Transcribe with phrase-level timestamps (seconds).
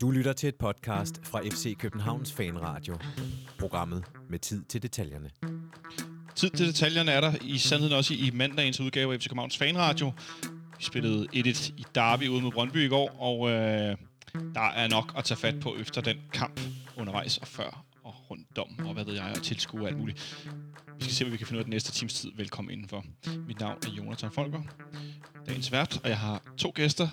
[0.00, 2.98] Du lytter til et podcast fra FC Københavns Fanradio.
[3.58, 5.30] Programmet med tid til detaljerne.
[6.34, 10.12] Tid til detaljerne er der i sandheden også i mandagens udgave af FC Københavns Fanradio.
[10.78, 13.96] Vi spillede 1-1 i Derby ude mod Brøndby i går, og øh,
[14.54, 16.60] der er nok at tage fat på efter den kamp
[16.96, 20.46] undervejs og før og rundt om, og hvad ved jeg, og tilskue og alt muligt.
[20.98, 22.30] Vi skal se, hvad vi kan finde ud af den næste times tid.
[22.36, 23.04] Velkommen indenfor.
[23.46, 24.62] Mit navn er Jonathan Folker,
[25.46, 27.08] dagens vært, og jeg har to gæster.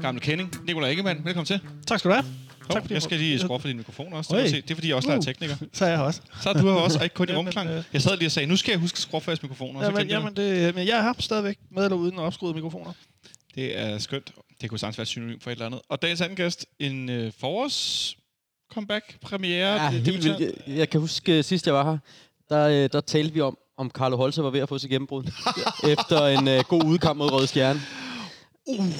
[0.00, 1.24] Gamle kending, Nikolaj Ingemann.
[1.24, 1.60] Velkommen til.
[1.86, 2.24] Tak skal du have.
[2.24, 4.36] Hov, Tak fordi jeg skal lige skrue for din mikrofon også.
[4.36, 4.56] Det, se.
[4.62, 5.22] det er fordi, jeg også er Uh.
[5.24, 5.56] tekniker.
[5.72, 6.20] Så er jeg her også.
[6.42, 7.70] Så er du her også, og ikke kun i Jamen, rumklang.
[7.70, 7.82] øh.
[7.92, 9.78] Jeg sad lige og sagde, nu skal jeg huske at skrue for jeres mikrofoner.
[9.80, 12.92] og så Jamen, jamen det, men jeg er her stadigvæk med eller uden opskruede mikrofoner.
[13.54, 14.32] Det er skønt.
[14.60, 15.80] Det kunne sagtens være synonym for et eller andet.
[15.88, 18.16] Og dagens anden gæst, en øh, forårs
[18.72, 19.82] comeback premiere.
[19.82, 20.40] Ja, Det- helt det- vildt.
[20.66, 21.98] Jeg, jeg kan huske, øh, sidst jeg var her,
[22.48, 25.24] der, øh, der talte vi om, om Carlo Holse var ved at få sit gennembrud.
[25.92, 27.80] efter en øh, god udkamp mod Røde Stjerne.
[28.66, 28.86] Uh.
[28.86, 28.92] Øh,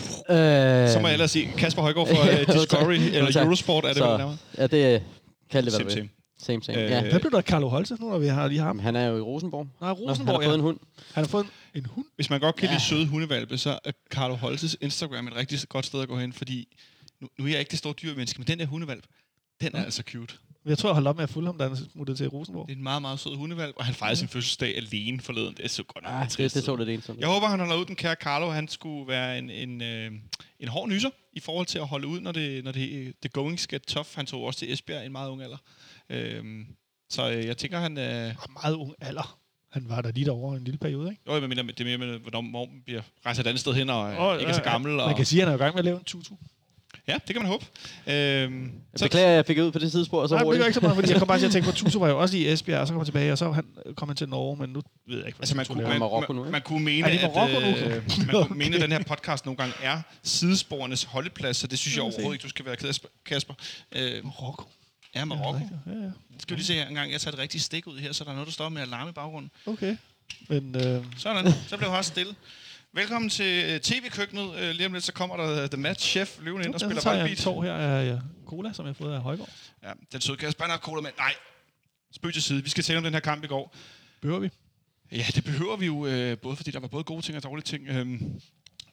[0.91, 2.23] Så må jeg ellers sige, Kasper Højgaard fra
[2.55, 3.45] uh, Discovery, eller tak.
[3.47, 4.37] Eurosport, er det Så- vel nærmere?
[4.59, 5.03] Ja, det
[5.50, 5.78] kan det være.
[5.81, 5.91] Same, ved.
[5.92, 6.09] same.
[6.42, 6.78] Same, same.
[6.84, 7.00] Øh, ja.
[7.11, 8.78] Hvad blev der Carlo Holse, nu når vi har lige ham?
[8.78, 9.67] Han er jo i Rosenborg.
[9.81, 10.64] Nej, Nå, han Rosenborg, har fået en ja.
[10.64, 10.78] hund.
[11.15, 12.06] Han har fået en, en hund.
[12.17, 12.75] Hvis man godt kan Ja.
[12.75, 16.33] lide søde hundevalpe, så er Carlo Holtes Instagram et rigtig godt sted at gå hen,
[16.33, 16.77] fordi
[17.20, 19.05] nu, nu er jeg ikke det store dyrmenneske, men den der hundevalp,
[19.61, 20.34] den er altså cute.
[20.66, 22.69] Jeg tror, jeg holdt op med at følge ham, da han smuttede til Rosenborg.
[22.69, 25.55] Det er en meget, meget sød hundevalp, og han fejrede sin fødselsdag alene forleden.
[25.56, 26.64] Det er så godt nok Ah, det, trist det ud.
[26.64, 27.20] så lidt ensomt.
[27.20, 28.50] Jeg håber, han holder ud, den kære Carlo.
[28.50, 30.12] Han skulle være en, en, øh,
[30.61, 33.61] en hård nyser i forhold til at holde ud, når det, når det, det going
[33.61, 34.08] get tough.
[34.14, 35.56] Han tog også til Esbjerg i en meget ung alder.
[36.11, 36.66] Øhm,
[37.11, 37.98] så øh, jeg tænker, han...
[37.98, 39.38] Øh, Og meget ung alder.
[39.72, 41.22] Han var der lige derovre en lille periode, ikke?
[41.27, 43.72] jo, jeg mener, det er mere med, hvornår hvor man bliver rejst et andet sted
[43.75, 45.00] hen, og øh, Åh, ikke er så gammel.
[45.00, 46.34] Og, Man kan sige, at han er i gang med at lave en tutu.
[47.09, 47.65] Ja, det kan man håbe.
[48.06, 50.65] Øhm, Jeg beklager, at jeg fik ud på det tidspunkt, og så Nej, det gør
[50.67, 52.20] ikke så meget, fordi jeg kom bare til at tænke på, at Tutu var jo
[52.20, 53.65] også i Esbjerg, og så kom han tilbage, og så han,
[53.97, 56.33] kom han til Norge, men nu ved jeg ikke, hvad Altså, man kunne, man, Marokko
[56.33, 56.53] nu, man, ikke?
[56.53, 57.23] man kunne mene, at,
[57.87, 61.78] øh, man kunne mene, at den her podcast nogle gange er sidesporenes holdeplads, så det
[61.78, 63.55] synes jeg overhovedet ikke, du skal være ked af, Kasper.
[63.93, 64.65] Øh, Marokko.
[65.15, 65.61] ja, Marokko.
[65.87, 66.11] Ja, ja.
[66.39, 68.25] Skal vi lige se her en gang, jeg tager et rigtigt stik ud her, så
[68.25, 69.50] der er noget, der står med alarm i baggrunden.
[69.66, 69.97] Okay.
[70.49, 72.34] Men øh, Sådan, så blev jeg stille.
[72.95, 74.55] Velkommen til øh, TV-køkkenet.
[74.55, 77.15] Øh, Lige om lidt, så kommer der The Match Chef løven ind og spiller jeg
[77.15, 77.39] en voldbeat.
[77.39, 79.49] tår her af ja, cola, som jeg har fået af Højgaard.
[79.83, 81.11] Ja, den søde Kasper, han har cola med.
[81.19, 81.34] Nej,
[82.15, 82.62] spøg til side.
[82.62, 83.75] Vi skal tale om den her kamp i går.
[84.21, 84.51] Behøver vi?
[85.12, 87.65] Ja, det behøver vi jo, øh, både fordi der var både gode ting og dårlige
[87.65, 87.89] ting.
[87.89, 88.41] Øhm,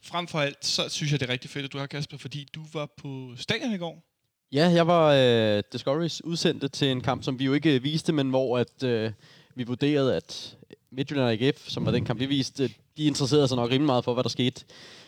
[0.03, 2.47] frem for alt, så synes jeg, det er rigtig fedt, at du har, Kasper, fordi
[2.55, 4.03] du var på stadion i går.
[4.51, 8.13] Ja, jeg var øh, Discovery's udsendte til en kamp, som vi jo ikke øh, viste,
[8.13, 9.11] men hvor at, øh,
[9.55, 10.57] vi vurderede, at
[10.91, 14.03] Midtjylland og AGF, som var den kamp, vi viste, de interesserede sig nok rimelig meget
[14.03, 14.65] for, hvad der skete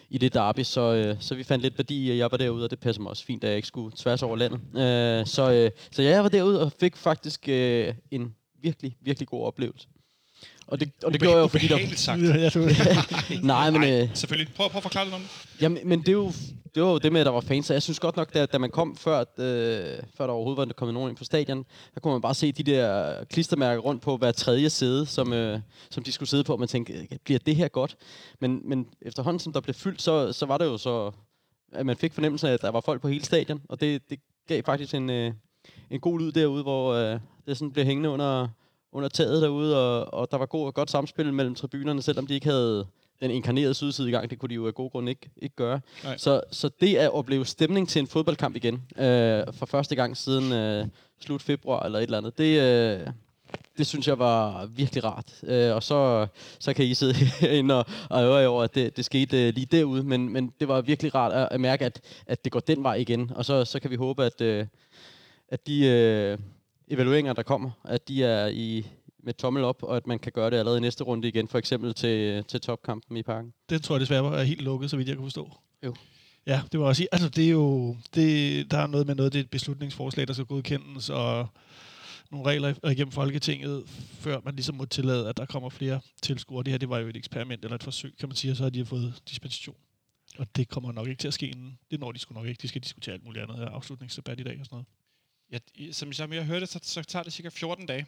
[0.09, 2.63] i det derby, så, øh, så vi fandt lidt værdi i, at jeg var derude,
[2.63, 4.59] og det passer mig også fint, at jeg ikke skulle tværs over landet.
[4.59, 9.27] Øh, så, øh, så ja, jeg var derude og fik faktisk øh, en virkelig, virkelig
[9.27, 9.87] god oplevelse.
[10.71, 11.77] Og det, og det gjorde jeg jo, fordi der...
[11.95, 12.21] Sagt.
[13.43, 13.81] Nej, men...
[13.81, 14.53] Nej, Øh, selvfølgelig.
[14.55, 15.61] Prøv, prøv at forklare lidt om det.
[15.61, 16.31] Jamen, men det, er jo,
[16.75, 17.65] det var jo det med, at der var fans.
[17.65, 19.25] Så jeg synes godt nok, da, da man kom, før, øh,
[20.17, 22.63] før der overhovedet var kommet nogen ind på stadion, der kunne man bare se de
[22.63, 25.59] der klistermærker rundt på hver tredje sæde, som, øh,
[25.91, 27.95] som de skulle sidde på, og man tænkte, "Øh, bliver det her godt?
[28.41, 31.11] Men, men efterhånden, som der blev fyldt, så, så var det jo så,
[31.73, 34.19] at man fik fornemmelsen af, at der var folk på hele stadion, og det, det
[34.47, 35.31] gav faktisk en, øh,
[35.89, 38.47] en god lyd derude, hvor øh, det sådan blev hængende under,
[38.91, 42.47] under taget derude, og, og der var god, godt samspil mellem tribunerne, selvom de ikke
[42.47, 42.85] havde
[43.21, 44.29] den inkarnerede sydside i gang.
[44.29, 45.81] Det kunne de jo af gode grunde ikke, ikke gøre.
[46.03, 46.17] Nej.
[46.17, 50.53] Så, så det at opleve stemning til en fodboldkamp igen, øh, for første gang siden
[50.53, 50.85] øh,
[51.19, 53.07] slut februar eller et eller andet, det, øh,
[53.77, 55.33] det synes jeg var virkelig rart.
[55.43, 56.27] Øh, og så,
[56.59, 59.65] så kan I sidde herinde og, og øve over, at det, det skete øh, lige
[59.65, 62.83] derude, men, men det var virkelig rart at, at mærke, at, at det går den
[62.83, 63.31] vej igen.
[63.35, 64.65] Og så, så kan vi håbe, at, øh,
[65.49, 66.37] at de øh,
[66.89, 68.87] evalueringer, der kommer, at de er i
[69.23, 71.57] med tommel op, og at man kan gøre det allerede i næste runde igen, for
[71.57, 73.53] eksempel til, til topkampen i parken.
[73.69, 75.51] den tror jeg desværre var helt lukket, så vidt jeg kan forstå.
[75.85, 75.95] Jo.
[76.45, 79.33] Ja, det var også sige, altså det er jo, det, der er noget med noget,
[79.33, 81.47] det er et beslutningsforslag, der skal godkendes, og
[82.31, 83.83] nogle regler igennem Folketinget,
[84.19, 86.63] før man ligesom må tillade, at der kommer flere tilskuere.
[86.63, 88.63] Det her, det var jo et eksperiment eller et forsøg, kan man sige, og så
[88.63, 89.75] har de fået dispensation.
[90.37, 91.79] Og det kommer nok ikke til at ske inden.
[91.91, 92.61] Det når de sgu nok ikke.
[92.61, 94.85] De skal diskutere alt muligt andet her, afslutningsdebat i dag og sådan noget.
[95.51, 98.05] Ja, i- som, som jeg hørte, så, så tager det cirka 14 dage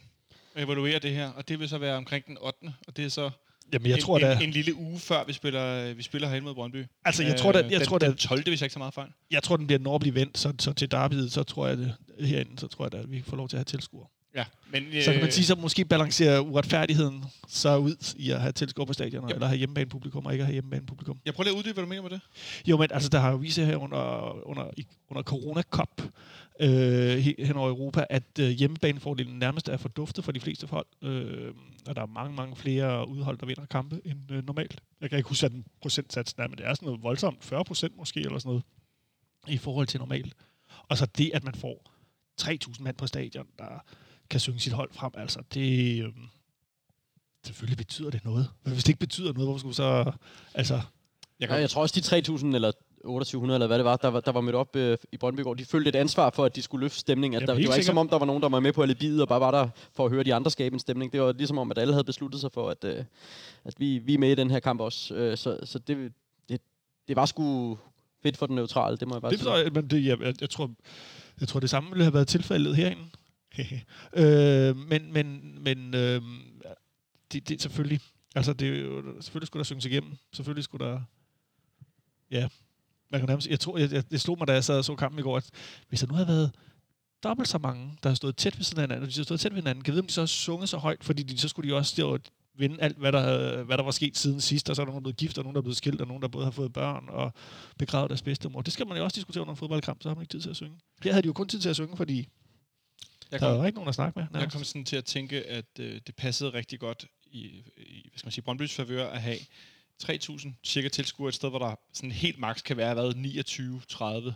[0.55, 2.57] at evaluere det her, og det vil så være omkring den 8.
[2.87, 3.29] Og det er så
[3.73, 6.45] Jamen, jeg en, tror en, da, en lille uge før vi spiller, vi spiller herinde
[6.45, 6.85] mod Brøndby.
[7.05, 8.43] altså jeg tror da, Øh, jeg den, tror da, den 12.
[8.43, 9.09] hvis jeg ikke så meget fejl.
[9.31, 12.59] jeg tror, den bliver blive vendt, så, så til derbyet, så tror jeg det, herinde,
[12.59, 14.07] så tror jeg da, at vi får lov til at have tilskuere.
[14.35, 14.83] Ja, men...
[14.83, 18.87] Øh, Så kan man sige, så måske balancerer uretfærdigheden så ud i at have tilskuere
[18.87, 19.33] på stadioner, Ja.
[19.33, 21.19] eller have hjemmebanepublikum og ikke have hjemmebanepublikum.
[21.25, 22.19] Jeg prøver lige at uddybe, hvad du mener med det.
[22.67, 24.71] Jo, men altså, der har jo vist her under, under,
[25.09, 26.01] under Corona Cup
[26.59, 30.85] øh, he- hen over Europa, at øh, hjemmebanefordelen nærmest er forduftet for de fleste hold.
[31.01, 31.53] Øh,
[31.87, 34.81] og der er mange, mange flere udhold, der vinder kampe end øh, normalt.
[35.01, 37.43] Jeg kan ikke huske, hvad den procentsats er, men det er sådan noget voldsomt.
[37.43, 38.63] 40 procent måske, eller sådan noget,
[39.47, 40.33] i forhold til normalt.
[40.87, 41.91] Og så det, at man får
[42.41, 43.83] 3.000 mand på stadion, der
[44.31, 46.03] kan synge sit hold frem, altså det...
[46.03, 46.09] Øh,
[47.45, 48.47] selvfølgelig betyder det noget.
[48.63, 50.11] Men hvis det ikke betyder noget, hvorfor skulle så...
[50.53, 50.83] Altså, Jeg
[51.39, 52.71] Ja, kan, jeg tror også, de 3.000 eller
[53.03, 55.43] 2800 eller hvad det var, der var, der var mødt op øh, i Brøndby i
[55.43, 57.35] går, de følte et ansvar for, at de skulle løfte stemningen.
[57.37, 57.85] At Jamen, der, det var ikke sikkert.
[57.85, 60.05] som om, der var nogen, der var med på alibiet og bare var der for
[60.05, 61.11] at høre de andre skabe en stemning.
[61.13, 63.03] Det var ligesom om, at alle havde besluttet sig for, at, øh,
[63.65, 65.13] at vi, vi er med i den her kamp også.
[65.15, 66.13] Øh, så så det,
[66.49, 66.61] det,
[67.07, 67.77] det var sgu
[68.23, 69.69] fedt for den neutrale, det må jeg bare Det sige.
[69.69, 70.71] men det, jeg, jeg, jeg, tror,
[71.39, 73.03] jeg tror, det samme ville have været tilfældet herinde.
[74.21, 76.21] øh, men men, men øh,
[77.31, 77.99] det, det er selvfølgelig...
[78.35, 80.17] Altså, det er jo, selvfølgelig skulle der synges igennem.
[80.33, 81.01] Selvfølgelig skulle der...
[82.31, 82.47] Ja,
[83.11, 83.47] man kan nærmest...
[83.47, 85.37] Jeg tror, jeg, jeg, det slog mig, da jeg sad og så kampen i går,
[85.37, 85.49] at
[85.89, 86.51] hvis der nu havde været
[87.23, 89.39] dobbelt så mange, der har stået tæt ved siden af hinanden, og de har stået
[89.39, 91.37] tæt ved hinanden, kan jeg vide, om de så har sunget så højt, fordi de,
[91.37, 92.19] så skulle de også stå og
[92.57, 94.91] vinde alt, hvad der, havde, hvad der var sket siden sidst, og så er der
[94.91, 96.43] nogen, der er blevet gift, og nogen, der er blevet skilt, og nogen, der både
[96.43, 97.33] har fået børn, og
[97.77, 98.61] begravet deres bedstemor.
[98.61, 100.49] Det skal man jo også diskutere under en fodboldkamp, så har man ikke tid til
[100.49, 100.77] at synge.
[101.03, 102.27] Her havde de jo kun tid til at synge, fordi
[103.31, 104.25] jeg der kom, var ikke nogen at snakke med.
[104.31, 104.55] jeg nærmest.
[104.55, 107.45] kom sådan til at tænke, at øh, det passede rigtig godt i,
[107.77, 109.37] i hvad skal man sige, Brøndby's favør at have
[110.03, 114.33] 3.000 cirka tilskuere et sted, hvor der sådan helt maks kan være været 29-30.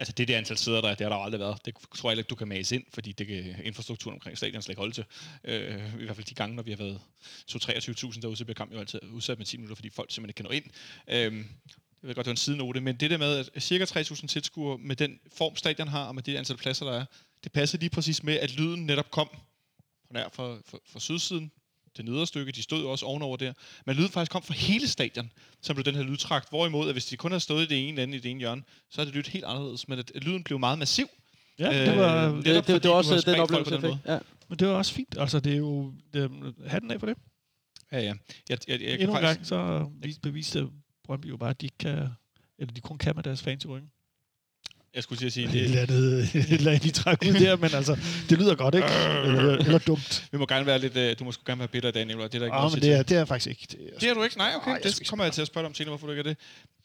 [0.00, 1.64] Altså det er det antal sæder, der er, det har der aldrig været.
[1.64, 4.72] Det tror jeg ikke, du kan mase ind, fordi det kan infrastrukturen omkring stadion slet
[4.72, 5.04] ikke holde til.
[5.44, 7.00] Øh, I hvert fald de gange, når vi har været
[7.50, 10.36] 2-23.000 derude, så bliver kampen jo altid udsat med 10 minutter, fordi folk simpelthen ikke
[10.36, 11.34] kan nå ind.
[11.34, 11.44] Øh,
[12.02, 14.78] jeg ved godt, det var en sidenote, men det der med, at cirka 3.000 tilskuere
[14.78, 17.04] med den form, stadion har, og med det antal pladser, der er,
[17.44, 19.28] det passede lige præcis med, at lyden netop kom
[20.06, 21.50] på nær fra, fra, fra sydsiden,
[21.96, 23.52] det nedre stykke, de stod jo også ovenover der,
[23.86, 25.32] men lyden faktisk kom fra hele stadion,
[25.62, 26.48] som blev den her lydtrakt.
[26.48, 28.40] Hvorimod, at hvis de kun havde stået i det ene eller andet i det ene
[28.40, 31.06] hjørne, så havde det lyttet helt anderledes, men at, at lyden blev meget massiv.
[31.58, 33.98] Ja, det var, Øh, det, netop Det, det, var også den oplevelse, på jeg den
[33.98, 34.06] fik.
[34.08, 34.18] Ja.
[34.48, 35.18] men det var også fint.
[35.18, 35.92] Altså, det er jo...
[36.12, 37.16] Det, hatten af for det.
[37.92, 38.04] Ja, ja.
[38.04, 38.14] Jeg,
[38.48, 40.68] jeg, jeg, jeg kan Endnu en faktisk, gang, så vis- beviste
[41.04, 42.08] Brøndby jo bare, at de kan...
[42.58, 43.90] Eller de kun kan med deres fans i ryggen.
[44.98, 47.32] Jeg skulle til at sige, Et det, eller andet, et eller andet de træk ud
[47.32, 47.96] der, men altså,
[48.30, 48.88] det lyder godt, ikke?
[49.24, 50.28] Eller, eller dumt.
[50.32, 52.34] vi må gerne være lidt, øh, du må sgu gerne være bitter, Daniel, og det
[52.34, 53.66] er der ikke noget men det er, det er jeg faktisk ikke.
[53.70, 54.38] Det er, Det er du ikke?
[54.38, 54.66] Nej, okay.
[54.66, 56.12] Ej, Ej, jeg synes det kommer jeg til at spørge dig om senere, hvorfor du
[56.12, 56.36] ikke er det.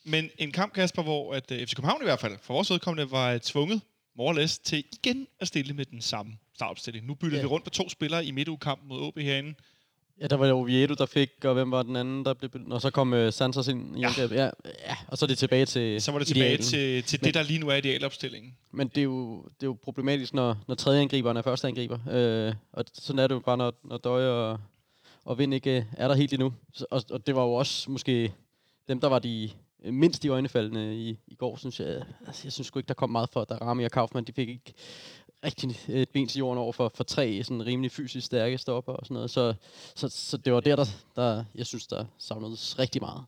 [0.05, 3.11] Men en kamp, Kasper, hvor at, uh, FC København i hvert fald, for vores vedkommende,
[3.11, 3.81] var tvunget
[4.17, 7.07] more or less til igen at stille med den samme startopstilling.
[7.07, 7.41] Nu byttede Ja.
[7.41, 9.53] vi rundt på to spillere i midtugekampen mod OB herinde.
[10.21, 12.49] Ja, der var jo Oviedo, der fik, og hvem var den anden, der blev...
[12.69, 14.07] Og så kom uh, Santos ind i Ja.
[14.07, 14.35] angrebet.
[14.35, 14.43] Ja.
[14.65, 16.63] ja, og så er det tilbage til Så var det tilbage idealen.
[16.65, 18.57] til, til Men- det, der lige nu er idealopstillingen.
[18.71, 21.99] Men det er jo, det er jo problematisk, når, når tredje angriberen er første angriber.
[22.11, 24.59] Øh, og sådan er det jo bare, når, når Døje og,
[25.25, 26.53] og Vind ikke øh, er der helt endnu.
[26.73, 28.33] Så, og, og det var jo også måske
[28.87, 29.49] dem, der var de
[29.83, 32.01] øh, mindst i øjnefaldene i, i går, synes jeg.
[32.27, 34.27] Altså, jeg synes sgu ikke, der kom meget for Darami og Kaufmann.
[34.27, 34.73] De fik ikke
[35.43, 39.05] rigtig et ben til jorden over for, for tre sådan rimelig fysisk stærke stopper og
[39.05, 39.31] sådan noget.
[39.31, 39.53] Så,
[39.95, 40.85] så, så det var der, der,
[41.15, 43.25] der, jeg synes, der savnedes rigtig meget.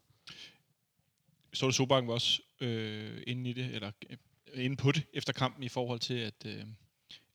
[1.54, 5.34] Så det Sobang var også øh, inde i det, eller øh, inde på det efter
[5.34, 6.64] kampen i forhold til, at, øh,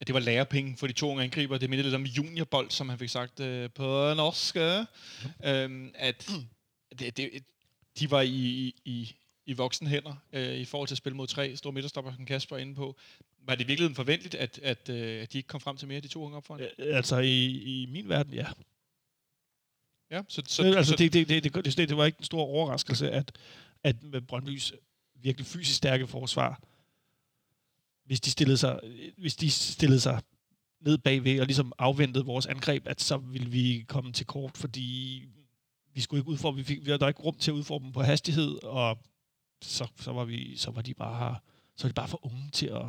[0.01, 1.59] at det var lærepenge for de to unge angriber.
[1.59, 4.57] Det mindede lidt om juniorbold, som han fik sagt øh, på norsk.
[4.57, 4.85] Øh,
[5.45, 6.31] øhm, at
[6.99, 7.45] det, det,
[7.99, 9.15] de var i, i, i,
[9.47, 12.57] i voksen hænder øh, i forhold til at spille mod tre store midterstopper, som Kasper
[12.57, 12.97] er inde på.
[13.47, 16.01] Var det i virkeligheden forventeligt, at, at, øh, at de ikke kom frem til mere,
[16.01, 16.61] de to unge op foran?
[16.61, 17.47] Øh, Altså, i,
[17.83, 18.47] i min verden, ja.
[20.11, 22.25] Ja, så, så, Så, altså, så, det, det, det, det, det, det var ikke en
[22.25, 23.39] stor overraskelse, at,
[23.83, 24.73] at med Brøndbys
[25.15, 26.63] virkelig fysisk stærke forsvar,
[28.05, 28.81] hvis de stillede sig,
[29.19, 30.23] hvis de stillede sig
[30.81, 35.23] ned bagved og ligesom afventede vores angreb, at så ville vi komme til kort, fordi
[35.95, 38.03] vi skulle ikke udfordre, vi, fik, vi havde ikke rum til at udfordre dem på
[38.03, 38.99] hastighed, og
[39.63, 41.37] så, så, var, vi, så var de bare
[41.77, 42.87] så var de bare for unge til at,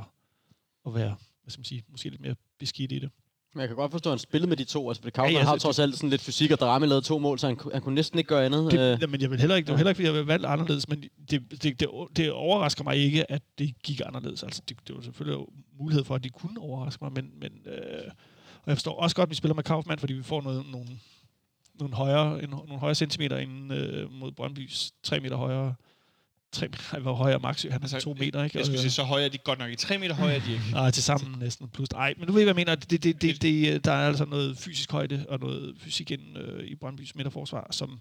[0.87, 3.09] at være, hvad skal man sige, måske lidt mere beskidt i det.
[3.53, 4.89] Men jeg kan godt forstå, at han spillede med de to.
[4.89, 7.05] Altså, fordi Kaufmann Ja, ja, har så- trods alt sådan lidt fysik, og Drami lavede
[7.05, 8.71] to mål, så han, han kunne næsten ikke gøre andet.
[8.71, 10.45] Det, Øh, men jeg vil heller ikke, det var heller ikke, fordi jeg ville valgt
[10.45, 14.43] anderledes, men det, det, det, det overrasker mig ikke, at det gik anderledes.
[14.43, 15.45] Altså, det, det var selvfølgelig
[15.79, 18.11] mulighed for, at de kunne overraske mig, men, men øh,
[18.63, 20.87] og jeg forstår også godt, at vi spiller med Kaufmann, fordi vi får noget, nogle,
[21.79, 25.75] nogle, højere, en, nogle højere centimeter ind øh, mod Brøndbys 3 meter højere.
[26.51, 28.57] 3 meter, hvor højere Maxø, han er Altså, altså, 2 meter, ikke?
[28.57, 29.71] jeg skulle sige, så høje er de godt nok.
[29.71, 30.63] I tre meter høje er de ikke.
[30.71, 31.91] Nej, til sammen næsten plus.
[31.91, 32.75] Nej, men du ved, hvad jeg mener.
[32.75, 36.67] Det, det, det, det, der er altså noget fysisk højde og noget fysik ind øh,
[36.67, 37.99] i Brøndbys midterforsvar, som,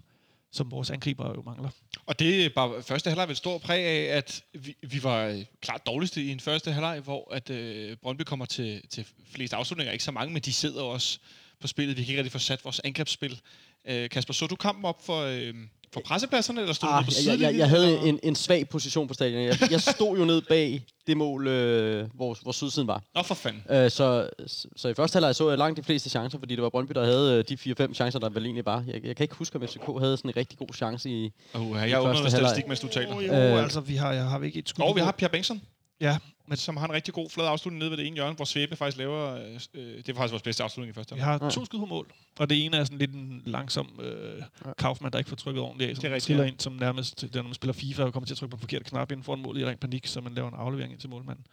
[0.51, 1.69] som vores angriber jo mangler.
[2.05, 5.45] Og det er bare første halvleg vil stor præg af, at vi, vi var øh,
[5.61, 9.91] klart dårligste i en første halvleg, hvor at øh, Brøndby kommer til, til flest afslutninger.
[9.91, 11.19] Ikke så mange, men de sidder også
[11.59, 11.97] på spillet.
[11.97, 13.41] Vi kan ikke rigtig få sat vores angrebsspil.
[13.85, 15.53] Øh, Kasper, så du kampen op for, øh,
[15.93, 17.59] for pressepladserne, eller stod du Ah, nede på jeg, jeg, sidelinjen?
[17.59, 18.01] jeg havde eller?
[18.09, 19.41] en, en svag position på stadion.
[19.41, 23.03] Jeg, jeg stod jo ned bag det mål, øh, hvor, hvor sydsiden var.
[23.15, 23.63] Nå, for fanden.
[23.69, 24.29] Øh, så,
[24.75, 27.05] så i første halvleg så jeg langt de fleste chancer, fordi det var Brøndby, der
[27.05, 28.83] havde øh, de 4-5 chancer, der vel egentlig var.
[28.87, 31.31] Jeg, jeg kan ikke huske, om FCK havde sådan en rigtig god chance i...
[31.55, 32.29] Uh, i jeg første halvleg.
[32.31, 33.15] statistik, mens du taler.
[33.15, 34.83] Oh, jo, Øh, altså, vi har, jeg har vi ikke et skud.
[34.85, 35.61] Og vi på- har Pierre Bengtsson,
[36.01, 36.17] Ja,
[36.51, 38.75] men som har en rigtig god flad afslutning nede ved det ene hjørne, hvor Svebe
[38.75, 39.35] faktisk laver...
[39.35, 41.45] Øh, øh, det er faktisk vores bedste afslutning i første vi halvleg.
[41.45, 42.07] har to skud på mål.
[42.39, 44.41] Og det ene er sådan lidt en langsom øh,
[44.77, 45.95] Kaufmann, der ikke får trykket ordentligt af.
[45.95, 46.49] Som Det er triller ja.
[46.49, 48.83] ind, som nærmest, når man spiller FIFA og kommer til at trykke på den forkerte
[48.85, 51.09] knap inden for en mål i ren panik, så man laver en aflevering ind til
[51.09, 51.45] målmanden.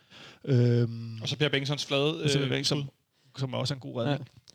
[0.44, 2.14] Øhm, Og så Pierre Bengtssons flade...
[2.36, 2.84] øh, Øh, som, skud.
[3.38, 4.18] som også er en god redning.
[4.18, 4.47] Ja,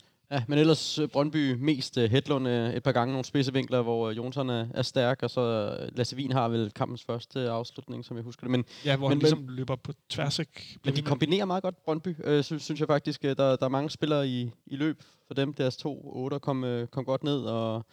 [0.48, 4.10] men ellers øh, Brøndby mest uh, Hedlund uh, et par gange nogle spidse vinkler, hvor
[4.10, 8.24] Jonsson er, er stærk, og så Lasse Wien har vel kampens første afslutning, som jeg
[8.24, 8.50] husker det.
[8.50, 10.38] Men, Ja, hvor Men- han ligesom løber på tværs.
[10.38, 10.78] Ikke?
[10.84, 13.24] men de kombinerer meget godt Brøndby, øh, synes, synes jeg faktisk.
[13.24, 15.52] Øh, Der, der er mange spillere i, i løb for dem.
[15.52, 17.86] Deres to otter kom, øh, kom godt ned, og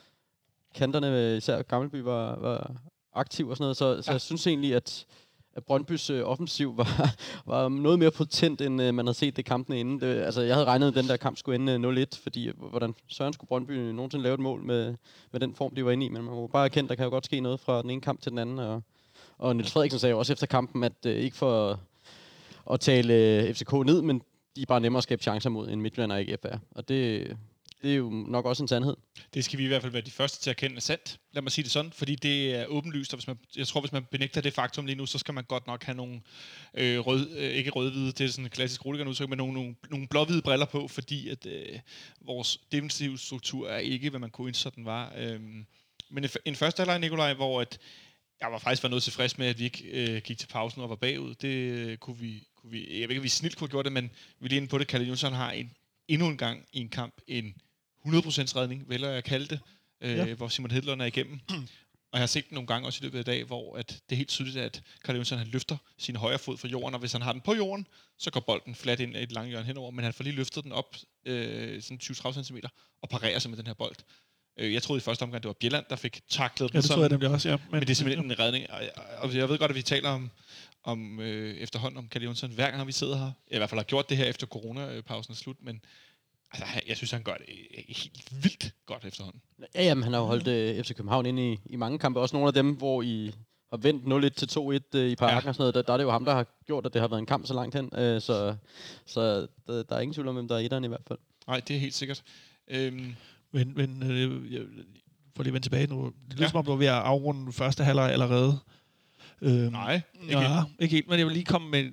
[0.76, 2.76] kanterne, øh, især Gammelby, var, var
[3.14, 3.78] aktiv og sådan noget.
[3.78, 4.14] Så, så Ja.
[4.14, 5.06] jeg synes egentlig, at,
[5.54, 7.16] at Brøndbys øh, offensiv var,
[7.52, 10.02] var noget mere potent, end øh, man havde set det kampene inden.
[10.02, 12.54] Det, altså, jeg havde regnet, at den der kamp skulle ende øh, 0-1, fordi øh,
[12.70, 14.96] hvordan Søren skulle Brøndby nogensinde lave et mål med,
[15.32, 16.10] med den form, de var inde i.
[16.10, 18.22] Men man må bare erkende, der kan jo godt ske noget fra den ene kamp
[18.22, 18.60] til den anden.
[18.60, 18.82] Og,
[19.38, 21.80] og Niels Frederiksen sagde jo også efter kampen, at øh, ikke for
[22.72, 24.22] at tale øh, FCK ned, men
[24.56, 26.56] de er bare nemmere at skabe chancer mod en Midtjylland og ikke FR.
[26.76, 27.28] Og det,
[27.82, 28.96] det er jo nok også en sandhed.
[29.34, 31.20] Det skal vi i hvert fald være de første til at erkende er sandt.
[31.32, 33.92] Lad mig sige det sådan, fordi det er åbenlyst, og hvis man, jeg tror, hvis
[33.92, 36.22] man benægter det faktum lige nu, så skal man godt nok have nogle
[36.74, 39.76] øh, rød, øh, ikke rødhvide, det er sådan en klassisk roligan udtryk, men nogle, nogle,
[39.90, 41.80] nogle blåhvide briller på, fordi at øh,
[42.22, 45.14] vores defensive struktur er ikke, hvad man kunne ønske, den var.
[45.18, 45.40] Øh,
[46.10, 47.80] men en, en første halvleg, Nikolaj, hvor at
[48.42, 50.90] jeg var faktisk var noget tilfreds med, at vi ikke øh, gik til pausen og
[50.90, 51.36] var bagud.
[51.36, 53.86] Det øh, kunne vi, kunne vi, jeg ved ikke, om vi snilt kunne have gjort
[53.86, 54.88] det, men vi lige inde på det.
[54.88, 55.72] Kalle Jonsson har en,
[56.08, 57.56] endnu en gang i en kamp en
[58.06, 59.60] 100% redning, vælger jeg at kalde det,
[60.02, 60.34] øh, ja.
[60.34, 61.40] Hvor Simon Hedlund er igennem.
[62.12, 64.16] og jeg har set det nogle gange også i løbet af dag, hvor at det
[64.16, 67.12] er helt tydeligt, at Kalle Jonsson han løfter sin højre fod fra jorden, og hvis
[67.12, 67.88] han har den på jorden,
[68.20, 70.64] så går bolden fladt ind i et langt hjørne henover, men han får lige løftet
[70.64, 72.58] den op øh, sådan 20-30 cm
[73.02, 73.96] og parerer sig med den her bold.
[74.60, 77.02] Øh, jeg troede i første omgang, det var Bjelland, der fik taklet Ja, det tror
[77.02, 77.58] jeg nemlig også, ja.
[77.72, 78.70] men det er simpelthen en redning.
[78.70, 78.82] Og,
[79.18, 80.32] og jeg ved godt, at vi taler om,
[80.84, 83.24] om øh, efterhånden om Kalle Jonsson, hver gang vi sidder her.
[83.24, 85.82] Jeg i hvert fald har gjort det her efter coronapausen er slut, men
[86.54, 89.42] altså, jeg synes, han gør det øh, helt vildt godt efterhånden.
[89.76, 92.20] Ja, jamen, han har jo holdt øh, FC København ind i, i mange kampe.
[92.20, 93.32] Også nogle af dem, hvor I
[93.70, 95.48] har vendt 0-1 til 2-1 øh, i parken Ja.
[95.50, 95.74] og sådan noget.
[95.76, 97.46] Der, der er det jo ham, der har gjort, at det har været en kamp
[97.48, 97.90] så langt hen.
[97.96, 98.56] Øh, så
[99.06, 101.20] så der, der er ingen tvivl om, hvem der er etteren i hvert fald.
[101.48, 102.24] Nej, det er helt sikkert.
[102.68, 103.16] Øhm,
[103.52, 104.62] Men, men øh, jeg,
[105.36, 106.06] for lige at vende tilbage nu.
[106.06, 106.50] Det lyder Ja.
[106.50, 108.60] som om, du var ved at afrunde første halvleg allerede.
[109.42, 110.68] Øhm, nej, ikke ja, helt.
[110.80, 111.92] ikke helt, men jeg vil lige komme med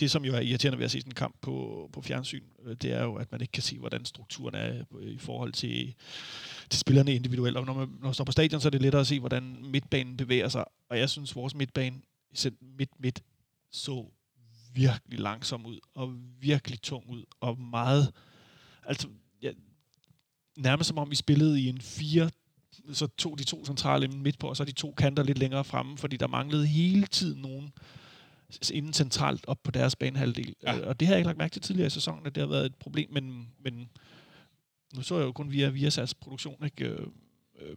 [0.00, 2.44] det, som jo er irriterende ved at se sådan en kamp på, på fjernsyn.
[2.64, 5.52] Øh, det er jo, at man ikke kan se, hvordan strukturen er øh, i forhold
[5.52, 5.94] til,
[6.70, 7.56] til spillerne individuelt.
[7.56, 9.56] Og når man, når man står på stadion, så er det lettere at se, hvordan
[9.62, 10.64] midtbanen bevæger sig.
[10.90, 11.96] Og jeg synes, vores midtbane,
[12.34, 13.22] selv midt-midt,
[13.70, 14.06] så
[14.74, 18.12] virkelig langsom ud, og virkelig tung ud, og meget...
[18.84, 19.08] Altså,
[19.42, 19.52] ja,
[20.56, 22.30] nærmest som om vi spillede i en fire
[22.92, 25.98] så tog de to centrale midt på, og så de to kanter lidt længere fremme,
[25.98, 27.72] fordi der manglede hele tiden nogen
[28.72, 30.54] inden centralt op på deres banehalvdel.
[30.62, 30.76] Ja.
[30.76, 30.86] Ja.
[30.86, 32.66] Og det har jeg ikke lagt mærke til tidligere i sæsonen, at det har været
[32.66, 33.90] et problem, men, men
[34.94, 36.84] nu så jeg jo kun via Viasats produktion, ikke?
[36.84, 37.06] Øh,
[37.60, 37.76] øh,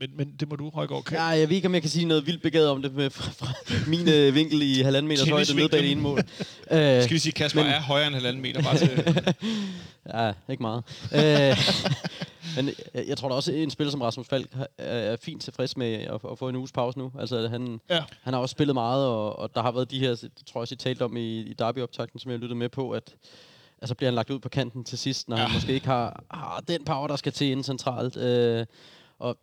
[0.00, 1.16] men, men det må du, Højgaard, kan.
[1.16, 3.30] Ja, jeg ved ikke, om jeg kan sige noget vildt begavet om det med, fra,
[3.46, 3.52] fra
[3.90, 6.18] min øh, vinkel i halvanden meters højde nede bag det ene mål.
[6.70, 9.34] Øh, Skal vi sige, Kasper men- er højere end halvanden meter, bare til...
[10.14, 10.82] Ja, ikke meget.
[11.14, 11.56] øh,
[12.56, 15.42] men jeg, jeg tror da også, at en spiller som Rasmus Falk er, er fint
[15.42, 17.12] tilfreds med at, at få en uges pause nu.
[17.18, 18.02] Altså, han, Ja.
[18.22, 20.62] han har også spillet meget, og, og der har været de her, det tror jeg
[20.62, 23.14] også, I talte om i, i derby-optakten, som jeg lyttede med på, at
[23.82, 25.42] altså bliver han lagt ud på kanten til sidst, når ja.
[25.42, 28.16] han måske ikke har, har den power, der skal til inden centralt.
[28.16, 28.66] Øh,
[29.18, 29.38] og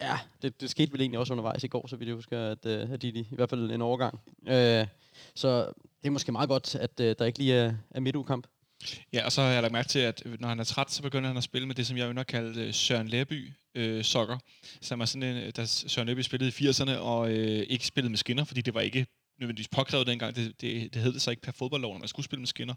[0.00, 2.66] ja, det, det skete vel egentlig også undervejs i går, så vidt jeg husker, at,
[2.66, 4.20] øh, at de, de, i hvert fald en overgang.
[4.46, 4.86] Øh,
[5.34, 5.58] så
[6.02, 8.46] det er måske meget godt, at øh, der ikke lige er, er midtugekamp.
[9.12, 11.28] Ja, og så har jeg lagt mærke til, at når han er træt, så begynder
[11.28, 14.38] han at spille med det, som jeg ynder nok kalde øh, Søren Læby øh, sokker.
[14.80, 18.10] Som er sådan en, øh, der Søren Læby spillede i 80'erne, og øh, ikke spillede
[18.10, 19.06] med skinner, fordi det var ikke
[19.40, 20.36] nødvendigvis påkrævet dengang.
[20.36, 22.74] Det, det, det hed det så ikke per fodboldlov, når man skulle spille med skinner.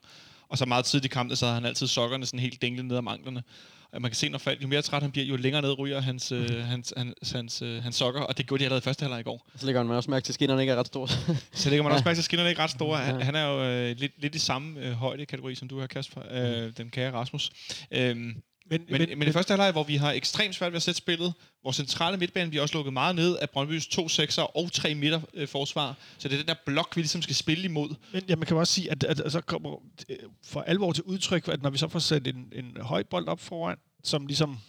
[0.49, 2.97] Og så meget tidligt i kampen, så havde han altid sokkerne sådan helt dinglende ned
[2.97, 3.43] ad manglerne.
[3.91, 6.01] Og man kan se, når Falk, jo mere træt han bliver, jo længere ned ryger
[6.01, 8.21] hans, øh, hans, hans, hans, øh, hans sokker.
[8.21, 9.49] Og det gjorde de allerede i første halvleg i går.
[9.55, 11.07] Så lægger man også mærke til, at skinnerne ikke er ret store.
[11.51, 12.97] Så lægger man også mærke til, at skinnerne er ikke ret store.
[12.97, 13.23] Han, Ja.
[13.23, 16.21] han er jo øh, lidt, lidt i samme øh, højde kategori, som du har, Kasper.
[16.31, 17.51] Øh, den kære Rasmus.
[17.91, 18.35] Øh,
[18.69, 20.97] Men, men, men, men i første halvleg, hvor vi har ekstremt svært ved at sætte
[20.97, 21.33] spillet,
[21.63, 25.41] vores centrale midtbane bliver også lukket meget ned af Brøndby's to sekser og tre midterforsvar.
[25.41, 25.95] Øh, forsvar.
[26.17, 27.95] så det er den der blok, vi ligesom skal spille imod.
[28.13, 31.03] Men ja, man kan også sige, at, at, at så kommer øh, for alvor til
[31.03, 34.59] udtryk, at når vi så får sat en, en høj bold op foran, som ligesom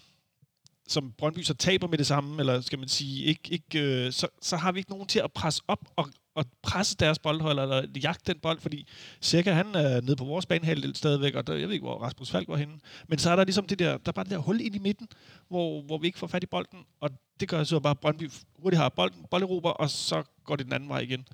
[0.89, 4.29] som Brøndby så taber med det samme, eller skal man sige, ikke, ikke, øh, så,
[4.43, 8.01] så har vi ikke nogen til at presse op og, og presse deres boldholder, eller
[8.03, 8.89] jagte den bold, fordi
[9.23, 12.31] Cirka han er nede på vores banehalvdel stadigvæk, og der, jeg ved ikke, hvor Rasmus
[12.31, 12.75] Falk var henne.
[13.09, 14.79] Men så er der ligesom det der, der er bare det der hul ind i
[14.79, 15.09] midten,
[15.49, 18.31] hvor, hvor vi ikke får fat i bolden, og det gør så bare, at Brøndby
[18.59, 21.27] hurtigt har bolden, bolderober, og så går det den anden vej igen.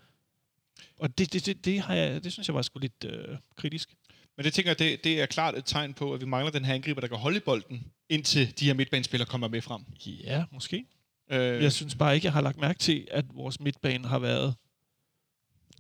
[0.98, 3.88] Og det, det, det, det, har jeg, det synes jeg var sgu lidt øh, kritisk.
[4.36, 6.64] Men det tænker jeg, det, det er klart et tegn på, at vi mangler den
[6.64, 9.82] her angriber, der kan holde bolden, indtil de her midtbanespillere kommer med frem.
[10.06, 10.84] Ja, måske.
[11.30, 11.62] Øh.
[11.62, 14.54] Jeg synes bare ikke, jeg har lagt mærke til, at vores midtbane har været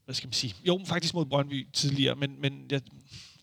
[0.04, 0.54] hvad skal man sige?
[0.66, 2.80] Jo, faktisk mod Brøndby tidligere, men, men jeg,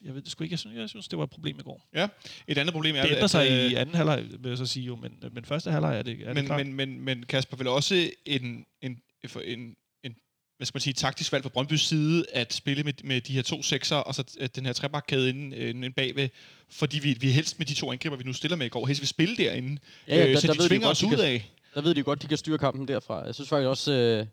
[0.05, 0.53] jeg ved det sgu ikke.
[0.53, 1.87] Jeg synes, jeg synes, det var et problem i går.
[1.95, 2.07] Ja,
[2.47, 3.01] et andet problem er...
[3.01, 5.71] Det ændrer sig at, i anden halvleg, vil jeg så sige jo, men, men første
[5.71, 6.65] halvleg er det, er men, det klart.
[6.65, 9.01] Men, men, men Kasper, vil også en, en,
[9.45, 10.15] en, en
[10.57, 13.41] hvad skal man sige, taktisk valg fra Brøndby's side at spille med, med de her
[13.41, 16.29] to sekser, og så den her trebakkæde inden, inden bagved,
[16.69, 19.01] fordi vi, vi helst med de to angriber, vi nu stiller med i går, helst
[19.01, 21.51] vil spille derinde, ja, ja, øh, der, så der de tvinger os ud kan, af.
[21.75, 23.25] Der ved de godt, de kan styre kampen derfra.
[23.25, 24.25] Jeg synes faktisk også, øh,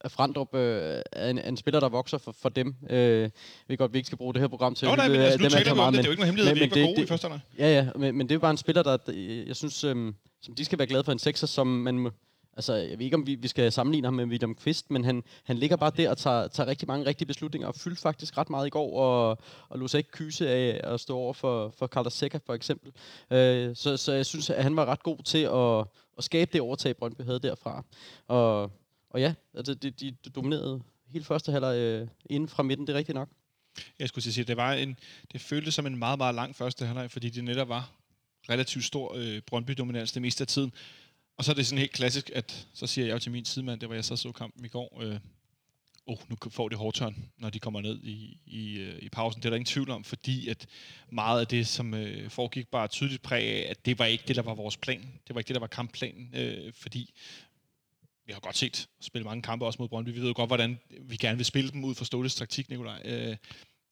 [0.00, 2.74] at Frandrup øh, er en, en spiller, der vokser for, for dem.
[2.90, 3.30] Øh,
[3.68, 5.48] vi godt, vi ikke skal bruge det her program til Nå, nej, men altså, nu
[5.48, 5.98] taler vi om det.
[5.98, 7.28] Det er jo ikke noget hemmelighed, men, vi ikke var gode det, i første
[7.58, 8.98] Ja, ja, men, men det er bare en spiller, der,
[9.46, 12.10] jeg synes, øh, som de skal være glade for en sekser, som man...
[12.56, 15.22] Altså, jeg ved ikke, om vi, vi skal sammenligne ham med William Kvist, men han,
[15.44, 18.50] han ligger bare der og tager, tager rigtig mange rigtige beslutninger, og fyldte faktisk ret
[18.50, 21.86] meget i går, og, og lå sig ikke kyse af at stå over for, for
[21.86, 22.92] Carlos Seca, for eksempel.
[23.30, 25.86] Øh, så, så jeg synes, at han var ret god til at,
[26.18, 27.84] at skabe det overtag, Brøndby havde derfra.
[28.28, 28.70] Og
[29.14, 32.98] og ja, altså, de, de dominerede hele første halvleg øh, inden fra midten, det er
[32.98, 33.28] rigtigt nok.
[33.98, 34.96] Jeg skulle sige, det var en,
[35.32, 37.90] det føltes som en meget, meget lang første halvleg, fordi det netop var
[38.50, 40.72] relativt stor øh, Brøndby-dominans det meste af tiden.
[41.36, 43.80] Og så er det sådan helt klassisk, at så siger jeg jo til min sidemand,
[43.80, 45.18] det var jeg så så kampen i går, øh,
[46.06, 49.42] oh, nu får de hårdtørn, når de kommer ned i, i, øh, i pausen.
[49.42, 50.66] Det er der ingen tvivl om, fordi at
[51.10, 54.36] meget af det, som øh, foregik, bare tydeligt præg af, at det var ikke det,
[54.36, 55.00] der var vores plan.
[55.28, 57.14] Det var ikke det, der var kampplanen, øh, fordi
[58.26, 60.10] vi har godt set spille mange kampe også mod Brøndby.
[60.10, 63.02] Vi ved jo godt, hvordan vi gerne vil spille dem ud fra Ståles taktik, Nikolaj.
[63.04, 63.36] Øh,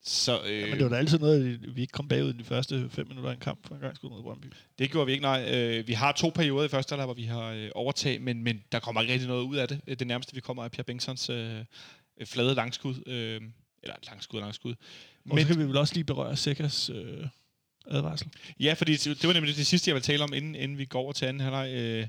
[0.05, 2.43] så, øh, ja, men det var da altid noget, vi ikke kom bagud i de
[2.43, 4.47] første fem minutter af en kamp for en gang mod Brøndby.
[4.79, 5.55] Det gjorde vi ikke, nej.
[5.55, 8.63] Øh, vi har to perioder i første halvleg, hvor vi har øh, overtag, men, men
[8.71, 9.99] der kommer ikke rigtig noget ud af det.
[9.99, 11.65] Det nærmeste, vi kommer, er Pierre Bengtsons øh,
[12.25, 12.95] flade langskud.
[13.07, 13.41] Øh,
[13.83, 14.71] eller langskud, langskud.
[15.29, 17.27] Og men, så kan vi vel også lige berøre Sækkers øh,
[17.87, 18.27] advarsel.
[18.59, 20.99] Ja, fordi det var nemlig det sidste, jeg vil tale om, inden, inden vi går
[20.99, 21.73] over til anden halvleg.
[21.73, 22.07] Øh,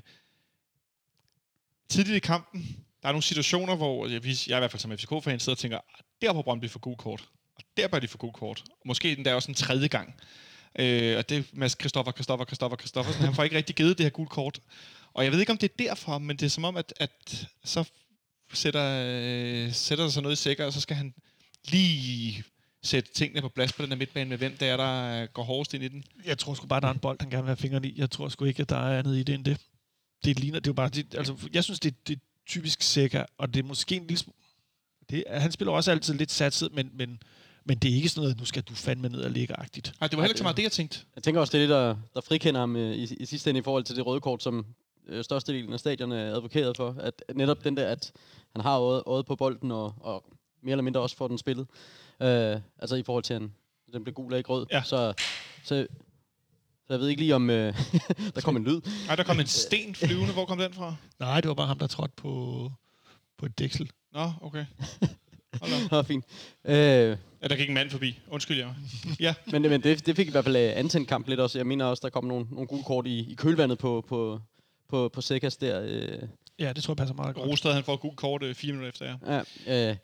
[1.89, 5.39] tidligt i kampen, der er nogle situationer, hvor jeg, jeg i hvert fald som FCK-fan
[5.39, 7.23] sidder og tænker, ah, der på Brøndby for god kort,
[7.55, 8.63] og der bør de få god kort.
[8.69, 10.15] Og måske den der også en tredje gang.
[10.79, 14.03] Øh, og det er Mads Kristoffer, Kristoffer, Kristoffer, Kristoffer, Han får ikke rigtig givet det
[14.05, 14.59] her gule kort.
[15.13, 17.47] Og jeg ved ikke, om det er derfor, men det er som om, at, at
[17.63, 17.83] så
[18.53, 21.13] sætter, øh, sætter der sig noget i sikker, og så skal han
[21.67, 22.43] lige
[22.83, 25.73] sætte tingene på plads på den her midtbane med hvem der er, der går hårdest
[25.73, 26.03] ind i den.
[26.25, 27.93] Jeg tror sgu bare, der er en bold, han gerne vil have fingrene i.
[27.97, 29.57] Jeg tror sgu ikke, at der er andet i det end det
[30.23, 33.25] det ligner, det er jo bare, det, altså, jeg synes, det, det er typisk sikker,
[33.37, 34.23] og det er måske en lille
[35.09, 37.21] det, han spiller også altid lidt satset, men, men,
[37.65, 39.93] men det er ikke sådan noget, nu skal du fandme ned og ligge agtigt.
[39.99, 40.99] Nej, det var heller ikke så meget det, jeg tænkte.
[41.15, 43.59] Jeg tænker også, det er det, der, der frikender ham øh, i, i sidste ende
[43.59, 44.65] i forhold til det røde kort, som
[45.07, 46.95] øh, størstedelen af stadion er advokeret for.
[46.99, 48.11] At, at netop den der, at
[48.51, 50.23] han har øjet, øjet på bolden, og, og
[50.61, 51.67] mere eller mindre også får den spillet.
[52.21, 53.41] Øh, altså i forhold til, at
[53.93, 54.65] den blev gul af ikke rød.
[54.71, 54.83] Ja.
[54.83, 55.13] Så,
[55.63, 55.87] så
[56.87, 57.49] så jeg ved ikke lige om...
[57.49, 57.73] Øh,
[58.35, 58.81] der kom en lyd.
[59.07, 60.33] Nej, der kom en sten flyvende.
[60.33, 60.95] Hvor kom den fra?
[61.19, 62.71] Nej, det var bare ham, der trådte på,
[63.37, 63.89] på et dæksel.
[64.13, 64.65] Nå, okay.
[65.61, 66.01] Hold da.
[66.13, 66.25] fint.
[66.65, 68.19] Øh, ja, der gik en mand forbi.
[68.27, 68.69] Undskyld, ja.
[69.19, 69.33] ja.
[69.51, 71.59] men men det, det fik i hvert fald uh, antændt kamp lidt også.
[71.59, 74.39] Jeg mener også, der kom nogle, nogle gule kort i, i kølvandet på, på,
[74.89, 75.81] på, på Sekas der.
[75.83, 76.27] Øh.
[76.59, 77.47] Ja, det tror jeg passer meget godt.
[77.47, 79.41] Rostad, han får gul kort øh, fire minutter efter, ja.
[79.67, 79.95] ja øh,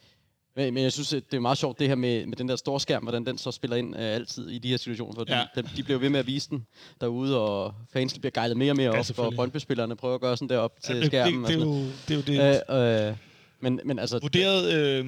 [0.56, 2.80] men, men jeg synes, det er meget sjovt det her med, med den der store
[2.80, 5.14] skærm, hvordan den så spiller ind øh, altid i de her situationer.
[5.14, 5.46] For ja.
[5.56, 6.68] de, de bliver ved med at vise den
[7.02, 10.38] derude, og fans bliver gejlet mere og mere ja, op, og Brøndby-spillerne prøver at gøre
[10.38, 11.44] sådan der op til ja, det, skærmen.
[11.44, 13.06] Det, det, det, er jo, det er jo det.
[13.06, 13.16] Øh, øh,
[13.60, 14.20] men, men altså...
[14.20, 15.06] Vurderet øh,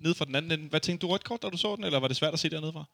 [0.00, 0.68] ned fra den anden ende.
[0.70, 2.50] Hvad tænkte du rødt kort, da du så den, eller var det svært at se
[2.50, 2.84] dernede fra?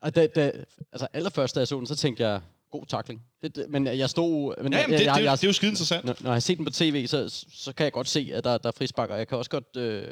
[0.00, 0.52] Og da, da,
[0.92, 3.22] altså allerførst, da jeg så den, så tænkte jeg, god takling.
[3.42, 4.62] Det, det, men jeg stod...
[4.62, 6.04] Men ja, jeg, det, jeg, det, jeg, det, er jo skide interessant.
[6.04, 8.44] Når, når jeg har set den på tv, så, så kan jeg godt se, at
[8.44, 9.16] der, der er frisbakker.
[9.16, 10.04] Jeg kan også godt øh,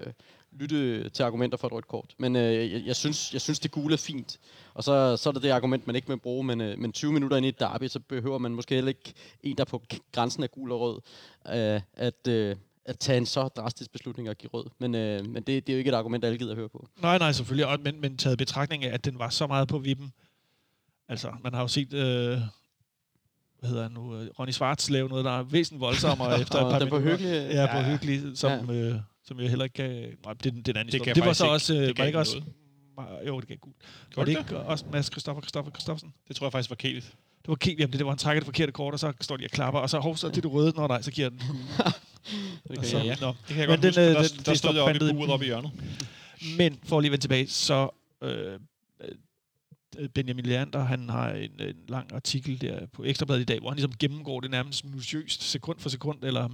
[0.61, 2.14] lytte til argumenter for et rødt kort.
[2.19, 4.38] Men øh, jeg, jeg, synes, jeg synes, det gule er fint.
[4.75, 6.45] Og så, så er det det argument, man ikke vil bruge.
[6.45, 9.14] Men, øh, men 20 minutter ind i et derby, så behøver man måske heller ikke
[9.42, 11.01] en, der på grænsen af gul og rød,
[11.55, 12.29] øh, at...
[12.29, 12.57] Øh,
[12.88, 14.64] at tage en så drastisk beslutning og give rød.
[14.79, 16.87] Men, øh, men det, det er jo ikke et argument, alle gider at høre på.
[17.03, 17.66] Nej, nej, selvfølgelig.
[17.66, 20.12] Og, men, men taget betragtning af, at den var så meget på vippen.
[21.09, 22.38] Altså, man har jo set øh,
[23.59, 26.71] hvad hedder han nu, øh, Ronny Schwartz lave noget, der er væsentligt voldsommere efter et
[26.73, 27.11] par den minutter.
[27.16, 27.51] hyggelig.
[27.55, 27.90] Ja, på Ja, ja.
[27.90, 28.95] hyggelig, som, øh,
[29.27, 29.91] som jeg heller ikke gav...
[30.25, 31.75] Nej, det, den- det er en anden Det Det var så også...
[31.75, 32.43] øh, det var ikke også...
[33.27, 33.77] Jo, det gav gult.
[34.17, 36.15] Var det ikke også Mads Christoffer Christoffer Christoffersen?
[36.29, 37.07] Det tror jeg faktisk var kedeligt.
[37.43, 39.37] Det var Kiel, jamen det, det var, han trækker det forkerte kort, og så står
[39.37, 41.29] de og klapper, og så, hov, så er det du røde, når nej, så giver
[41.29, 41.39] den.
[42.69, 43.07] Det kan så, jeg.
[43.07, 43.17] ja.
[43.21, 43.27] Nå.
[43.29, 44.93] Det kan jeg Men godt den, huske, øh, for der, den- der stod jeg oppe
[44.99, 45.71] plantet i buret oppe i hjørnet.
[46.59, 47.89] Men for at lige vende tilbage, så
[48.23, 48.59] øh,
[49.99, 53.69] øh, Benjamin Leander, han har en, en lang artikel der på Ekstrabladet i dag, hvor
[53.71, 56.49] han ligesom gennemgår det nærmest minutiøst sekund for sekund, eller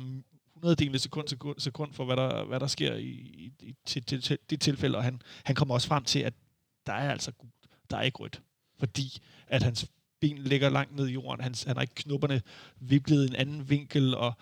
[0.63, 4.03] 100 dele sekund, sekund, sekund for, hvad der, hvad der sker i, i, i til,
[4.05, 6.35] til, til, det tilfælde, og han, han kommer også frem til, at
[6.87, 7.53] der er altså gult,
[7.91, 8.41] der er ikke rødt,
[8.79, 9.87] fordi at hans
[10.21, 12.43] ben ligger langt ned i jorden, han, han har ikke knupperne
[12.81, 14.33] viklet i en anden vinkel, og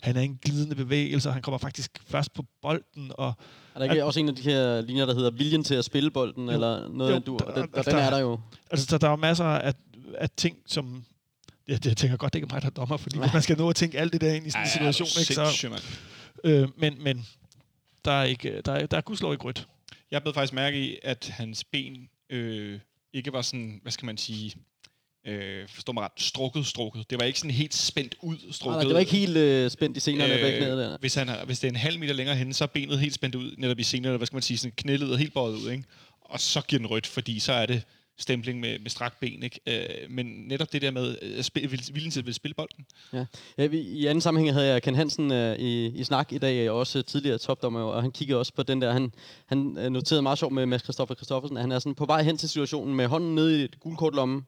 [0.00, 3.34] han er en glidende bevægelse, og han kommer faktisk først på bolden, og
[3.74, 6.10] Er der ikke også en af de her linjer, der hedder viljen til at spille
[6.10, 6.52] bolden, Jo.
[6.52, 8.40] eller noget, Jo, du, der- der- den er der jo.
[8.70, 9.74] Altså, der, der er masser af,
[10.14, 11.04] af ting, som...
[11.68, 13.56] Det, jeg tænker godt, det ikke er mig, der er dommer, fordi hvis man skal
[13.56, 15.82] nå at tænke alt det der ind i sådan en situation, ikke, så,
[16.44, 17.26] øh, men, men
[18.04, 19.68] der er ikke, der er, der er gudslov ikke rødt.
[20.10, 22.80] Jeg blev faktisk mærke i, at hans ben øh,
[23.12, 24.54] ikke var sådan, hvad skal man sige,
[25.26, 27.10] øh, forstår mig ret, strukket, strukket.
[27.10, 28.76] Det var ikke sådan helt spændt ud, strukket.
[28.76, 30.98] Nej, det var ikke helt øh, spændt i scenerne øh, bag knæet der.
[30.98, 33.34] hvis, han hvis det er en halv meter længere henne, så er benet helt spændt
[33.34, 35.70] ud, netop i senere, eller hvad skal man sige, sådan knælet og helt bøjet ud,
[35.70, 35.84] ikke?
[36.20, 37.82] Og så giver den rødt, fordi så er det
[38.18, 39.60] stempling med, med strakt ben, ikke?
[39.66, 42.86] Øh, men netop det der med øh, spil, viljen til at spille bolden.
[43.58, 46.70] Ja, vi, I anden sammenhæng havde jeg Ken Hansen øh, i, i snak i dag,
[46.70, 49.12] og også tidligere topdommer, og han kiggede også på den der, han,
[49.46, 52.22] han øh, noterede meget sjovt med Mads Christoffer Christoffersen, at han er sådan på vej
[52.22, 54.42] hen til situationen med hånden nede i et guldkortlomme,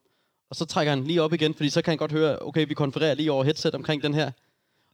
[0.50, 2.74] og så trækker han lige op igen, fordi så kan han godt høre, okay, vi
[2.74, 4.30] konfererer lige over headset omkring den her,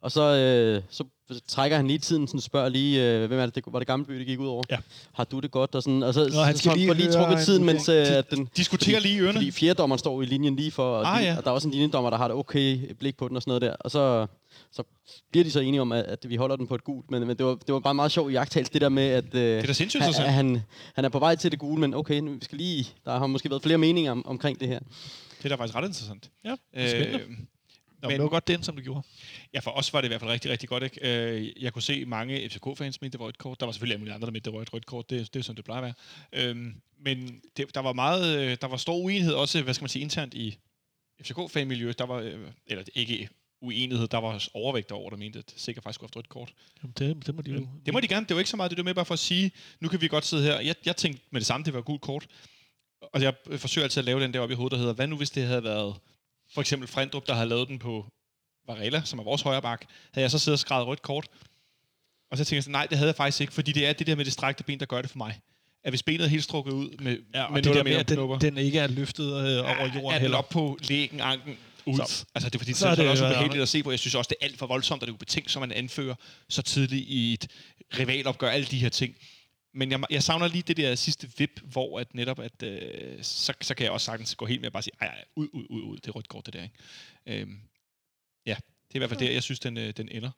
[0.05, 1.05] og så, øh, så
[1.49, 4.07] trækker han lige tiden, sådan spørger lige, øh, hvem er det, det, var det gamle
[4.07, 4.63] by, det gik ud over?
[4.71, 4.77] Ja.
[5.13, 5.75] Har du det godt?
[5.75, 7.65] Og sådan, og så, Nå, han skal så lige får lige høre trukket en tiden,
[7.65, 9.39] mens øh, at den, Diskuterer lige i ørerne.
[9.39, 11.37] fordi fjerdommeren står i linjen lige for, og, Ah, de, ja.
[11.37, 13.51] og der er også en linjedommer, der har et okay blik på den og sådan
[13.51, 13.77] noget der.
[13.81, 14.27] Og så,
[14.73, 14.83] så
[15.31, 17.11] bliver de så enige om, at, at vi holder den på et gult.
[17.11, 19.25] Men, men det, var, det var bare meget sjovt i jagttagelse, det der med, at,
[19.25, 20.63] øh, Det er at, at han,
[20.95, 23.27] han er på vej til det gule, men okay, nu, vi skal lige, der har
[23.27, 24.79] måske været flere meninger om, omkring det her.
[24.79, 26.31] Det er da faktisk ret interessant.
[26.45, 27.19] Ja, det er spændende.
[27.21, 27.37] Øh,
[28.05, 29.03] Nå, men- men det var godt den, som du gjorde.
[29.55, 30.83] Ja, for os var det i hvert fald rigtig, rigtig godt.
[30.83, 31.27] Ikke?
[31.31, 33.61] Øh, Jeg kunne se mange FCK-fans mente, det et kort.
[33.61, 35.11] Der var selvfølgelig mulige andre, der mente, det et rødt kort.
[35.11, 35.95] Det, det er sådan, det plejer at
[36.33, 36.49] være.
[36.51, 39.89] Øhm, men det, der var meget, øh, der var stor uenighed også, hvad skal man
[39.89, 40.59] sige, internt i
[41.23, 41.99] FCK-fanmiljøet.
[41.99, 43.29] Der var, øh, eller ikke
[43.63, 46.53] uenighed, der var overvægt over, der mente, at det sikkert faktisk skulle have rødt kort.
[46.83, 47.69] Jamen, det, det må de jo...
[47.87, 48.27] Det må de gerne.
[48.27, 50.09] Det var ikke så meget, det var med bare for at sige, nu kan vi
[50.09, 50.61] godt sidde her.
[50.61, 52.27] Jeg, jeg tænkte med det samme, det var gult kort.
[53.01, 55.17] Og jeg forsøger altid at lave den der op i hovedet, der hedder, hvad nu
[55.17, 55.95] hvis det havde været
[56.55, 58.07] for eksempel Frendrup, der havde lavet den på
[58.67, 61.29] Varela, som er vores højre bak, havde jeg så siddet og skrevet rødt kort.
[62.31, 64.07] Og så tænkte jeg sådan, nej, det havde jeg faktisk ikke, fordi det er det
[64.07, 65.41] der med det strakte ben, der gør det for mig.
[65.85, 68.41] At hvis benet er helt strukket ud med, Ja, med det der med, at den,
[68.41, 70.39] den ikke er løftet øh, over jorden er heller.
[70.39, 71.97] op på lægen, anken, ud.
[71.97, 73.91] Så- Så, altså det er fordi, så er det det også ubehageligt at se på.
[73.91, 76.15] Jeg synes også, det er alt for voldsomt, at det er ubetænkt, som man anfører
[76.49, 77.47] så tidligt i et
[77.99, 79.15] rivalopgør, alle de her ting.
[79.75, 83.55] Men jeg, jeg savner lige det der sidste vip, hvor at netop, at, øh, så,
[83.61, 85.67] så kan jeg også sagtens gå helt med at bare sige, ej, ej, ud, ud,
[85.71, 86.63] ud, ud, det er rødt kort, det der.
[86.63, 87.43] Ikke?
[87.43, 87.61] Øhm,
[88.47, 88.57] ja,
[88.89, 90.31] det er i hvert fald der, jeg synes, den, øh, den ender.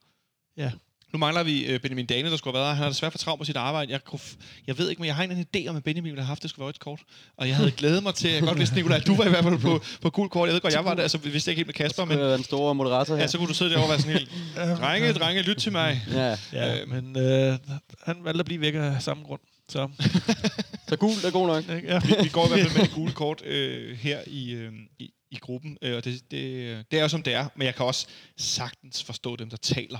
[0.56, 0.72] Ja.
[1.12, 2.76] Nu mangler vi øh, Benjamin Dane, der skulle have været.
[2.76, 3.92] Han har desværre for travlt på sit arbejde.
[3.92, 6.20] Jeg, kunne, f- jeg ved ikke, men jeg har en idé om, at Benjamin ville
[6.22, 7.00] have haft, det skulle være et kort.
[7.36, 9.44] Og jeg havde glædet mig til, jeg godt vidste, Nicolaj, at du var i hvert
[9.44, 10.46] fald på, på gul kort.
[10.48, 12.26] Jeg ved godt, jeg var der, altså vidste jeg ikke helt med Kasper, Men, men
[12.26, 13.22] den store moderator her.
[13.22, 14.30] ja, så kunne du sidde derovre og være sådan helt,
[14.82, 16.02] drenge, drenge, lyt til mig.
[16.12, 16.36] Ja.
[16.52, 17.58] Ja, Øh, men øh,
[18.04, 19.40] han valgte at blive væk af samme grund.
[19.68, 19.88] Så,
[20.88, 21.64] Så gul er god nok.
[21.68, 21.98] ja.
[21.98, 25.10] Vi, vi går i hvert fald med det gule kort øh, her i, øh, i,
[25.30, 27.86] i gruppen, øh, og det, det, det er jo som det er, men jeg kan
[27.86, 29.98] også sagtens forstå dem, der taler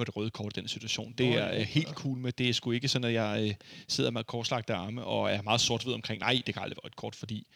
[0.00, 1.12] for det røde kort i den situation.
[1.18, 2.32] Det er jeg helt cool med.
[2.32, 3.54] Det er sgu ikke sådan, at jeg øh,
[3.88, 6.96] sidder med korslagte arme og er meget sort-hvid omkring, nej, det kan aldrig være et
[6.96, 7.46] kort, fordi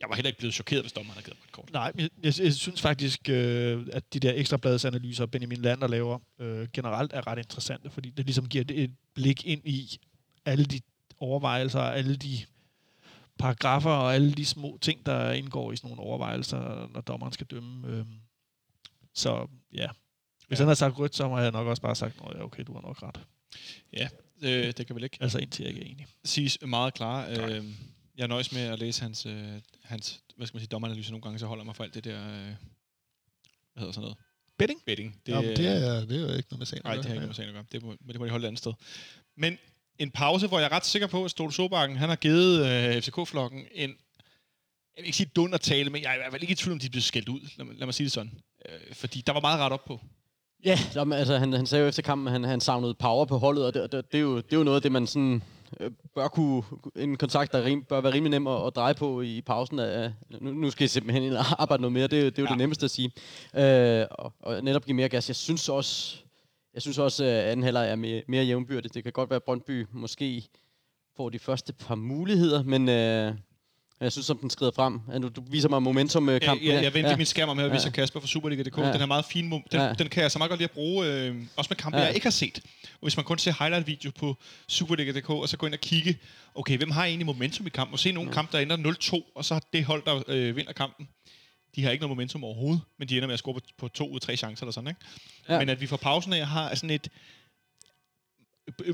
[0.00, 1.72] jeg var heller ikke blevet chokeret, hvis dommeren havde givet mig et kort.
[1.72, 6.18] Nej, men jeg, jeg, jeg synes faktisk, øh, at de der ekstrabladsanalyser, Benjamin Lander laver,
[6.38, 9.98] øh, generelt er ret interessante, fordi det ligesom giver det et blik ind i
[10.44, 10.80] alle de
[11.18, 12.38] overvejelser, alle de
[13.38, 17.46] paragrafer og alle de små ting, der indgår i sådan nogle overvejelser, når dommeren skal
[17.46, 17.88] dømme.
[17.88, 18.04] Øh.
[19.14, 19.88] Så ja,
[20.52, 20.62] hvis Ja.
[20.64, 22.72] han har sagt rødt, så må jeg nok også bare sagt, at ja, okay, du
[22.72, 23.20] har nok ret.
[24.42, 26.06] Øh, det kan vel ikke Altså indtil jeg ikke er enig.
[26.24, 27.26] siges meget klar.
[27.28, 27.64] Øh,
[28.16, 29.48] jeg nøjes med at læse hans, øh,
[29.82, 32.18] hans hvad skal man sige, dommeranalyse nogle gange, så holder mig for alt det der,
[32.28, 32.54] øh, hvad
[33.76, 34.16] hedder sådan noget?
[34.58, 34.82] Betting?
[34.86, 35.20] Betting.
[35.26, 36.82] Det, Jamen, det, er, det er jo ikke noget med sagen.
[36.84, 37.64] Nej, det har ikke noget med sagen at gøre.
[37.72, 38.72] Det må, men det må de holde et andet sted.
[39.36, 39.58] Men
[39.98, 43.02] en pause, hvor jeg er ret sikker på, at Ståle Sobakken, han har givet øh,
[43.02, 43.90] FCK-flokken en,
[44.96, 46.78] jeg vil ikke sige dundertale, men jeg er i hvert fald ikke i tvivl om,
[46.78, 47.40] de blevet skældt ud.
[47.56, 48.32] Lad, mig- lad mig sige det sådan.
[48.68, 50.00] Øh, fordi der var meget ret op på.
[50.64, 53.24] Ja, nå, men, altså, han, han sagde jo efter kampen, at han, han savnede power
[53.24, 55.06] på holdet, og det, det, det, er jo, det er jo noget af det, man
[55.06, 55.42] sådan
[55.80, 56.62] øh, bør kunne,
[56.96, 59.78] en kontakt, der rim, bør være rimelig nem at, at dreje på i pausen.
[59.78, 62.50] Af, nu, nu skal jeg simpelthen arbejde noget mere, det, det er jo ja.
[62.50, 63.12] det nemmeste at sige.
[63.56, 65.28] Øh, og, og netop give mere gas.
[65.28, 66.16] Jeg synes også,
[66.74, 68.94] jeg synes også at anden halvleg er mere, mere jævnbyrdigt.
[68.94, 70.44] Det kan godt være, at Brøndby måske
[71.16, 72.88] får de første par muligheder, men...
[72.88, 73.34] Øh,
[74.02, 75.00] jeg synes, som den skrider frem.
[75.22, 76.66] Du, du viser mig momentum med kampen.
[76.66, 77.16] Ja, jeg, jeg vendte ja.
[77.16, 77.90] min skærm om her og viser ja.
[77.90, 78.78] Kasper fra Superliga.dk.
[78.78, 78.92] Ja.
[78.92, 79.50] Den er meget fin.
[79.50, 79.92] Den, ja.
[79.92, 82.04] den kan jeg så meget godt lide at bruge, øh, også med kampe, ja.
[82.04, 82.60] jeg ikke har set.
[82.82, 84.36] Og hvis man kun ser highlight-video på
[84.68, 86.18] Superliga.dk, og så går ind og kigge,
[86.54, 87.92] okay, hvem har egentlig momentum i kampen?
[87.92, 88.34] Og se nogle ja.
[88.34, 91.08] kampe, der ender 0-2, og så har det hold, der øh, vinder kampen.
[91.76, 94.08] De har ikke noget momentum overhovedet, men de ender med at score på, på to
[94.08, 95.00] ud af tre chancer eller sådan, ikke?
[95.48, 95.58] Ja.
[95.58, 97.08] Men at vi får pausen af har sådan et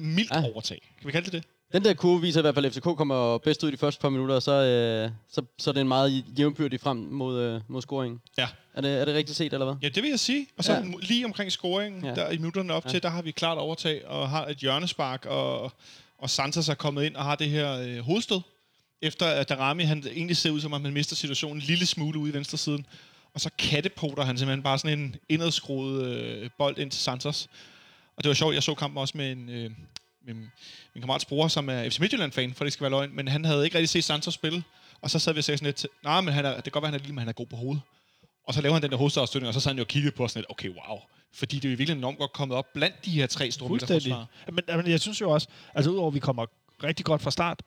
[0.00, 0.44] mildt ja.
[0.44, 0.80] overtag.
[0.98, 1.44] Kan vi kalde det det?
[1.72, 4.00] Den der kurve viser i hvert fald, at FCK kommer bedst ud i de første
[4.00, 7.60] par minutter, og så, øh, så, så er det en meget jævnbyrdig frem mod, øh,
[7.68, 8.20] mod scoringen.
[8.38, 8.48] Ja.
[8.74, 9.74] Er det, er det rigtigt set, eller hvad?
[9.82, 10.46] Ja, det vil jeg sige.
[10.58, 10.82] Og så ja.
[11.00, 12.14] lige omkring scoringen, ja.
[12.14, 12.90] der i minutterne op ja.
[12.90, 15.72] til, der har vi klart overtag og har et hjørnespark, og,
[16.18, 18.40] og Santos er kommet ind og har det her øh, hovedstød.
[19.02, 22.18] Efter at Darami, han egentlig ser ud som om, han mister situationen en lille smule
[22.18, 22.86] ude i venstre siden.
[23.34, 27.48] Og så kattepoter han simpelthen bare sådan en indadskruet øh, bold ind til Santos.
[28.16, 29.70] Og det var sjovt, jeg så kampen også med en, øh,
[30.34, 30.50] min,
[30.94, 33.64] min kammerats bror, som er FC Midtjylland-fan, for det skal være løgn, men han havde
[33.64, 34.64] ikke rigtig set Santos spille.
[35.00, 36.82] Og så sad vi og sagde sådan lidt, nej, men han er, det kan godt
[36.82, 37.82] være, han er lille, men han er god på hovedet.
[38.46, 40.24] Og så laver han den der hovedstafstøtning, og så sad han jo og kiggede på
[40.24, 40.98] os sådan lidt, okay, wow.
[41.32, 44.26] Fordi det er jo virkelig enormt godt kommet op blandt de her tre store midterforsvarer.
[44.52, 46.46] Men, men jeg synes jo også, altså udover at vi kommer
[46.84, 47.62] rigtig godt fra start,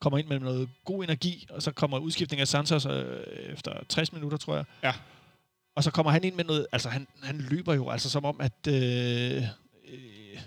[0.00, 3.20] kommer ind med noget god energi, og så kommer udskiftning af Santos øh,
[3.52, 4.64] efter 60 minutter, tror jeg.
[4.82, 4.92] Ja.
[5.76, 8.40] Og så kommer han ind med noget, altså han, han løber jo altså som om,
[8.40, 9.42] at øh,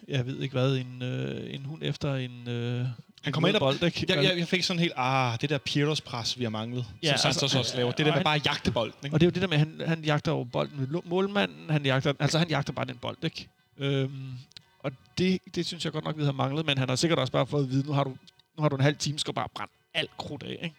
[0.08, 2.48] jeg ved ikke hvad, en, øh, en hund efter en...
[2.48, 2.86] Øh,
[3.24, 3.60] han kommer ind og...
[3.60, 4.06] Bold, ikke?
[4.10, 7.10] Jeg, jeg, jeg, fik sådan helt, ah, det der Pirlos pres, vi har manglet, ja,
[7.10, 7.92] som Santos altså, også laver.
[7.92, 9.16] Det der med bare at jagte bolden, ikke?
[9.16, 11.70] Og det er jo det der med, at han, han jagter jo bolden med målmanden,
[11.70, 13.48] han jagter, altså han jagter bare den bold, ikke?
[13.78, 14.32] Øhm,
[14.80, 17.34] og det, det synes jeg godt nok, vi har manglet, men han har sikkert også
[17.34, 18.10] bare fået at vide, nu har du,
[18.58, 20.76] nu har du en halv time, skal bare brænde alt krudt af, ikke?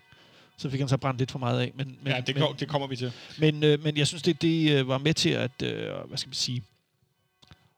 [0.57, 1.73] Så fik han så brændt lidt for meget af.
[1.75, 3.13] Men, men, ja, det, kom, det kommer vi til.
[3.39, 6.29] Men, øh, men jeg synes, det, det øh, var med til at, øh, hvad skal
[6.29, 6.63] man sige,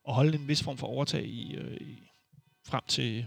[0.08, 2.08] at holde en vis form for overtag i, øh, i
[2.66, 3.26] frem til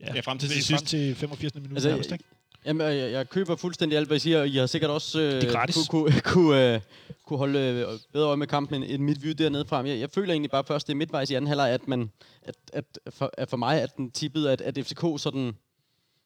[0.00, 1.54] ja, ja frem til, til, frem til 85.
[1.54, 2.24] minut altså, nærmest, ikke?
[2.66, 5.42] Jamen, jeg, jeg køber fuldstændig alt, hvad I siger, og I har sikkert også øh,
[5.42, 6.80] kunne, kunne, kunne, øh,
[7.26, 9.86] kunne holde øh, bedre øje med kampen end, end mit view dernede frem.
[9.86, 12.10] Jeg, jeg føler egentlig bare først, det er midtvejs i anden halvleg, at, man,
[12.42, 15.52] at, at, for, at for mig at den tippede, at, at FCK sådan...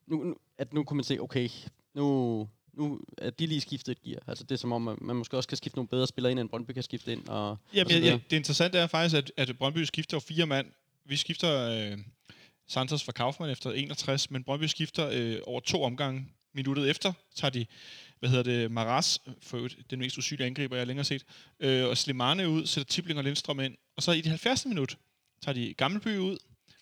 [0.06, 1.48] Nu, nu, at nu kunne man se, okay,
[1.94, 4.20] nu, nu er de lige skiftet et gear.
[4.26, 6.40] Altså det er som om, man, man måske også kan skifte nogle bedre spillere ind,
[6.40, 7.28] end Brøndby kan skifte ind.
[7.28, 10.66] Og, Jamen, og ja, det interessante er faktisk, at, at Brøndby skifter fire mand.
[11.04, 11.98] Vi skifter øh,
[12.68, 16.26] Santos fra Kaufmann efter 61, men Brøndby skifter øh, over to omgange.
[16.54, 17.66] Minuttet efter tager de,
[18.18, 21.24] hvad hedder det, Maras, for den mest usynlige angriber, jeg har længere set,
[21.60, 23.76] øh, og Slimane ud, sætter Tibling og Lindstrøm ind.
[23.96, 24.66] Og så i det 70.
[24.66, 24.98] minut
[25.42, 26.38] tager de Gammelby ud,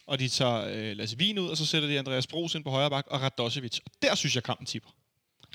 [0.07, 2.71] og de tager øh, Lasse Wien ud, og så sætter de Andreas Bros ind på
[2.71, 3.79] højre bak og Radosevic.
[3.85, 4.91] Og der synes jeg, kampen tipper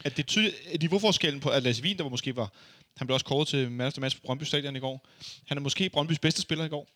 [0.06, 2.54] at det tydeligt, at niveauforskellen på at Lasse Wien, der var måske var,
[2.98, 5.08] han blev også kåret til Master Match på Brøndby Stadion i går.
[5.48, 6.88] Han er måske Brøndbys bedste spiller i går.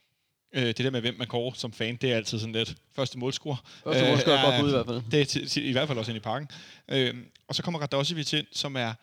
[0.56, 3.20] Øh, det der med, hvem man kårer som fan, det er altid sådan lidt første
[3.20, 3.58] målscore.
[3.84, 5.02] Første målscore øh, er godt ud i hvert fald.
[5.12, 6.48] Det er til, til, i hvert fald også ind i parken.
[6.88, 7.14] Øh,
[7.48, 8.94] og så kommer Radosevic ind, som er,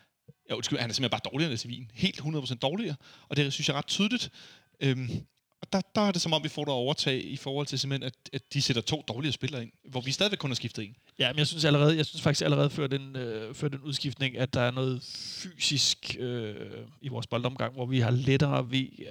[0.51, 1.91] ja, undskyld, han er simpelthen bare dårligere end Wien.
[1.95, 2.97] Helt 100% dårligere.
[3.29, 4.31] Og det synes jeg er ret tydeligt.
[4.81, 5.11] Øh,
[5.63, 8.07] og der, der er det som om, vi får der overtag i forhold til simpelthen,
[8.07, 10.97] at, at de sætter to dårlige spillere ind, hvor vi stadigvæk kun har skiftet en.
[11.19, 14.39] Ja, men jeg synes allerede, jeg synes faktisk allerede før den, øh, før den udskiftning,
[14.39, 15.03] at der er noget
[15.59, 16.55] fysisk øh,
[17.01, 19.07] i vores boldomgang, hvor vi har lettere ved øh,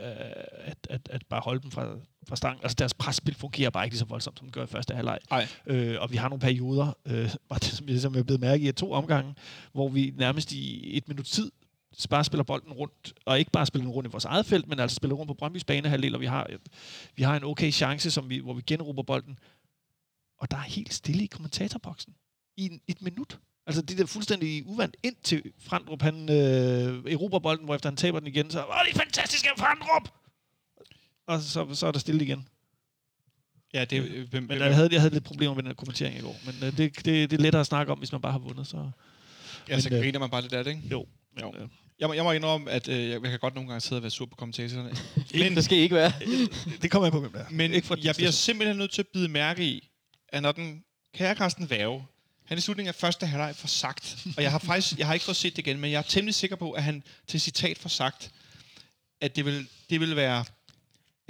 [0.58, 1.96] at, at, at bare holde dem fra,
[2.28, 2.60] fra stang.
[2.64, 5.20] Altså deres presspil fungerer bare ikke lige så voldsomt, som det gør i første halvleg.
[5.66, 7.30] Øh, og vi har nogle perioder, øh,
[7.62, 9.36] som vi ligesom er blevet mærke i to omgange,
[9.74, 11.52] hvor vi nærmest i et minut tid
[12.10, 14.80] bare spiller bolden rundt, og ikke bare spiller den rundt i vores eget felt, men
[14.80, 16.50] altså spiller rundt på Brøndby's banehalvdel, og vi har,
[17.16, 19.40] vi har en okay chance, som vi, hvor vi genråber bolden.
[20.40, 22.16] Og der er helt stille i kommentatorboksen.
[22.58, 23.40] I en, et minut.
[23.68, 27.98] Altså det der fuldstændig uvandt ind til Frandrup, han øh, erobrer bolden, hvor efter han
[27.98, 30.14] taber den igen, så var det fantastisk af Frandrup!
[31.28, 32.48] Og så, så er der stille igen.
[33.74, 36.36] Ja, det, øh, men jeg havde, jeg havde lidt problemer med den kommentering i går.
[36.46, 38.68] Men øh, det, det, det er lettere at snakke om, hvis man bare har vundet.
[38.68, 38.78] Så.
[39.68, 40.88] Ja, men, så griner man bare lidt af det, ikke?
[40.92, 41.06] Jo.
[41.46, 41.64] Men, jo.
[41.64, 44.00] Øh, jeg, må, jeg må indrømme, at øh, jeg, jeg kan godt nogle gange sidde
[44.00, 44.92] og være sur på kommentatorerne.
[45.44, 46.12] men, det skal ikke være.
[46.82, 49.28] det kommer jeg på, hvem der Men ikke jeg bliver simpelthen nødt til at bide
[49.28, 49.90] mærke i,
[50.30, 50.84] at når den
[51.16, 52.06] kære Carsten Værge,
[52.46, 55.26] han i slutningen af første halvleg får sagt, og jeg har faktisk jeg har ikke
[55.26, 57.90] fået set det igen, men jeg er temmelig sikker på, at han til citat får
[57.90, 58.32] sagt,
[59.22, 60.46] at det vil, det vil være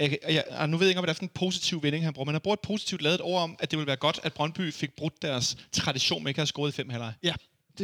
[0.00, 2.24] jeg, jeg, jeg, nu ved jeg ikke, om det er en positiv vending, han bruger,
[2.24, 4.72] men han bruger et positivt lavet ord om, at det vil være godt, at Brøndby
[4.72, 7.12] fik brudt deres tradition med ikke at have scoret i fem halvleg.
[7.22, 7.34] Ja,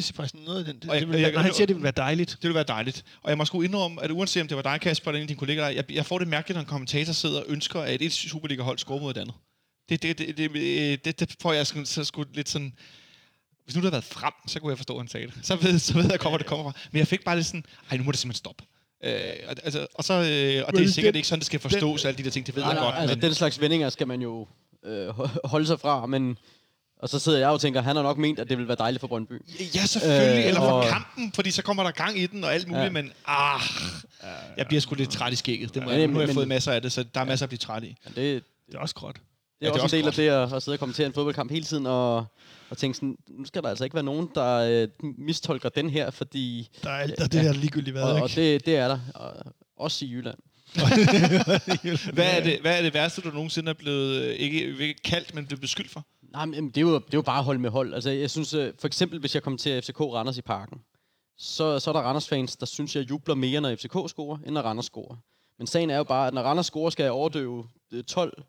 [0.04, 0.78] det er faktisk noget af den.
[0.78, 2.30] Det, jeg, det vil, jeg, når han siger, at det vil være dejligt.
[2.42, 3.04] Det vil være dejligt.
[3.22, 5.28] Og jeg må sgu indrømme, at uanset om det var dig, Kasper, eller en af
[5.28, 8.12] dine kolleger, jeg, jeg får det mærkeligt, når en kommentator sidder og ønsker, at et
[8.12, 9.34] Superliga-hold scorer mod et andet.
[9.88, 12.72] Det, det, det, det, det, det, det får jeg sgu, så sgu lidt sådan...
[13.64, 15.34] Hvis nu det havde været frem, så kunne jeg forstå, at han sagde det.
[15.42, 16.80] Så ved, så ved jeg hvor det kommer fra.
[16.92, 18.64] Men jeg fik bare lidt sådan, ej, nu må det simpelthen stoppe.
[19.04, 19.12] Øh,
[19.48, 22.04] og, altså, og, så, øh, og det er sikkert den- ikke sådan, det skal forstås,
[22.04, 23.00] alle de der ting, det ved Nej, jeg nej, godt.
[23.00, 24.48] altså, men, den slags vendinger skal man jo
[24.84, 26.38] øh, ho- holde sig fra, men...
[26.98, 29.00] Og så sidder jeg og tænker, han har nok ment, at det ville være dejligt
[29.00, 29.32] for Brøndby.
[29.74, 30.42] Ja, selvfølgelig.
[30.42, 32.84] Øh, eller for og- kampen, fordi så kommer der gang i den og alt muligt,
[32.84, 32.90] Ja.
[32.90, 33.60] men ah,
[34.56, 35.74] jeg bliver sgu lidt træt i skægget.
[35.74, 37.46] Det må Ja, jeg, nu har jeg fået masser af det, så der er masser
[37.46, 37.96] at blive træt i.
[38.04, 39.14] Men det, Det er også gråt.
[39.14, 39.22] det er
[39.60, 41.06] Ja, ja, det er også en også del af det at, at sidde og kommentere
[41.06, 42.16] en fodboldkamp hele tiden, og,
[42.70, 46.10] og tænke sådan, nu skal der altså ikke være nogen, der øh, mistolker den her,
[46.10, 46.68] fordi...
[46.82, 48.52] Der er alt der, det der ligegyldigt Og, været, og ikke?
[48.54, 49.32] det, det er der, og,
[49.76, 50.38] også i Jylland.
[52.12, 55.34] Hvad er, det, hvad er det værste, du nogensinde er blevet, øh, ikke, ikke kaldt,
[55.34, 56.06] men blevet beskyldt for?
[56.36, 57.94] Nej, men det er, jo, det er jo bare at holde med hold.
[57.94, 60.80] Altså, jeg synes, øh, for eksempel, hvis jeg kommer til FCK Randers i parken,
[61.36, 64.62] så, så er der Randers-fans, der synes, jeg jubler mere, når FCK scorer, end når
[64.62, 65.16] Randers scorer.
[65.58, 68.42] Men sagen er jo bare, at når Randers scorer, skal jeg overdøve øh, 12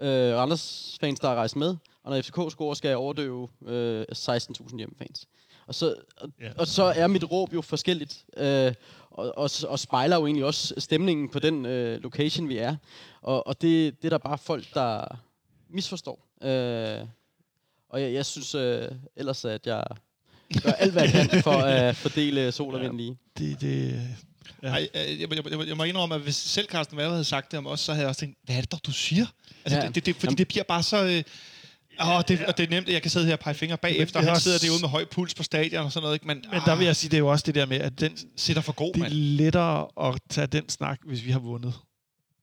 [0.00, 4.76] øh, Randers-fans, der er rejst med, og når FCK scorer, skal jeg overdøve øh, 16.000
[4.76, 5.26] hjemmefans.
[5.66, 8.74] Og så, og, og så er mit råb jo forskelligt, øh,
[9.10, 12.76] og, og, og spejler jo egentlig også stemningen på den øh, location, vi er.
[13.22, 15.04] Og, og det, det er der bare folk, der
[15.68, 16.28] misforstår.
[16.42, 17.06] Øh,
[17.92, 19.84] og jeg, jeg synes øh, ellers, at jeg
[20.62, 23.16] gør alt, hvad jeg kan for at fordele sol og vind lige.
[23.38, 24.00] Det, det,
[24.62, 24.68] Ja.
[24.68, 24.72] Ja.
[24.74, 27.50] Ej, øh, jeg, jeg, jeg, jeg må indrømme, at hvis selv Carsten Werner havde sagt
[27.50, 29.26] det om os, så havde jeg også tænkt, hvad er det dog, du siger?
[29.64, 29.84] Altså, Ja.
[29.84, 29.90] ja.
[29.90, 31.04] det, det, fordi Jamen- det bliver bare så...
[31.04, 31.22] Øh,
[32.00, 34.18] Åh, det, og det er nemt, at jeg kan sidde her og pege fingre bagefter,
[34.18, 36.26] og det han også- sidder derude med høj puls på stadion og sådan noget, ikke?
[36.26, 38.18] men, men der vil jeg sige, det er jo også det der med, at den,
[38.36, 39.12] sætter for god, det er mand.
[39.12, 41.74] lettere at tage den snak, hvis vi har vundet.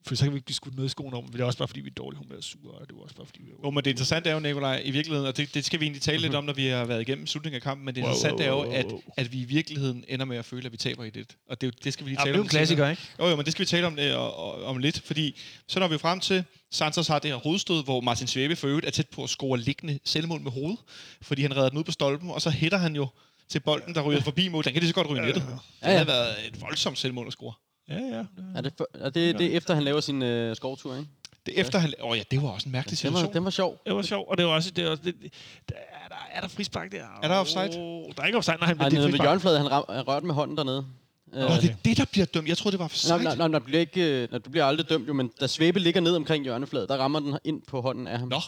[0.10, 1.58] For så kan vi ikke blive skudt noget i skoene om, men det er også
[1.58, 3.50] bare, fordi vi er dårlige humør og sure, og det er også bare, fordi vi
[3.50, 5.86] er Jo, men det interessante er jo, Nikolaj, i virkeligheden, og det, det skal vi
[5.86, 8.10] egentlig tale lidt om, når vi har været igennem slutningen af kampen, men det Wow,
[8.12, 9.02] interessante er wow, jo, wow, at, wow.
[9.17, 11.36] at vi i virkeligheden ender med at føle, at vi taber i det.
[11.50, 12.45] Og det, er jo- det skal vi lige Ja, tale det er jo om.
[12.45, 13.02] en klassiker, ikke?
[13.19, 15.36] Jo, jo, men det skal vi tale om, det, og, og, om lidt, fordi
[15.67, 18.88] så når vi frem til, Santos har det her hovedstød, hvor Martin Svebe for øvrigt
[18.88, 20.80] er tæt på at score liggende selvmål med hovedet,
[21.22, 23.08] fordi han redder den ud på stolpen, og så hætter han jo
[23.50, 24.63] til bolden, der ryger forbi mål.
[24.63, 25.43] Den kan lige så godt ryge i nettet.
[25.43, 25.50] Det
[25.82, 25.93] Ja, ja.
[25.93, 27.54] havde været et voldsomt selvmål at score.
[27.89, 28.23] Ja, ja.
[28.56, 31.10] Er det, for, er det, det er efter, han laver sin øh, skovtur, ikke?
[31.45, 31.93] Det er efter han...
[32.02, 33.34] Åh oh ja, det var også en mærkelig Den var, situation.
[33.34, 33.82] den var sjov.
[33.86, 34.71] Det var sjovt, og det var også...
[34.71, 35.34] Det var, det, det,
[35.69, 37.04] der, er, der, er der frispark der?
[37.23, 37.69] Er der offside?
[37.80, 39.25] Oh, der er ikke offside, men Han det er nede ved frispark.
[39.25, 40.86] hjørnefladet, han, ram, han rørte med hånden dernede.
[41.34, 42.47] Øh, Nå, det er det, der bliver dømt.
[42.47, 43.23] Jeg troede, det var for Nej, sejt.
[43.23, 45.47] nej, nej, nej, du bliver ikke, øh, nej, du bliver aldrig dømt jo, men da
[45.47, 48.28] Svæbe ligger ned omkring hjørnefladet, der rammer den ind på hånden af ham.
[48.28, 48.39] Nå,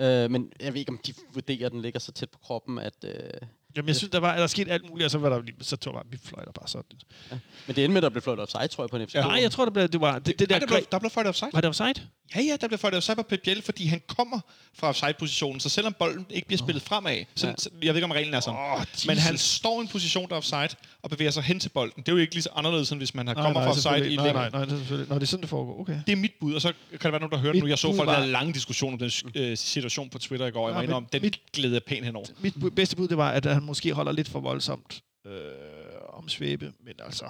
[0.00, 2.78] Øh, men jeg ved ikke, om de vurderer, at den ligger så tæt på kroppen,
[2.78, 2.94] at...
[3.04, 3.10] Øh,
[3.76, 5.76] Jamen, jeg synes, der var der skete alt muligt, og så var der lige, så
[5.76, 6.84] tog bare, vi fløjter bare sådan.
[7.66, 9.14] men det endte med, at der blev fløjtet offside, tror jeg, på en FCK.
[9.14, 9.20] Ja.
[9.22, 10.58] Nej, jeg tror, det, blev, det var det, det det der...
[10.58, 11.50] der, blev, der blev fløjtet offside.
[11.52, 11.94] var det offside?
[12.36, 14.40] Ja, ja, der bliver fløjtet offside på Pep Biel, fordi han kommer
[14.78, 17.54] fra offside-positionen, så selvom bolden ikke bliver spillet fremad, så, Ja.
[17.58, 20.28] så jeg ved ikke, om reglen er sådan, Åh, men han står i en position,
[20.28, 20.68] der er offside,
[21.02, 22.02] og bevæger sig hen til bolden.
[22.02, 23.70] Det er jo ikke lige så anderledes, end hvis man har Nej, kommer nej, fra
[23.92, 24.32] offside i nej, længde.
[24.40, 25.08] nej, nej, det er selvfølgelig.
[25.08, 25.80] Nå, det er sådan, det foregår.
[25.80, 25.98] Okay.
[26.06, 27.68] Det er mit bud, og så kan det være nogen, der hører Mit nu.
[27.68, 29.10] Jeg så folk, var- der havde lange diskussioner om den
[29.42, 30.68] øh, situation på Twitter i går.
[30.68, 32.26] Jeg Ja, må indrømme, den mit- glæder jeg pænt henover.
[32.40, 35.32] Mit bedste bud, det var, at han måske holder lidt for voldsomt øh,
[36.08, 37.24] om svæbe, men altså...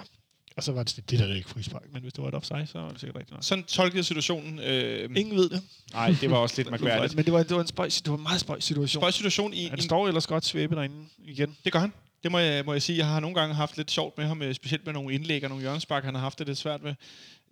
[0.57, 2.67] Og så var det, det der er ikke frispark, men hvis det var et offside,
[2.67, 3.43] så var det sikkert rigtigt nok.
[3.43, 4.59] Sådan tolkede jeg situationen.
[4.59, 5.61] Øh, Ingen ved det.
[5.93, 7.15] nej, det var også lidt mærkværdigt.
[7.15, 9.01] Men det var, det var en spøj, det var en meget spøj situation.
[9.01, 10.95] Spøj situation i, i det står ellers godt svæbe derinde
[11.25, 11.57] igen.
[11.65, 11.93] Det gør han.
[12.23, 12.97] Det må jeg, må jeg sige.
[12.97, 15.49] Jeg har nogle gange haft lidt sjovt med ham, øh, specielt med nogle indlæg og
[15.49, 16.93] nogle hjørnespark, han har haft det lidt svært med.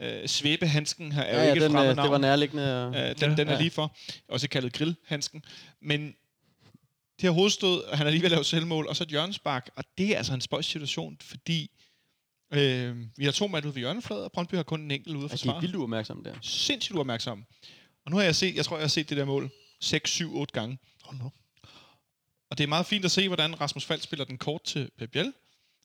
[0.02, 2.06] Øh, Svæbehandsken her er ja, jo ja, ikke et den, fremmed øh, navn.
[2.06, 2.64] det var nærliggende.
[2.64, 3.36] Øh, Øh, den, Ja.
[3.36, 3.60] den er Ja.
[3.60, 3.96] lige for.
[4.30, 5.44] Også kaldet grillhandsken.
[5.82, 6.14] Men
[7.16, 9.70] det her hovedstød, og han er lige ved at lave selvmål, og så et hjørnespark.
[9.76, 11.72] Og det er altså en spøjs situation, fordi
[12.54, 15.26] øh, vi har to mand ude ved hjørnefladet, og Brøndby har kun en enkelt ude
[15.26, 16.36] at altså, de er vildt uopmærksomme der.
[16.42, 17.46] Sindssygt uopmærksom.
[18.06, 20.38] Og nu har jeg set, jeg tror, jeg har set det der mål 6, 7,
[20.38, 20.78] 8 gange.
[21.06, 21.30] Oh, no.
[22.50, 25.12] Og det er meget fint at se, hvordan Rasmus Falk spiller den kort til Pep
[25.12, 25.34] Biel.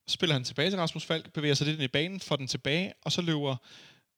[0.07, 2.47] Så spiller han tilbage til Rasmus Falk, bevæger sig lidt ind i banen, får den
[2.47, 3.57] tilbage, og så løber...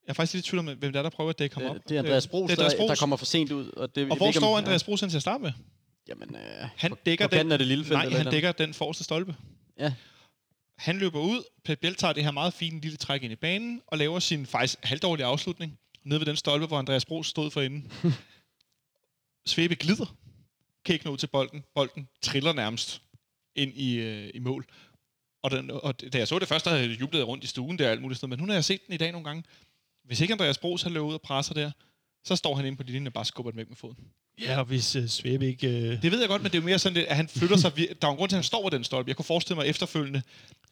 [0.06, 1.64] Jeg er faktisk lidt i tvivl om, hvem det er, der prøver at dække ham
[1.64, 1.76] op.
[1.88, 3.70] Det, er Andreas er Andreas der, der kommer for sent ud.
[3.70, 5.52] Og, det, Og hvor står Andreas Bro til at starte med?
[6.08, 7.92] Jamen, øh, Han på, dækker på kanten den, af det lille felt.
[7.92, 9.36] nej, eller han et dækker den forreste stolpe.
[9.78, 9.94] Ja.
[10.78, 13.82] Han løber ud, Pep Biel tager det her meget fine lille træk ind i banen,
[13.86, 17.60] og laver sin faktisk halvdårlige afslutning nede ved den stolpe, hvor Andreas Bro stod for
[17.60, 17.92] inden.
[19.46, 20.16] Svebe glider,
[20.84, 21.64] kan ikke nå til bolden.
[21.74, 23.02] Bolden triller nærmest
[23.56, 24.66] ind i, øh, i mål.
[25.42, 27.78] Og, den, og da jeg så det først, der havde jeg jublet rundt i stuen
[27.78, 29.44] der alt muligt sted, men nu har jeg set den i dag nogle gange.
[30.04, 31.70] Hvis ikke Andreas Bros har løbet ud og presser der,
[32.24, 33.96] så står han inde på de linje og bare skubber den væk med foden.
[34.40, 35.68] Ja, og hvis uh, Svæbe ikke...
[35.68, 37.56] Uh, Det ved jeg godt, men det er jo mere sådan, lidt, at han flytter
[37.56, 37.72] sig...
[37.76, 39.08] Der er en grund til, at han står ved den stolpe.
[39.08, 40.22] Jeg kunne forestille mig efterfølgende,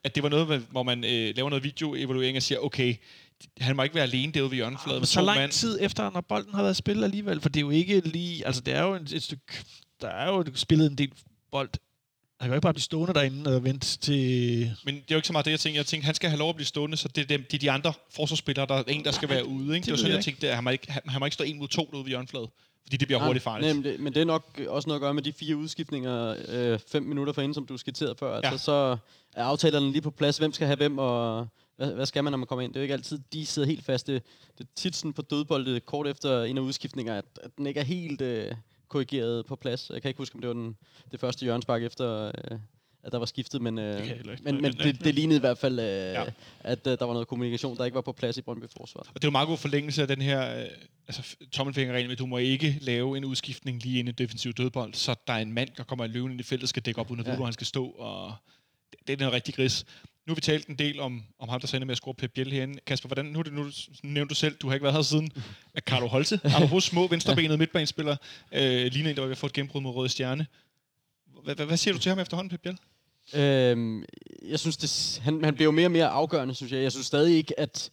[0.04, 2.94] at det var noget, hvor- man øh, laver noget videoevaluering og siger, okay,
[3.60, 5.50] han må ikke være alene derude ved hjørnefladen med så lang mand.
[5.50, 8.46] tid efter, når bolden har været spillet alligevel, for det er jo ikke lige...
[8.46, 9.42] Altså, det er jo et, et stykke...
[10.00, 11.12] Der er jo spillet en del
[11.52, 11.70] bold.
[12.40, 14.76] Han kan jo ikke bare blive stående derinde og vente til...
[14.84, 15.78] Men det er jo ikke så meget det, jeg tænker.
[15.78, 17.58] Jeg tænker, han skal have lov at blive stående, så det er, dem, det er
[17.58, 19.62] de andre forsvarsspillere, der er en, der skal være ude.
[19.62, 19.74] Ikke?
[19.74, 21.34] Det, det var sådan, jeg jeg tænkte, at han må ikke, han, han må ikke
[21.34, 22.48] stå en mod to derude ved hjørnefladen.
[22.82, 23.66] Fordi det bliver hurtigt farligt.
[23.66, 26.36] Nej, men, det, men det er nok også noget at gøre med de fire udskiftninger
[26.48, 28.36] øh, fem minutter forinden, som du skitserede før.
[28.36, 28.50] Ja.
[28.50, 28.96] Altså, så
[29.36, 30.38] er aftalerne lige på plads.
[30.38, 32.72] Hvem skal have hvem, og hvad, hvad skal man, når man kommer ind?
[32.72, 34.06] Det er jo ikke altid, de sidder helt fast.
[34.06, 34.22] Det,
[34.58, 37.80] det er tit sådan på dødboldet kort efter en af udskiftninger, at, at den ikke
[37.80, 38.52] er helt øh,
[38.90, 39.90] korrigeret på plads.
[39.90, 40.76] Jeg kan ikke huske, om det var den,
[41.12, 42.26] det første hjørnsbak efter...
[42.26, 42.58] Øh,
[43.02, 44.10] at der var skiftet, men, øh,
[44.42, 46.24] men, men det, det lignede i hvert fald, øh, ja.
[46.60, 49.00] at øh, der var noget kommunikation, der ikke var på plads i Brøndby Forsvar.
[49.00, 50.66] Og det er jo meget god forlængelse af den her øh,
[51.08, 55.32] altså, tommelfingerregel, at du må ikke lave en udskiftning lige inden defensiv dødbold, så der
[55.32, 57.26] er en mand, der kommer i løven ind i feltet, skal dække op, uden at
[57.26, 57.30] ja.
[57.30, 58.34] vide, hvor han skal stå, og
[59.06, 59.84] det, er noget rigtig gris.
[60.26, 62.32] Nu har vi talt en del om, om ham, der sender med at score Pep
[62.32, 62.80] Biel herinde.
[62.86, 63.70] Kasper, hvordan, nu, det, nu
[64.02, 65.30] nævnte du selv, du har ikke været her siden,
[65.74, 68.16] at Carlo Holte, apropos små venstrebenede midtbanespiller,
[68.52, 70.46] øh, ligner en, der var ved at få et gennembrud mod Røde Stjerne.
[71.44, 72.78] Hvad siger du til ham efterhånden, Pep Biel?
[73.34, 74.04] Øhm,
[74.42, 76.82] jeg synes, det, han, han bliver jo mere og mere afgørende, synes jeg.
[76.82, 77.90] Jeg synes stadig ikke, at,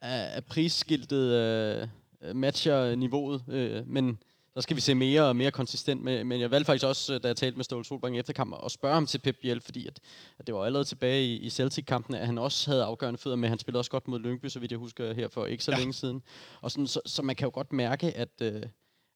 [0.00, 1.88] at prisskiltet øh,
[2.36, 4.18] matcher niveauet, øh, men
[4.56, 6.02] der skal vi se mere og mere konsistent.
[6.02, 8.70] Med, men jeg valgte faktisk også, da jeg talte med Ståle Solbrink efter kampen, at
[8.70, 10.00] spørge ham til Pep Biel, fordi at,
[10.38, 13.48] at det var allerede tilbage i, i Celtic-kampen, at han også havde afgørende fødder med.
[13.48, 15.78] Han spillede også godt mod Lyngby, så vidt jeg husker her for ikke så ja.
[15.78, 16.22] længe siden.
[16.60, 18.42] Og sådan, så, så man kan jo godt mærke, at...
[18.42, 18.62] Øh,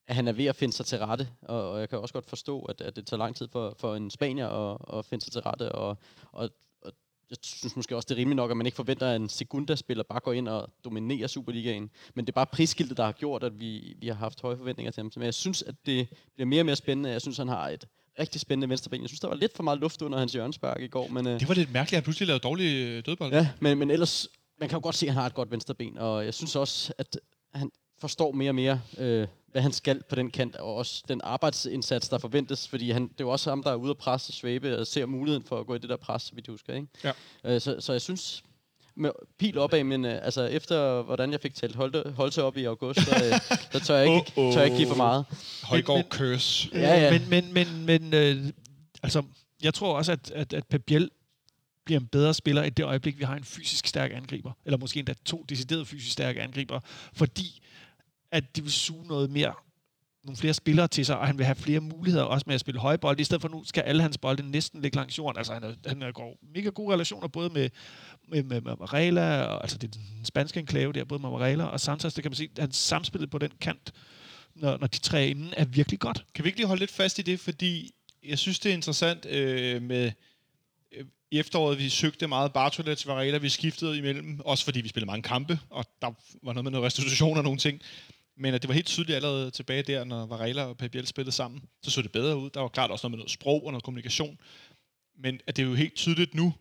[0.07, 2.26] at han er ved at finde sig til rette, og, og jeg kan også godt
[2.26, 5.32] forstå, at, at det tager lang tid for, for en spanier at, at finde sig
[5.32, 5.99] til rette, og,
[6.32, 6.51] og
[7.31, 10.05] jeg synes måske også, det er rimeligt nok, at man ikke forventer, at en Segunda-spiller
[10.05, 11.91] bare går ind og dominerer Superligaen.
[12.14, 14.91] Men det er bare prisskiltet, der har gjort, at vi, vi har haft høje forventninger
[14.93, 15.12] til ham.
[15.16, 17.11] Men jeg synes, at det bliver mere og mere spændende.
[17.11, 17.87] Jeg synes, han har et
[18.18, 19.03] rigtig spændende venstreben.
[19.03, 21.09] Jeg synes, der var lidt for meget luft under hans hjørnspark i går.
[21.09, 23.33] Men, øh, det var lidt mærkeligt, at han pludselig lavede dårlig øh, dødbold.
[23.33, 24.28] Ja, men, men ellers,
[24.61, 25.99] man kan jo godt se, at han har et godt venstreben.
[25.99, 27.20] Og jeg synes også, at
[27.55, 27.70] han
[28.01, 32.09] forstår mere og mere, øh, hvad han skal på den kant, og også den arbejdsindsats,
[32.09, 34.78] der forventes, fordi han, det er jo også ham, der er ude at presse Svabe
[34.78, 36.74] og ser muligheden for at gå i det der pres, vi husker.
[36.74, 36.86] Ikke?
[37.05, 37.12] Ja.
[37.44, 38.42] Øh, så, så jeg synes,
[38.96, 42.64] med pil opad, men øh, altså efter hvordan jeg fik talt Holte, Holte op i
[42.64, 44.53] august, så, øh, så tør jeg ikke, oh, oh.
[44.53, 45.24] tør jeg ikke give for meget.
[45.62, 46.68] Højgaard curse.
[46.72, 47.18] Ja, ja.
[47.18, 48.53] Men, men, men, men øh,
[49.03, 49.22] altså,
[49.62, 51.11] jeg tror også, at, at, at Pep Biel
[51.84, 54.53] bliver en bedre spiller i det øjeblik, vi har en fysisk stærk angriber.
[54.64, 56.80] Eller måske endda to deciderede fysisk stærke angriber.
[57.12, 57.61] Fordi
[58.33, 59.55] at de vil suge noget mere
[60.24, 62.81] nogle flere spillere til sig, og han vil have flere muligheder også med at spille
[62.81, 63.20] højbold.
[63.20, 65.39] I stedet for nu skal alle hans bolde næsten ligge langs jorden.
[65.39, 67.70] Altså han, er, han er går mega gode relationer både med,
[68.28, 71.81] med, med, med og, altså det er den spanske enklave der, både med Varela og
[71.81, 73.93] Santos, det kan man sige, han samspillet på den kant,
[74.55, 76.24] når, når de tre inden er virkelig godt.
[76.35, 77.91] Kan vi ikke lige holde lidt fast i det, fordi
[78.24, 80.12] jeg synes, det er interessant øh, med
[80.93, 84.89] øh, i efteråret, vi søgte meget Bartolet til Varela, vi skiftede imellem, også fordi vi
[84.89, 86.11] spillede mange kampe, og der
[86.43, 87.83] var noget med noget restitution og nogle ting.
[88.41, 91.32] Men at det var helt tydeligt allerede tilbage der, når Varela og Pep Biel spillede
[91.32, 92.51] sammen, så så det bedre ud.
[92.51, 94.38] Der var klart også noget med noget sprog og noget kommunikation.
[95.18, 96.55] Men at det er jo helt tydeligt nu,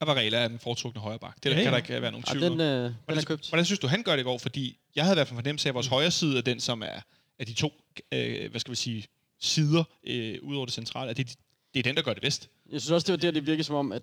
[0.00, 1.36] at Varela er den foretrukne højre bak.
[1.42, 1.62] Det ja, ja.
[1.62, 4.02] kan der ikke være nogen tvivl ja, den, øh, hvordan, den hvordan synes du, han
[4.02, 4.38] gør det i går?
[4.38, 6.82] Fordi jeg havde i hvert fald fornemmelse af, at vores højre side er den, som
[6.82, 7.00] er
[7.38, 7.72] af de to,
[8.12, 9.06] øh, hvad skal vi sige,
[9.40, 11.10] sider øh, ud over det centrale.
[11.10, 11.36] At det,
[11.74, 12.48] det er den, der gør det bedst.
[12.72, 14.02] Jeg synes også, det var der, det virker som om, at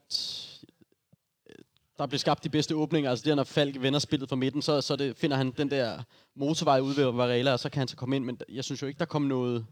[1.98, 3.10] der bliver skabt de bedste åbninger.
[3.10, 6.04] Altså det, når Falk vender spillet fra midten, så, så det, finder han den der
[6.36, 8.26] motorvej ud ved Varela, og så kan han så komme ind.
[8.26, 9.66] Men jeg synes jo ikke, der kom noget,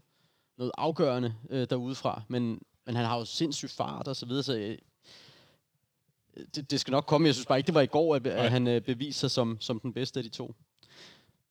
[0.58, 2.22] noget afgørende øh, derudefra.
[2.28, 4.78] Men, men han har jo sindssygt fart og så videre, så øh,
[6.54, 7.26] det, det skal nok komme.
[7.26, 9.56] Jeg synes bare ikke, det var i går, at, at han øh, beviser sig som,
[9.60, 10.54] som den bedste af de to.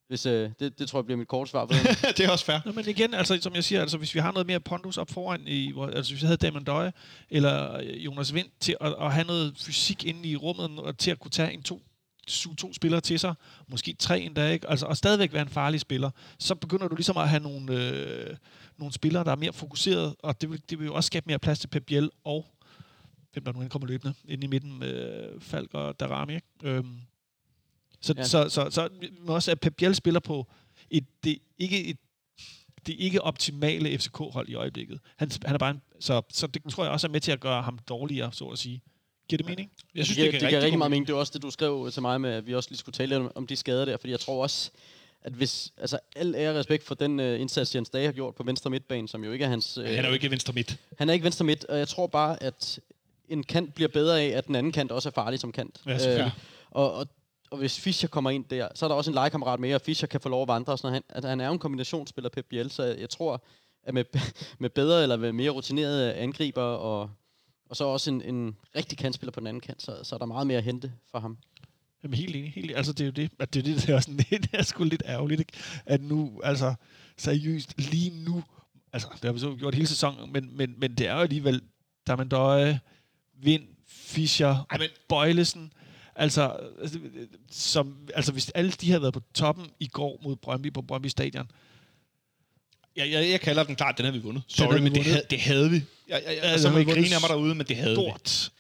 [0.08, 2.18] Hvis, øh, det, det tror jeg bliver mit korte svar på det.
[2.18, 2.60] det er også fair.
[2.66, 5.10] Nå, men igen, altså, som jeg siger, altså, hvis vi har noget mere pondus op
[5.10, 6.94] foran, i, hvor, altså hvis vi havde Damon Døje
[7.30, 11.20] eller Jonas Vind til at, at have noget fysik inde i rummet, og til at
[11.20, 11.82] kunne tage en to
[12.28, 13.34] suge to spillere til sig,
[13.68, 14.70] måske tre endda, ikke?
[14.70, 18.36] Altså, og stadigvæk være en farlig spiller, så begynder du ligesom at have nogle, øh,
[18.78, 21.40] nogle spillere, der er mere fokuseret, og det vil, det vil jo også skabe mere
[21.40, 22.46] plads til Pep Biel og
[23.34, 26.34] hvem der nu kommer løbende ind i midten med Falk og Darami.
[26.34, 26.48] Ikke?
[26.64, 26.98] Øhm,
[28.04, 28.24] så, ja.
[28.24, 28.90] så, så, så, så
[29.28, 30.48] også at Pep Biel spiller på
[30.90, 31.98] et, det, ikke et
[32.88, 35.00] det ikke optimale FCK-hold i øjeblikket.
[35.18, 37.40] Han, han er bare en, så, så det tror jeg også er med til at
[37.40, 38.82] gøre ham dårligere, så at sige.
[39.28, 39.72] Giver det mening?
[39.96, 41.08] Jeg synes, det, det, det giver rigtig meget mening.
[41.08, 43.18] Det var også det, du skrev til mig med, at vi også lige skulle tale
[43.18, 44.72] om, om de skader der, fordi jeg tror også,
[45.22, 48.44] at hvis, altså al ære respekt for den uh, indsats, Jens Dage har gjort på
[48.44, 49.78] venstre midtbane, som jo ikke er hans...
[49.78, 50.78] Uh, han er jo ikke venstre midt.
[50.98, 52.80] Han er ikke venstre midt, og jeg tror bare, at
[53.30, 55.82] en kant bliver bedre af, at den anden kant også er farlig som kant.
[55.86, 56.32] Ja, uh,
[56.72, 57.08] og, og
[57.54, 60.08] og hvis Fischer kommer ind der, så er der også en legekammerat mere, og Fischer
[60.08, 61.04] kan få lov at vandre og sådan noget.
[61.10, 63.44] Han, at han er jo en kombinationsspiller, Pep Biel, så jeg tror,
[63.84, 64.04] at med,
[64.60, 67.10] med bedre eller med mere rutinerede angriber, og,
[67.70, 70.26] og så også en, en rigtig kantspiller på den anden kant, så, så er der
[70.26, 71.38] meget mere at hente for ham.
[72.04, 72.78] Jamen helt enig, helt enig.
[72.78, 74.64] Altså det er jo det, at det er, det, det er også lidt, det er
[74.64, 75.54] sgu lidt ærgerligt, ikke?
[75.86, 76.74] at nu, altså
[77.18, 78.44] seriøst, lige nu,
[78.94, 81.62] altså det har vi så gjort hele sæsonen, men, men, men det er jo alligevel,
[82.08, 82.80] der man døje,
[83.34, 85.74] Vind, Fischer, Ej, men, Bøjlesen,
[86.16, 87.00] Altså, altså,
[87.52, 91.08] som, altså, hvis alle de havde været på toppen i går mod Brøndby på Brøndby
[91.08, 91.52] Stadion,
[92.96, 94.44] Jeg, jeg, jeg kalder den klart, den havde vi vundet.
[94.44, 95.76] Den Sorry, havde vi men det havde, det havde vi.
[96.08, 97.68] Jeg, jeg, jeg, den så må havde I vi grine vundet af mig derude, men
[97.68, 97.96] det havde vi.
[97.96, 98.52] Stort.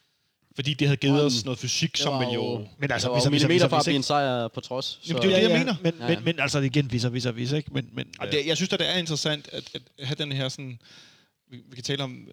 [0.55, 2.67] Fordi det havde givet os noget fysik, som vil jo...
[2.79, 4.99] Men altså, der var hvis- jo hvis- millimeter fra at blive en sejr på trods.
[5.09, 5.75] Jamen, det er jo det, jeg mener.
[5.83, 6.19] Men, Ja, men, ja.
[6.19, 7.73] men altså, det er igen vis og vis og vis, ikke?
[7.73, 10.79] Men, men, det, jeg synes, at det er interessant at, at have den her sådan...
[11.51, 12.27] Vi, vi kan tale om,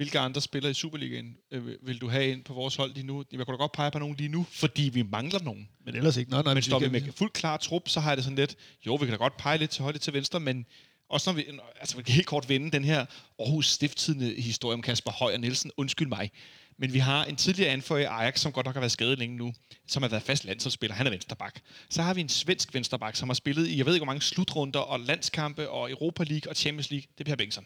[0.00, 3.24] hvilke andre spillere i Superligaen øh, vil- du have ind på vores hold lige nu?
[3.32, 5.68] Jeg kunne da godt pege på nogen lige nu, fordi vi mangler nogen.
[5.84, 6.30] men ellers ikke.
[6.30, 8.56] Nej, nej, Men står vi med fuldt klar trup, så har jeg det sådan lidt,
[8.86, 10.66] jo, vi kan da godt pege lidt til højre lidt til venstre, men
[11.08, 11.44] også når vi,
[11.80, 13.06] altså vi kan helt kort vende den her
[13.38, 16.30] Aarhus Stifttidende historie om Kasper Høj og Nielsen, undskyld mig.
[16.78, 19.36] Men vi har en tidligere anfører i Ajax, som godt nok har været skadet længe
[19.36, 19.52] nu,
[19.88, 20.94] som har været fast landsholdsspiller.
[20.94, 21.60] Han er vensterbak.
[21.90, 24.22] Så har vi en svensk vensterbak, som har spillet i, jeg ved ikke hvor mange
[24.22, 27.06] slutrunder og landskampe og Europa League og Champions League.
[27.18, 27.64] Det er Per Bengtsson.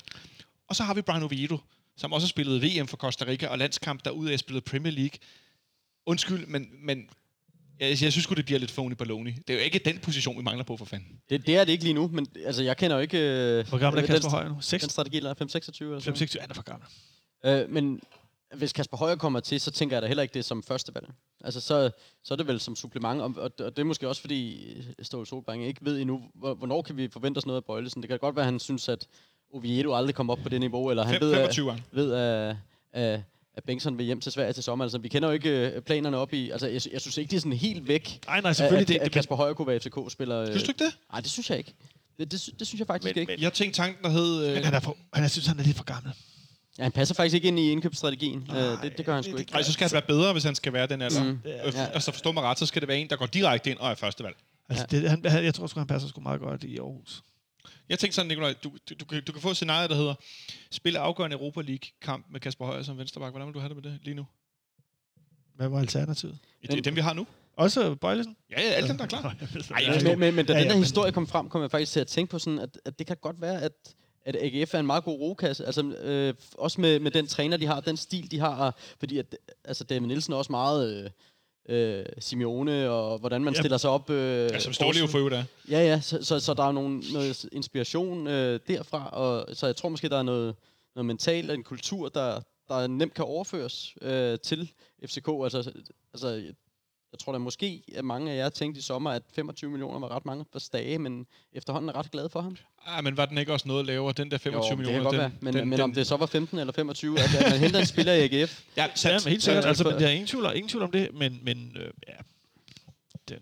[0.68, 1.58] Og så har vi Brian Oviedo,
[1.96, 4.92] som også har spillet VM for Costa Rica og landskamp, der ud af spillet Premier
[4.92, 5.18] League.
[6.06, 7.08] Undskyld, men, men
[7.80, 9.32] jeg, jeg synes sgu, det bliver lidt phony baloney.
[9.48, 11.20] Det er jo ikke den position, vi mangler på for fanden.
[11.30, 13.18] Det, det er det ikke lige nu, men altså, jeg kender jo ikke...
[13.18, 14.56] Øh, Hvor gammel er den- Kasper Højer nu?
[14.60, 14.82] 6?
[14.82, 16.88] Den strategi, der er 5-26 eller sådan 5-6, han er for gammel.
[17.44, 18.00] Øh, men
[18.54, 21.06] hvis Kasper Højer kommer til, så tænker jeg da heller ikke det som første valg.
[21.44, 21.90] Altså, så,
[22.24, 25.26] så er det vel som supplement, og, og, og det er måske også fordi Ståle
[25.26, 28.02] Solbakken ikke ved endnu, hvor- hvornår kan vi forvente os noget af Bøjlesen.
[28.02, 29.06] Det kan godt være, at han synes, at
[29.54, 31.76] Oviedo aldrig kommer op på det niveau, eller han Fem- ved, at, 25 år.
[31.92, 32.56] ved at,
[32.92, 33.20] at,
[33.56, 34.84] at Bengtsson vil hjem til Sverige til sommer.
[34.84, 36.50] Altså, vi kender jo ikke øh, planerne op i...
[36.50, 38.82] Altså, jeg, jeg synes ikke, det er sådan helt væk, Nej, nej, at, selvfølgelig.
[38.82, 40.46] at, det, at det, Kasper Højer kunne være FCK-spiller.
[40.46, 40.92] Synes du ikke det?
[41.12, 41.74] Nej, det synes jeg ikke.
[42.18, 43.32] Det, det, det synes jeg faktisk Men- ikke.
[43.32, 44.46] men- Jeg tænkte tanken, der hed...
[44.46, 46.12] Øh, men han er, for, han er, synes, han er lidt for gammel.
[46.78, 48.44] Ja, han passer faktisk ikke ind i indkøbsstrategien.
[48.48, 49.52] Nej, øh, det, det gør han sgu det- ikke.
[49.52, 51.24] Nej, så skal han være bedre, hvis han skal være den alder.
[51.24, 51.38] Mm.
[51.44, 51.66] Ja.
[51.66, 53.90] Øh, altså forstå mig ret, så skal det være en, der går direkte ind og
[53.90, 54.36] er førstevalg.
[54.68, 57.22] Altså, det, han, han- jeg tror sgu, han passer sgu meget godt i Aarhus.
[57.88, 60.14] Jeg tænkte sådan, Nikolaj, du, du, du, kan- du kan få et scenarie, der hedder
[60.70, 63.32] spille afgørende Europa League-kamp med Kasper Højer som venstreback.
[63.32, 64.26] Hvordan vil du have det med det lige nu?
[65.56, 66.38] Hvad var alternativet?
[66.62, 67.26] Det er dem, vi har nu.
[67.56, 68.36] Også Bøjlesen?
[68.50, 69.36] Ja, ja, alle dem, der er klar.
[69.70, 71.62] Ej, Men, men, men da Ja, ja, ja, den her men- historie kom frem, kom
[71.62, 73.72] jeg faktisk til at tænke på sådan, at, at det kan godt være, at,
[74.24, 75.66] at AGF er en meget god rokasse.
[75.66, 78.76] Altså, øh, også med, med den træner, de har, den stil, de har.
[78.98, 81.04] Fordi at, altså, David Nielsen er også meget...
[81.04, 81.10] Øh,
[81.68, 83.60] øh, Simeone, og hvordan man Ja.
[83.60, 84.10] stiller sig op.
[84.10, 85.44] Øh, Ja, som står jo for øvrigt af.
[85.70, 89.76] Ja, ja, så, så, så der er nogle, noget inspiration øh, derfra, og så jeg
[89.76, 90.54] tror måske, der er noget,
[90.94, 94.70] noget mentalt en kultur, der, der nemt kan overføres øh, til
[95.06, 95.28] FCK.
[95.44, 95.72] Altså,
[96.14, 96.42] altså,
[97.14, 100.16] jeg tror da måske, at mange af jer tænkte i sommer, at 25 millioner var
[100.16, 102.56] ret mange for Stage, men efterhånden er ret glad for ham.
[102.86, 104.98] Ah, men var den ikke også noget lavere, den der 25 jo, millioner?
[105.02, 106.72] det kan godt den, være, men, den, men den, om det så var 15 eller
[106.72, 109.24] 25, at, at man henter en spiller i AGF, Ja, Ja, sandt.
[109.24, 109.64] men helt sikkert.
[109.64, 112.12] Altså, men der er ingen tvivl, ingen tvivl om det, men, men øh, ja,
[113.28, 113.38] den.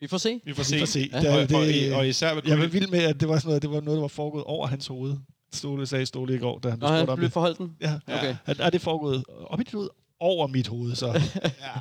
[0.00, 0.40] vi får se.
[0.44, 0.78] Vi får Vi se.
[0.78, 1.10] får se.
[1.12, 1.34] Ja.
[1.36, 3.62] Og, og, det, og især med jeg var vild med, at det var sådan noget,
[3.62, 5.16] det var noget, der var foregået over hans hoved.
[5.52, 7.32] Stole sagde Stole i går, da han blev Og spurgt han om blev det.
[7.32, 7.76] forholdt den.
[7.80, 7.98] Ja.
[8.06, 8.36] Okay.
[8.46, 9.88] Er, er det foregået op i dit hoved?
[10.20, 11.06] Over mit hoved, så.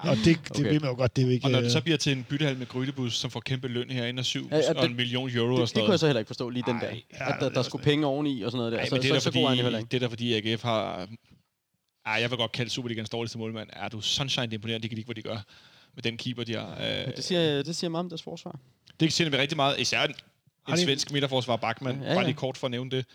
[0.06, 0.10] Ja.
[0.10, 0.64] Og det, det Okay.
[0.72, 1.46] ved man jo godt, det er ikke...
[1.46, 3.90] Og når det øh, så bliver til en byttehal med Grydebus, som får kæmpe løn
[3.90, 5.82] herinde, og syv Ja, ja, og en det- million euro og Det, det sådan kunne
[5.84, 6.00] jeg noget.
[6.00, 6.88] så heller ikke forstå lige den der.
[6.88, 8.78] Ej, ja, At der, det der er skulle penge oveni og sådan noget der.
[8.78, 9.26] Nej, så, men det er, så, der, så
[9.56, 9.88] fordi, ikke.
[9.92, 11.08] det er der fordi AGF har...
[12.06, 13.70] Ej, jeg vil godt kalde Superligans dårligste målmand.
[13.74, 15.38] Er du sunshine det er imponerende, de kan lide, hvad de gør
[15.96, 16.78] med den keeper, de har.
[16.82, 18.60] Øh, Det siger, det siger meget om deres forsvar.
[19.00, 19.80] det siger vi rigtig meget.
[19.80, 20.14] Især en,
[20.70, 22.02] en svensk midterforsvar Bachmann.
[22.02, 22.16] Ja, ja.
[22.16, 23.06] Bare lige kort for at nævne det.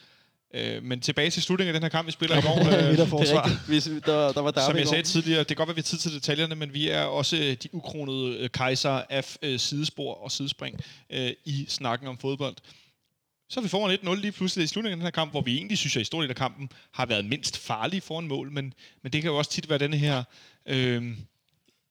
[0.55, 2.59] Øh, men tilbage til slutningen af den her kamp, vi spiller i går.
[2.59, 3.45] Øh, Det er midterforsvar.
[3.69, 3.95] rigtigt.
[3.95, 5.99] Vi, der, der var Som jeg sagde tidligere, det kan godt være, vi har tid
[5.99, 10.33] til detaljerne, men vi er også øh, de ukronede øh, kejser af øh, sidespor og
[10.33, 10.81] sidespring
[11.11, 12.57] øh, i snakken om fodbold.
[13.49, 15.57] Så er vi foran 1-0 lige pludselig i slutningen af den her kamp, hvor vi
[15.57, 18.75] egentlig, synes jeg, i stor del af kampen har været mindst farlige foran mål, men,
[19.03, 20.23] men det kan jo også tit være denne her,
[20.67, 21.05] øh,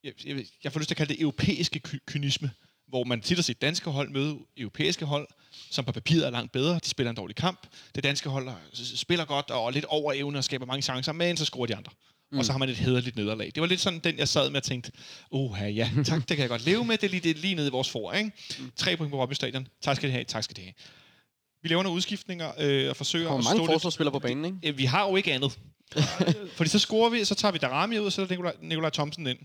[0.03, 2.51] jeg, jeg, jeg får lyst til at kalde det europæiske ky- kynisme,
[2.87, 5.27] hvor man tit har set danske hold møde europæiske hold,
[5.71, 6.79] som på papiret er langt bedre.
[6.83, 7.67] De spiller en dårlig kamp.
[7.95, 8.55] Det danske hold er-
[8.95, 11.75] spiller godt og er lidt over evne og skaber mange chancer, men så scorer de
[11.75, 11.91] andre.
[12.31, 12.37] Mm.
[12.39, 13.51] Og så har man et hederligt nederlag.
[13.55, 14.91] Det var lidt sådan den, jeg sad med og tænkte,
[15.31, 16.97] oha, ja, tak, det kan jeg godt leve med.
[16.97, 18.31] Det er lige, det er lige nede i vores for, ikke?
[18.75, 19.67] Tre point på Rødby Stadion.
[19.81, 20.73] Tak skal de have, tak skal de have.
[21.63, 24.57] Vi laver nogle udskiftninger øh, og forsøger Der at mange forsvarsspillere på banen, ikke?
[24.63, 25.59] Øh, Vi har jo ikke andet.
[26.57, 29.27] Fordi så scorer vi, så tager vi Darami ud, og så sætter Nikolaj, Nikolaj Thomsen
[29.27, 29.37] ind.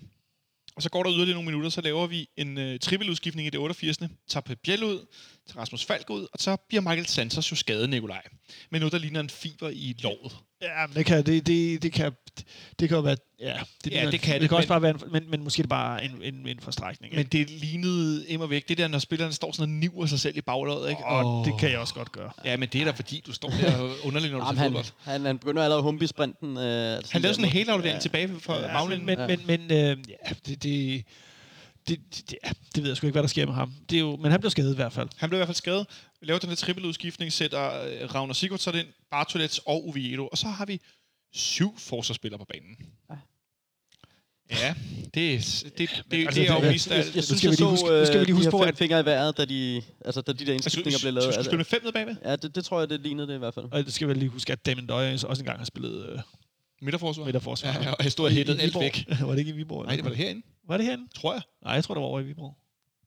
[0.76, 3.60] Og så går der yderligere nogle minutter, så laver vi en øh, trippeludskiftning i det
[3.60, 3.98] 88.
[4.28, 5.06] Tager Pep Biel ud,
[5.46, 8.22] tager Rasmus Falk ud, og så bliver Michael Santos jo skadet, Nikolaj.
[8.70, 10.32] Men nu der ligner en fiber i lovet.
[10.62, 12.12] Ja, men det kan, det, det, det kan,
[12.80, 14.90] det kan jo være, ja, det, Ja, det kan det, det, kan også bare være,
[14.90, 17.14] en, men, men måske det bare en, en, en forstrækning.
[17.14, 18.68] Men det lignede immer væk.
[18.68, 21.04] Det der, når spillerne står sådan og niver sig selv i baglåret, ikke?
[21.04, 22.30] og det kan jeg også godt gøre.
[22.44, 24.84] Ja, men det er da fordi, du står der underligt, når du Jamen, han, fodbold.
[25.02, 26.56] han, han begynder allerede at humpe i sprinten.
[26.56, 26.62] Øh,
[27.10, 28.00] Han lavede sådan en helaflevering Ja.
[28.00, 29.06] tilbage fra Ja, baglinjen.
[29.06, 31.04] men, men, men, men øh, ja, det, det,
[31.88, 32.38] det, det,
[32.74, 33.72] det ved jeg sgu ikke, hvad der sker med ham.
[33.90, 35.08] Det er jo, men han blev skadet i hvert fald.
[35.16, 35.86] Han blev i hvert fald skadet.
[36.20, 40.26] Vi laver den her trippeludskiftning, sætter øh, Ragnar Sigurdsson ind, Bartolets og Oviedo.
[40.26, 40.80] Og så har vi
[41.34, 42.76] syv forsvarsspillere på banen.
[43.10, 43.16] Ja.
[44.50, 44.74] Ja,
[45.14, 47.48] det, er- det, det, det, altså, det er jo det- vist, Jeg, jeg synes, skal
[47.48, 49.44] jeg så huske- nu skal vi lige øh, huske på, at- fingre i vejret, da,
[49.44, 51.24] de, altså, da de der Skal indskiftninger blev du lavet.
[51.34, 52.16] skal Altså, spille med fem nede bagved?
[52.24, 53.66] ja, det, det tror jeg, det lignede det i hvert fald.
[53.72, 56.18] Og det skal vi lige huske, at Damien Døje også engang har spillet øh,
[56.82, 57.24] Midterforsvar?
[57.24, 57.82] midterforsvar.
[57.82, 59.04] Ja, og jeg stod og hættede alt væk.
[59.20, 59.86] var det ikke i Viborg?
[59.86, 61.08] Nej, det var det herinde, Var det herinde?
[61.14, 61.42] tror jeg.
[61.62, 62.56] Nej, jeg tror, det var over i Viborg.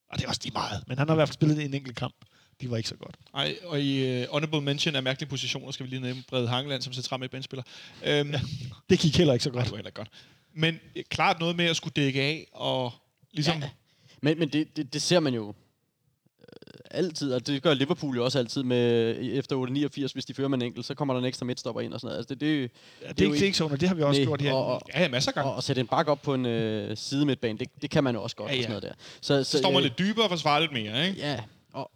[0.10, 0.84] Og det er også lige meget.
[0.88, 2.16] Men han har i hvert fald spillet en enkelt kamp.
[2.62, 3.16] De var ikke så godt.
[3.34, 6.82] Ej, og i uh, honorable mention af mærkelige positioner skal vi lige nævne Brede Hangeland
[6.82, 7.64] som central midtbanespiller.
[8.06, 8.42] Øhm, ja.
[8.90, 9.66] Det gik heller ikke så Nej, godt.
[9.66, 10.10] det var heller godt.
[10.54, 12.92] Men øh, klart noget med at skulle dække af, og
[13.32, 13.60] ligesom...
[13.62, 13.70] Ja.
[14.22, 15.54] Men, men det, det, det ser man jo
[16.92, 20.58] altid, og det gør Liverpool jo også altid med efter 89, hvis de fører med
[20.58, 22.18] en enkelt, så kommer der en ekstra midtstopper ind og sådan noget.
[22.18, 22.70] Altså det, det, Ja, det,
[23.02, 24.54] er er ikke, det er ikke sådan, og det har vi også Nej, gjort her.
[24.54, 25.50] og- og- Ja, ja, masser af gange.
[25.50, 28.16] og, og sætte en bak op på en øh, side midtbane, det, det kan man
[28.16, 29.04] jo også godt Ja, ja, og sådan noget der.
[29.22, 31.20] Så, Så står man øh, lidt dybere og forsvarer lidt mere, ikke?
[31.20, 31.40] Ja,
[31.74, 31.92] og,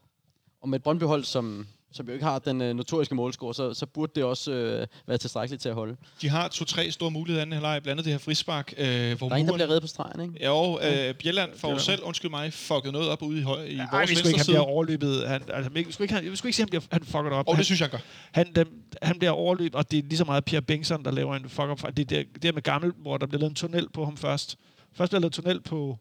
[0.62, 3.86] og med et Brøndby-hold, som, som jo ikke har den øh, notoriske målscore, så, så
[3.86, 5.96] burde det også øh, være tilstrækkeligt til at holde.
[6.22, 9.36] De har to-tre store muligheder anden halvleg, blandt andet det her frispark, øh, hvor Der
[9.36, 10.46] er en, der muren- bliver reddet på stregen, ikke?
[10.46, 11.80] Jo, øh, Bjelland får jo Ja.
[11.80, 14.40] selv, undskyld mig, fucket noget op ude i, høj, i Ej, vores vi skulle ikke,
[14.40, 15.28] han bliver overløbet.
[15.28, 17.24] Han, altså, vi skulle ikke, han, vi skulle ikke se, at han, bliver, han fucker
[17.24, 17.48] det op.
[17.48, 18.06] Og han, det synes jeg, han gør.
[18.32, 21.36] han, dem, han bliver overløbet, og det er lige så meget Pierre Bengtsson, der laver
[21.36, 21.82] en fuck up.
[21.98, 24.18] Det er der, det er med gammel, hvor der bliver lavet en tunnel på ham
[24.18, 24.56] først.
[24.96, 25.98] Først bliver der lavet tunnel på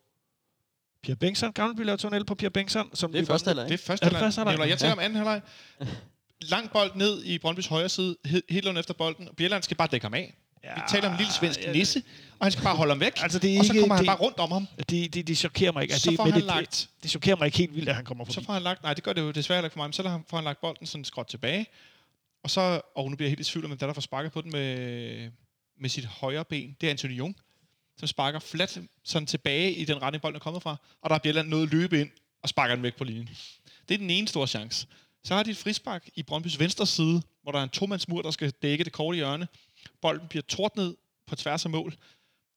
[1.02, 1.52] Pierre Bengtsson.
[1.52, 2.90] Gammel bliver lavet tunnel på Pierre Bengtsson.
[2.94, 3.84] Som Det er første halvleg, Det er ikke?
[3.84, 4.26] første det halvleg.
[4.26, 4.52] første halvleg?
[4.54, 4.92] Nikolaj, Jeg taler Ja.
[4.92, 5.40] om anden halvleg.
[6.40, 9.28] Lang bold ned i Brøndbys højre side, he- helt under efter bolden.
[9.28, 10.34] og Bjelland skal bare dække ham af.
[10.64, 12.02] Ja, Vi taler om en lille svensk ja, nisse,
[12.38, 13.12] og han skal bare holde ham væk.
[13.22, 14.66] Altså, det er og så ikke- kommer han det- bare rundt om ham.
[14.90, 15.92] Det, det, det chokerer mig ikke.
[15.92, 17.88] Altså, Så det, får men han det, lagt, det, det chokerer mig ikke helt vildt,
[17.88, 18.34] at han kommer forbi.
[18.34, 20.02] så får han lagt, nej, det gør det jo desværre ikke for mig, men så
[20.30, 21.66] får han lagt bolden sådan skråt tilbage.
[22.44, 24.00] Og så, og nu bliver jeg helt i tvivl om, hvem der, er, der får
[24.00, 25.30] sparket på den med,
[25.80, 26.76] med sit højre ben.
[26.80, 27.36] Det er Anthony Jung,
[27.98, 30.76] som sparker flat sådan tilbage i den retning, bolden er kommet fra.
[31.02, 32.10] Og der er Bjelland noget at løbe ind
[32.42, 33.28] og sparker den væk på linjen.
[33.88, 34.86] Det er den ene store chance.
[35.24, 38.30] Så har de et frispark i Brøndbys venstre side, hvor der er en tomandsmur, der
[38.30, 39.48] skal dække det korte hjørne.
[40.00, 41.94] Bolden bliver tordnet på tværs af mål,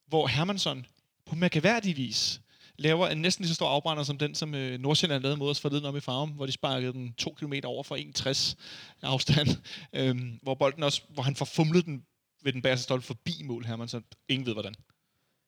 [0.07, 0.86] hvor Hermansson
[1.25, 2.41] på mærkeværdig vis
[2.77, 5.59] laver en næsten lige så stor afbrænder som den, som øh, Nordsjælland lavede mod os
[5.59, 8.55] forleden om i farven, hvor de sparkede den 2 km over for 1,60
[9.01, 9.47] afstand,
[9.99, 12.05] øhm, hvor bolden også, hvor han får fumlet den
[12.43, 14.03] ved den bagerste stolpe forbi mål, Hermansson.
[14.29, 14.75] Ingen ved hvordan.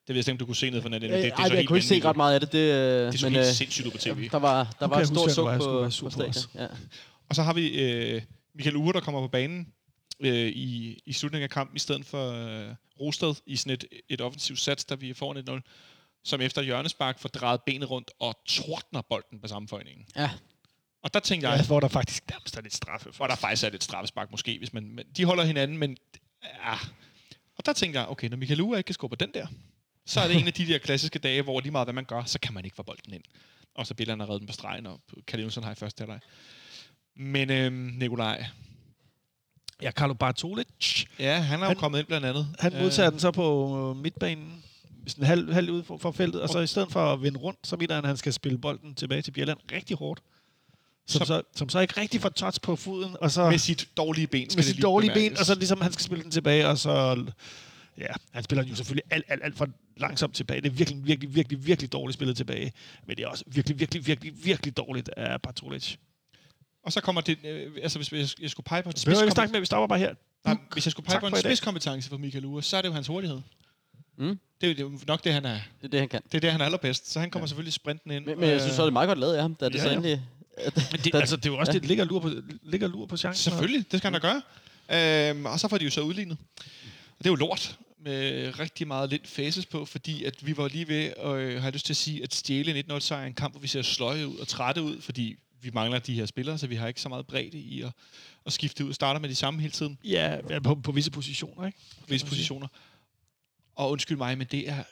[0.08, 1.08] Det ved jeg ikke, om du kunne se ned for nettet.
[1.10, 2.52] Øh, Det, det, er ej, så jeg helt kunne ikke se ret meget af det,
[2.52, 4.28] det, øh, Det så men helt øh, sindssygt ud på tv.
[4.30, 6.44] der var, der Nu var et stort suk på, på stadion.
[6.54, 6.66] Ja.
[7.28, 8.22] Og så har vi øh,
[8.54, 9.72] Michael Ure, der kommer på banen
[10.20, 14.20] øh, i, i slutningen af kampen, i stedet for øh, Rosted i sådan et, et
[14.20, 18.36] offensivt sats, der vi er foran 1-0, som efter hjørnespark får drejet benet rundt og
[18.46, 20.06] tordner bolden på sammenføjningen.
[20.16, 20.30] ja.
[21.02, 23.10] Og der tænkte Ja, jeg, hvor der faktisk nærmest er lidt straffe.
[23.16, 25.96] hvor der faktisk er lidt straffespark måske, hvis man, men de holder hinanden, men
[26.44, 26.74] ja.
[27.58, 29.46] Og der tænkte jeg, okay, når Michael Ure ikke kan score på den der,
[30.08, 32.24] så er det en af de der klassiske dage, hvor lige meget hvad man gør,
[32.24, 33.22] så kan man ikke få bolden ind.
[33.74, 36.20] Og så Billeren har reddet den på stregen, og Kalle har i første halvleg.
[37.16, 38.44] Men øhm, Nikolaj,
[39.82, 41.04] Ja, Carlo Bartolic.
[41.18, 42.48] ja, han er han, jo Han- kommet ind blandt andet.
[42.58, 44.64] Han modtager den så på øh, midtbanen,
[45.06, 47.58] sådan halv, halv ude for, for feltet, og så i stedet for at vende rundt,
[47.66, 50.20] så mener han, at han skal spille bolden tilbage til Bjelland rigtig hårdt.
[51.06, 53.88] Som Så- så, som så ikke rigtig får touch på foden, og så med sit
[53.96, 54.50] dårlige ben.
[54.50, 55.40] skal med det sit lige dårlige ben, bemærkes.
[55.40, 57.24] og så ligesom han skal spille den tilbage, og så...
[57.98, 59.68] Ja, han spiller den jo selvfølgelig alt, alt, alt for
[60.00, 60.60] langsomt tilbage.
[60.60, 62.72] Det er virkelig, virkelig, virkelig, virkelig dårligt spillet tilbage.
[63.06, 65.96] Men det er også virkelig, virkelig, virkelig, virkelig dårligt af Bartolic.
[66.82, 69.60] Og så kommer det, øh, altså hvis jeg, jeg skulle pege på spidskompetence, snakke med,
[69.60, 70.14] vi stopper bare her.
[70.44, 72.88] nej, hvis jeg skulle pege Tak på en spidskompetence for Michael Ure, så er det
[72.88, 73.40] jo hans hurtighed.
[74.18, 74.38] Mm.
[74.60, 75.54] Det, er, jo- det er jo nok det, han er.
[75.54, 76.22] Det er det, han kan.
[76.24, 77.12] Det er det, han er allerbedst.
[77.12, 77.48] Så han kommer ja.
[77.48, 78.24] selvfølgelig sprinten ind.
[78.26, 79.80] Men, men jeg synes så, det er meget godt lavet af ham, da det Ja,
[79.80, 79.94] så ja.
[79.94, 80.22] endelig...
[80.74, 81.74] Men det, altså, det er jo også ja.
[81.74, 81.78] ja.
[81.80, 82.30] det, ligger lur på,
[82.62, 83.50] ligger lur på chancen.
[83.50, 85.30] Selvfølgelig, det skal han da gøre.
[85.30, 86.36] Øhm, og så får de jo så udlignet.
[87.18, 90.68] Og det er jo lort med rigtig meget lidt faces på, fordi at vi var
[90.68, 93.34] lige ved, og øh, har lyst til at sige, at stjæle en 1-0 sejr en
[93.34, 96.58] kamp, hvor vi ser sløje ud og trætte ud, fordi vi mangler de her spillere,
[96.58, 97.92] så vi har ikke så meget bredde i at,
[98.46, 98.92] at skifte ud.
[98.92, 99.98] Starter med de samme hele tiden,
[100.50, 101.78] Ja, på, på visse positioner, ikke?
[102.00, 102.68] på visse positioner.
[103.74, 104.84] Og undskyld mig, men det er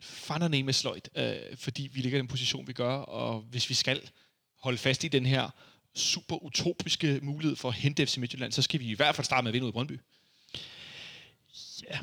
[0.00, 3.74] fanderne med sløjt, øh, fordi vi ligger i den position, vi gør, og hvis vi
[3.74, 4.00] skal
[4.58, 5.50] holde fast i den her
[5.94, 9.42] super utopiske mulighed for at hente FC Midtjylland, så skal vi i hvert fald starte
[9.44, 10.00] med at vinde ud i Brøndby.
[11.90, 11.98] Ja.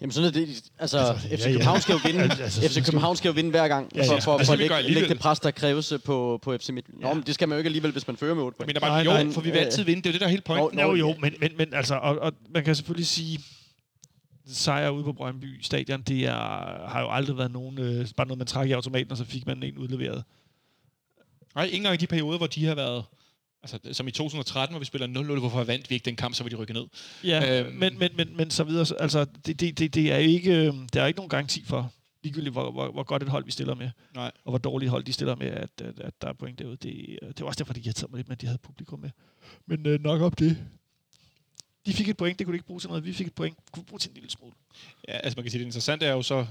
[0.00, 0.48] Jamen sådan er det.
[0.78, 1.52] Altså, Altså, FC ja, ja.
[1.52, 2.22] København skal jo vinde.
[2.22, 4.18] Altså, altså, FC København skal jo vinde hver gang, Ja, for, ja.
[4.20, 7.02] for, Altså, for at lægge, lægge det pres, der kræves øh, på, på FC Midtjylland.
[7.02, 7.14] Nå, Ja.
[7.14, 8.80] men det skal man jo ikke alligevel, hvis man fører med 8 Jeg point.
[8.80, 10.02] bare, Nej, jo, nej, for vi vil øh, altid vinde.
[10.02, 10.80] Det er jo det, der er hele pointen.
[10.80, 13.40] Jo, jo, men, men, men altså, og, og man kan selvfølgelig sige,
[14.46, 18.38] sejr ude på Brøndby Stadion, det er, har jo aldrig været nogen, øh, bare noget,
[18.38, 20.24] man trak i automaten, og så fik man en udleveret.
[21.54, 23.04] Nej, ikke engang i de perioder, hvor de har været...
[23.62, 25.06] Altså, som i 2013, hvor vi spiller
[25.36, 26.84] 0-0, hvorfor vandt vi ikke den kamp, så var de rykket ned.
[27.24, 27.66] Ja, Øhm.
[27.68, 27.76] øhm.
[27.78, 30.74] men, men, men, men så videre, så- altså, det, det, det, det er ikke, øh,
[30.92, 31.92] der er ikke nogen garanti for,
[32.22, 34.30] ligegyldigt hvor, hvor, hvor godt et hold vi stiller med, Nej.
[34.44, 36.76] og hvor dårligt hold de stiller med, at, at, at der er point derude.
[36.76, 39.10] Det, øh, det var også derfor, de irriterede mig lidt at de havde publikum med.
[39.66, 40.58] Men øh, nok op det.
[41.86, 43.04] De fik et point, det kunne de ikke bruge til noget.
[43.04, 44.52] Vi fik et point, kunne bruge til en lille smule.
[45.08, 46.46] Ja, altså man kan sige, det interessante er jo så,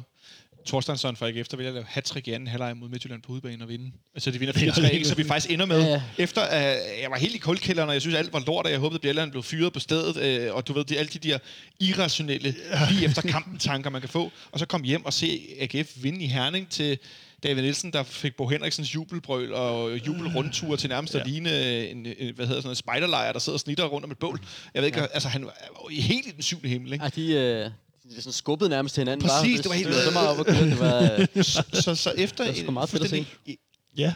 [0.65, 3.61] Thorstensson for ikke efter vælger at lave hat i anden halvleg mod Midtjylland på udbanen
[3.61, 3.91] og vinde.
[4.15, 5.05] Altså de vinder 4-3, ikke?
[5.05, 6.01] så vi faktisk ender med, Ja, ja, ja.
[6.23, 8.79] efter at jeg var helt i kuldkælderen, og jeg synes alt var lort, og jeg
[8.79, 11.37] håbede, at Bjelland blev fyret på stedet, øh, og du ved, de, alle de der
[11.79, 12.55] irrationelle,
[12.91, 16.23] lige efter kampen tanker, man kan få, og så kom hjem og se AGF vinde
[16.23, 16.97] i Herning til
[17.43, 21.31] David Nielsen, der fik Bo Henriksens jubelbrøl og jubelrundtur til nærmest at Ja.
[21.31, 24.17] ligne en, en, hvad hedder sådan noget, spejderlejr, der sidder og snitter rundt om et
[24.17, 24.39] bål.
[24.73, 25.05] Jeg ved ikke, ja.
[25.13, 25.53] altså han var
[25.91, 27.03] helt i den syvende himmel, ikke?
[27.03, 27.71] Ej, de, øh,
[28.15, 29.27] de sådan skubbede nærmest til hinanden.
[29.29, 29.63] Præcis, bare.
[29.63, 30.65] det var helt- det var så meget op at køre.
[30.69, 31.01] Det var,
[31.37, 33.15] øh, så, så, så efter Det er sgu meget fedt at se.
[33.15, 33.57] fuldstændig
[33.97, 34.13] Ja.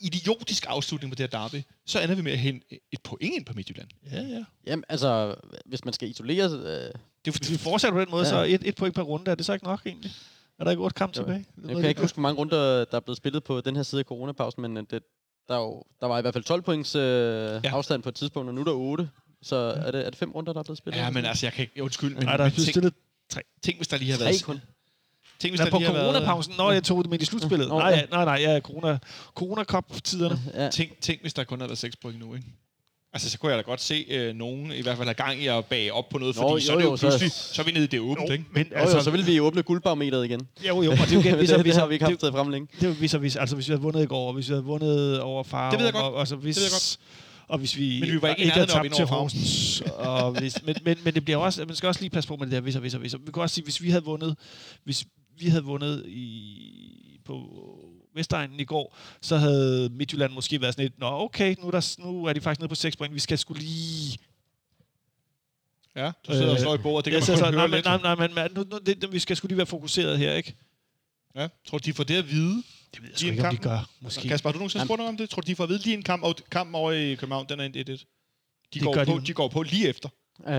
[0.00, 3.44] idiotisk afslutning på det her derby, så ender vi med at hente et point ind
[3.46, 3.88] på Midtjylland.
[4.12, 4.44] Ja, ja.
[4.66, 5.34] jamen, altså,
[5.66, 6.44] hvis man skal isolere...
[6.44, 6.50] Øh,
[7.24, 8.30] Det er Hvis vi fortsætter på den måde, Ja.
[8.30, 10.10] så et, et point per runde, er det så ikke nok egentlig?
[10.58, 11.22] Er der ikke otte kamp Jo.
[11.22, 11.44] tilbage?
[11.68, 13.98] jeg kan ikke huske, hvor mange runder, der er blevet spillet på den her side
[13.98, 15.02] af coronapausen, men øh, det,
[15.48, 17.54] der, er jo, der var i hvert fald 12 points øh, Ja.
[17.54, 17.60] ja.
[17.70, 19.08] afstand på et tidspunkt, og nu er der 8.
[19.42, 21.00] Så er det, er det fem runder, der er blevet spillet?
[21.00, 22.94] ja, men altså, jeg kan ikke, undskyld, men, Nej, der er blevet tænk,
[23.32, 24.42] stillet tænk, hvis der lige har Tre været...
[24.44, 24.60] kun.
[25.40, 26.12] Tænk, hvis der der på lige har været...
[26.14, 26.54] coronapausen.
[26.58, 27.68] Nå, jeg tog det med i slutspillet.
[27.68, 28.98] Nå, Nej, nej, nej, ja, corona,
[29.34, 30.40] corona Cup-tiderne.
[30.54, 30.70] Ja.
[30.70, 32.46] Tænk, tænk, hvis der kun havde været 6 point nu, ikke?
[33.14, 35.46] Altså, så kunne jeg da godt se øh, nogen i hvert fald have gang i
[35.46, 37.32] at bage op på noget, Nå, fordi så er jo, det jo jo, så- pludselig,
[37.32, 38.44] så er vi nede i det åbent, ikke?
[38.52, 40.40] men Altså, altså, jo, så vil vi åbne guldbarometeret igen.
[40.68, 42.22] jo, jo, og det er jo det, hvis, det, hvis, har vi ikke haft det,
[42.26, 42.68] det, frem længe.
[42.74, 44.52] det er jo hvis, hvis, altså hvis vi havde vundet i går, og hvis vi
[44.52, 46.04] havde vundet over Farum, Det ved jeg godt.
[46.14, 46.98] Og, altså, hvis, Det ved jeg godt.
[47.52, 49.04] Og hvis vi, Men vi var ikke ikke havde tabt til.
[49.04, 52.36] Horsens, og hvis, men, men, men, det bliver også, man skal også lige passe på
[52.36, 53.14] med det der, hvis og hvis og hvis.
[53.14, 54.36] Vi kan også sige, hvis vi havde vundet,
[54.84, 55.04] hvis
[55.38, 57.46] vi havde vundet i, på
[58.14, 61.96] Vestegnen i går, så havde Midtjylland måske været sådan lidt, nå okay, nu er, der,
[61.98, 64.18] nu er de faktisk nede på 6 point, vi skal skulle lige
[65.96, 67.68] Ja, du sidder og Øh, slår i bordet, det kan man så, godt nej, høre
[67.68, 67.84] men, lidt.
[67.84, 70.54] nej, nej, men, men nu, nu, det, vi skal skulle lige være fokuseret her, ikke?
[71.36, 72.62] Ja, tror du, de får det at vide?
[72.94, 73.90] Det ved jeg sgu ikke, ikke, om de gør.
[74.00, 74.28] Måske.
[74.28, 75.30] Kasper, har du nogensinde spurgt om det?
[75.30, 77.60] Tror du, de får at vide lige en kamp, og kampen over i København, den
[77.60, 77.76] er en 1-1?
[77.76, 77.84] De,
[78.74, 79.26] Det går gør på, de.
[79.26, 80.08] de går på lige efter.
[80.46, 80.54] Øh,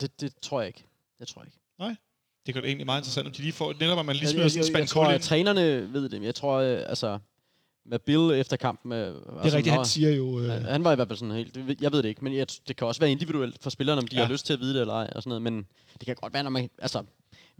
[0.00, 0.84] det, det tror jeg ikke.
[1.20, 1.58] Det tror jeg ikke.
[2.46, 4.62] Det kan egentlig meget interessant, om de lige får, netop at man lige smider sådan
[4.62, 7.18] en spand jeg tror, at trænerne ved det, men jeg tror, øh, altså,
[7.86, 8.92] med Bill efter kampen...
[8.92, 10.40] Øh, Det er rigtigt, han siger jo...
[10.40, 11.54] Øh, Han, var i hvert fald sådan helt...
[11.54, 14.08] det Jeg ved det ikke, men jeg, det kan også være individuelt for spillerne, om
[14.08, 14.24] de Ja.
[14.24, 15.10] har lyst til at vide det eller ej.
[15.14, 15.42] Og sådan noget.
[15.42, 15.66] Men
[15.98, 16.70] det kan godt være, når man...
[16.78, 17.02] Altså,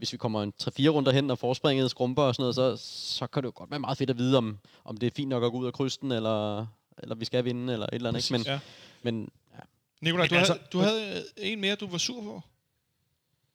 [0.03, 2.77] hvis vi kommer en 3-4 runder hen, og forspringet skrumper og sådan noget, så,
[3.19, 5.29] så kan det jo godt være meget fedt at vide, om, om det er fint
[5.29, 6.67] nok at gå ud af krysten, eller,
[6.99, 8.31] eller vi skal vinde, eller et eller andet.
[8.31, 8.33] Ikke?
[8.33, 8.59] Men, Ja.
[9.03, 9.59] men ja.
[10.01, 11.23] Nikolaj, du, altså- havde, du havde øh,
[11.53, 12.41] en mere, du var sur på?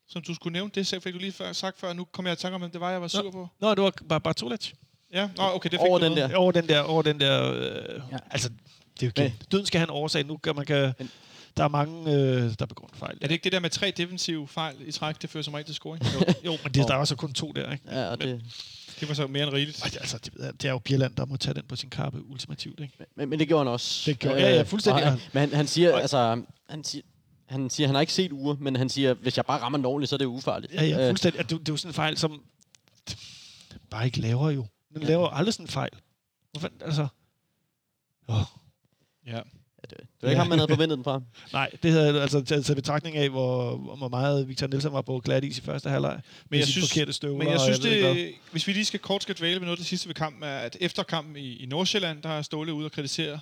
[0.07, 0.71] Som du skulle nævne.
[0.75, 1.93] Det fik du lige før, sagt før.
[1.93, 3.47] Nu kommer jeg i tanke om, hvem det var, jeg var sur på.
[3.59, 4.71] Nå, det var bare Bartolec.
[5.13, 6.21] Ja, Nå, okay, det fik Over du den med.
[6.29, 6.35] der.
[6.35, 6.81] Over den der...
[6.81, 8.17] Over den der øh, Ja.
[8.31, 8.49] Altså,
[8.99, 9.33] det er jo igen.
[9.51, 10.25] Døden skal have en årsag.
[10.25, 10.93] Nu kan man kan...
[10.99, 11.11] Men-
[11.57, 13.17] Der er mange, øh, der begår en fejl.
[13.21, 15.65] Er det ikke det der med tre defensive fejl i træk, det fører som regel
[15.65, 16.03] til scoring?
[16.45, 17.83] Jo, men det, der er også kun to der, ikke?
[17.91, 18.43] Ja, og det,
[18.99, 19.81] det var så mere end rigeligt.
[19.83, 22.79] Ej, Altså, det, det er jo Bjelland, der må tage den på sin kappe ultimativt,
[22.79, 22.93] ikke?
[23.15, 24.11] men, men det gjorde han også.
[24.11, 25.03] Det gjorde- ja, ja, fuldstændig.
[25.03, 27.03] og Han, men han, han siger, altså, han siger,
[27.45, 29.85] han siger, han har ikke set uger, men han siger, hvis jeg bare rammer den
[29.85, 30.73] ordentligt, så er det ufarligt.
[30.73, 31.39] Ja, ja, Øh, fuldstændig.
[31.41, 32.41] Det, det er jo sådan en fejl, som
[33.89, 34.65] bare ikke laver jo.
[34.93, 35.07] Den Ja.
[35.07, 35.89] laver aldrig sådan en fejl.
[36.51, 37.07] Hvorfor, altså...
[38.27, 38.35] Oh,
[39.27, 39.41] Ja.
[39.91, 41.21] Ja, det, det var ikke ham, man havde forventet den fra.
[41.53, 45.01] nej, det havde jeg altså taget til betragtning af, hvor, hvor meget Victor Nielsen var
[45.01, 46.21] på glat is i første halvleg.
[46.49, 47.37] Med jeg synes- forkerte støvler.
[47.37, 48.15] Men jeg synes, ikke hvad.
[48.15, 50.43] det, hvis vi lige skal kort skal dvæle ved noget af det sidste ved kampen,
[50.43, 53.39] er, at efter kampen i, i Nordsjælland, der er Ståle ude og kritisere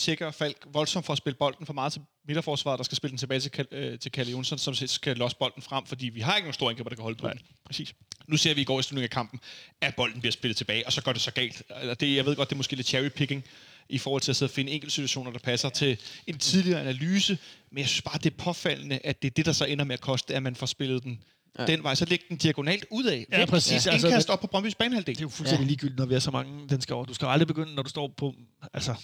[0.00, 3.18] Sikker Falk voldsomt for at spille bolden for meget til midterforsvaret, der skal spille den
[3.18, 6.36] tilbage til, Kal- øh, til Kalle Jonsson, som skal losse bolden frem, fordi vi har
[6.36, 7.42] ikke nogen store angriber, der kan holde på Nej, den.
[7.66, 7.94] Præcis.
[8.28, 9.40] Nu ser vi i går i slutningen af kampen,
[9.80, 11.62] at bolden bliver spillet tilbage, og så går det så galt.
[11.80, 13.40] Eller Det, jeg ved godt, det er måske lidt cherry-picking
[13.88, 17.38] i forhold til at sidde og finde enkelte situationer, der passer til en tidligere analyse,
[17.70, 19.94] men jeg synes bare, det er påfaldende, at det er det, der så ender med
[19.94, 21.22] at koste, at man får spillet den
[21.58, 21.66] Ja.
[21.66, 23.26] den vej, så læg den diagonalt ud af.
[23.32, 23.86] Ja, præcis.
[23.86, 23.92] Ja.
[23.92, 25.14] Altså, Indkast det- op på Brøndby's banehalvdel.
[25.14, 25.68] Det er jo fuldstændig Ja.
[25.68, 27.04] ligegyldigt, når vi er så mange, den skal over.
[27.04, 28.34] Du skal aldrig begynde, når du står på...
[28.72, 28.94] Altså,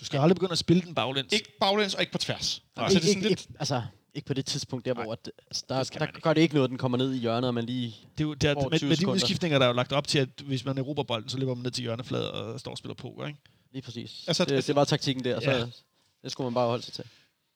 [0.00, 1.32] du skal jo aldrig begynde at spille den baglæns.
[1.32, 2.62] Ikke baglæns og ikke på tværs.
[2.76, 2.84] Nej.
[2.84, 3.40] Altså, ikke, det er sådan ikke, lidt...
[3.40, 3.82] ikke, altså,
[4.14, 6.20] ikke på det tidspunkt der, Nej, hvor at, altså, der, det der ikke.
[6.20, 7.94] gør det ikke noget, at den kommer ned i hjørnet, og man lige...
[8.18, 10.08] Det er jo, der, Over med, 20 med de udskiftninger, der er jo lagt op
[10.08, 12.78] til, at hvis man erobrer bolden, så løber man ned til hjørnefladet og står og
[12.78, 13.38] spiller poker, ikke?
[13.72, 14.24] Lige præcis.
[14.26, 15.66] Altså, det, altså- det, var taktikken der, så Ja.
[16.22, 17.04] det skulle man bare holde sig til.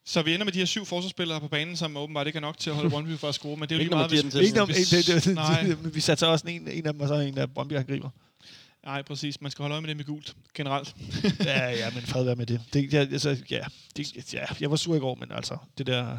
[0.04, 2.58] Så vi ender med de her syv forsvarsspillere på banen, som åbenbart ikke er nok
[2.58, 4.34] til at holde Brøndby for at score, men det er jo lige meget, hvis...
[4.34, 7.00] Ikke om, hvis- det, det, det, nej, det, vi satte også en, en af dem,
[7.00, 8.10] og så en af Brøndby angriber.
[8.84, 9.40] nej, præcis.
[9.40, 10.96] Man skal holde øje med dem i gult, generelt.
[11.44, 12.60] ja, ja, men fred være med det.
[12.72, 13.64] det jeg, altså, ja,
[13.96, 16.18] det, ja, jeg var sur i går, men altså, det der,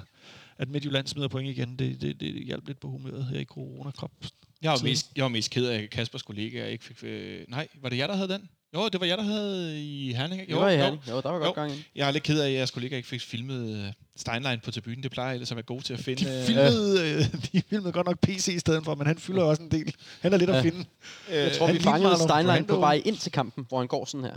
[0.57, 3.91] at Midtjylland smider point igen, det, det, det hjalp lidt på humøret her i corona
[3.97, 4.29] -krop.
[4.61, 7.03] Jeg var, mest, jeg var mest ked af, at Kaspers kollega ikke fik...
[7.03, 8.49] Øh, nej, var det jer, der havde den?
[8.75, 10.41] Jo, det var jer, der havde i Herning.
[10.41, 10.53] ikke?
[10.53, 10.79] Det var i jo.
[10.81, 11.01] Herning.
[11.09, 11.53] Jo, der var godt Jo.
[11.61, 11.85] gang i.
[11.95, 15.03] Jeg er lidt ked af, at jeres kollega ikke fik filmet øh, Steinlein på tribunen.
[15.03, 16.25] Det plejer jeg ellers at være god til at finde.
[16.25, 19.43] De øh, filmede, øh, de filmede godt nok PC i stedet for, men han fylder
[19.43, 19.93] også en del.
[20.21, 20.61] Han er lidt at Ja.
[20.61, 20.85] finde.
[21.29, 24.05] øh, Jeg tror, han vi fangede Steinlein på vej ind til kampen, hvor han går
[24.05, 24.35] sådan her.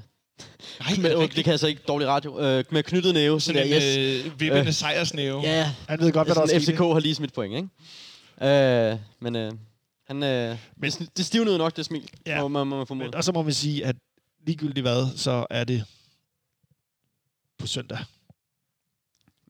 [0.80, 2.40] Nej, med, oh, det kan jeg så ikke dårlig radio.
[2.40, 3.40] Øh, med knyttet næve.
[3.40, 4.24] Sådan der, en yes.
[4.26, 4.72] øh, vippende Øh.
[4.72, 5.40] sejrsnæve.
[5.40, 6.58] Ja, Han ved godt, hvad der er.
[6.60, 7.54] FCK har lige smidt point,
[8.42, 8.52] ikke?
[8.92, 9.52] Øh, men øh,
[10.06, 12.34] han, øh, Men- det, det stivnede nok, det smil, Ja.
[12.36, 12.40] ja.
[12.42, 13.06] må, må, må man formode.
[13.06, 13.96] Men, og så må vi sige, at
[14.46, 15.84] ligegyldigt hvad, så er det
[17.58, 17.98] på søndag.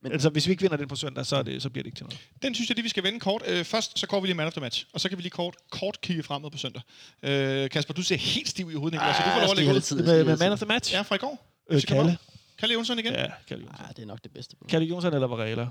[0.01, 1.87] Men, altså, hvis vi ikke vinder den på søndag, så, er det, så bliver det
[1.87, 2.19] ikke til noget.
[2.41, 3.43] Den synes jeg lige, vi skal vende kort.
[3.47, 5.31] Øh, først så går vi lige man of the match, og så kan vi lige
[5.31, 6.81] kort, kort kigge fremad på søndag.
[7.23, 9.73] Øh, Kasper, du ser helt stiv i hovedet, Nicolai, så du får lov at lægge
[9.73, 9.81] ud.
[9.81, 9.95] tid.
[10.03, 10.93] Med, med man of the match?
[10.93, 11.47] Ja, fra i går.
[11.69, 12.17] øh, Kalle.
[12.57, 13.13] Kalle Jonsson igen.
[13.13, 13.27] Ja.
[13.47, 13.85] Kalle Jonsson.
[13.85, 14.55] Ah, det er nok det bedste.
[14.55, 14.67] bud.
[14.67, 15.67] Kalle Jonsson eller Varela?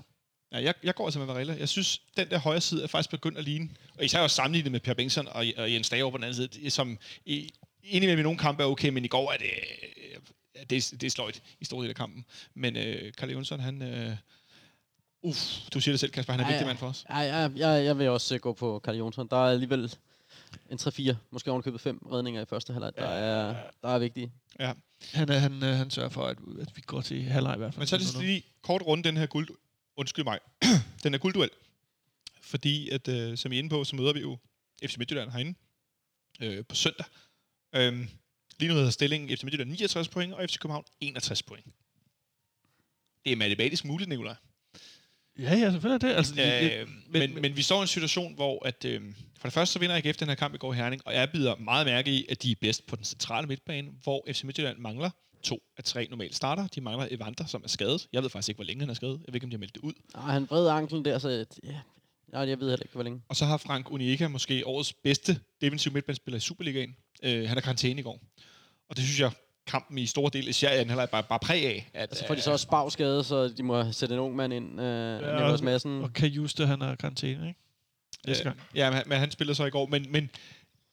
[0.53, 1.57] Ja, jeg, jeg går altså med Varela.
[1.59, 3.69] Jeg synes, den der højre side er faktisk begyndt at ligne.
[3.99, 6.71] Og især også sammenlignet med Per Bengtsson og, og Jens Dage på den anden side,
[6.71, 7.53] som i,
[7.89, 9.51] indimellem i nogle kampe er okay, men i går er det,
[10.71, 12.25] det, er- det er sløjt i store del af kampen.
[12.55, 13.83] Men øh, Kalle Jonsson, han...
[13.83, 14.17] Øh,
[15.23, 17.05] uff, du siger det selv, Kasper, han er en Ja, vigtig mand for os.
[17.11, 19.29] Ja, ja, jeg, jeg vil også øh, gå på Karl Jonsson.
[19.29, 19.93] Der er alligevel
[20.71, 24.33] en 3-4, måske ovenikøbet 5 redninger i første halvleg, der, er, der er vigtige.
[24.61, 24.73] Ja.
[25.13, 27.75] Han, er- han, øh, han sørger for, at, at vi går til halvleg i hvert
[27.75, 27.81] fald.
[27.81, 29.49] Men så er det lige kort rundt den her guld...
[29.99, 30.39] Undskyld mig.
[31.03, 31.51] den her guldduel.
[32.41, 34.39] Fordi, at, øh, som I er inde på, så møder vi jo
[34.87, 35.55] FC Midtjylland herinde
[36.41, 37.07] øh, på søndag.
[37.77, 38.09] Øhm,
[38.59, 41.67] lige nu hedder stillingen FC Midtjylland 69 point, og FC København 61 point.
[43.25, 44.35] Det er matematisk muligt, Nicolaj.
[45.39, 46.17] Ja, ja, selvfølgelig er det.
[46.17, 49.01] Altså, det, Øh, men, men, men vi står i en situation, hvor at, øh,
[49.39, 51.31] for det første så vinder AGF den her kamp i går i Herning, og jeg
[51.31, 54.79] bider meget mærke i, at de er bedst på den centrale midtbane, hvor FC Midtjylland
[54.79, 55.11] mangler
[55.43, 56.67] to af tre normale starter.
[56.67, 58.09] De mangler Evander, som er skadet.
[58.13, 59.21] Jeg ved faktisk ikke, hvor længe han er skadet.
[59.27, 59.93] Jeg ved ikke, om de har meldt det ud.
[60.15, 61.81] Ah, han vred anklen der, så ja,
[62.33, 63.23] ja, jeg ved heller ikke, hvor længe.
[63.29, 66.97] Og så har Frank Unieka måske årets bedste defensive midtbanespiller i Superligaen.
[67.23, 68.21] Øh, han er karantæne i går.
[68.89, 69.31] Og det synes jeg,
[69.67, 71.91] kampen i store del, i anden halvleg, bare, bare præg af.
[71.95, 74.81] At, Altså får de så også spavskade, så de må sætte en ung mand ind.
[74.81, 76.03] Øh, ja, og- Nicolas Madsen.
[76.03, 77.61] og kan Juste, han er karantæne, ikke?
[78.27, 78.61] Næste gang.
[78.75, 79.87] Ja, men, men han spillede så i går.
[79.87, 80.31] Men, men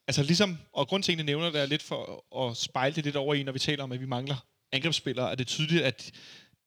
[0.08, 3.04] altså ligesom, og grund til, at jeg nævner det, er lidt for at spejle det
[3.04, 6.12] lidt over i, når vi taler om, at vi mangler angrebsspillere, er det tydeligt, at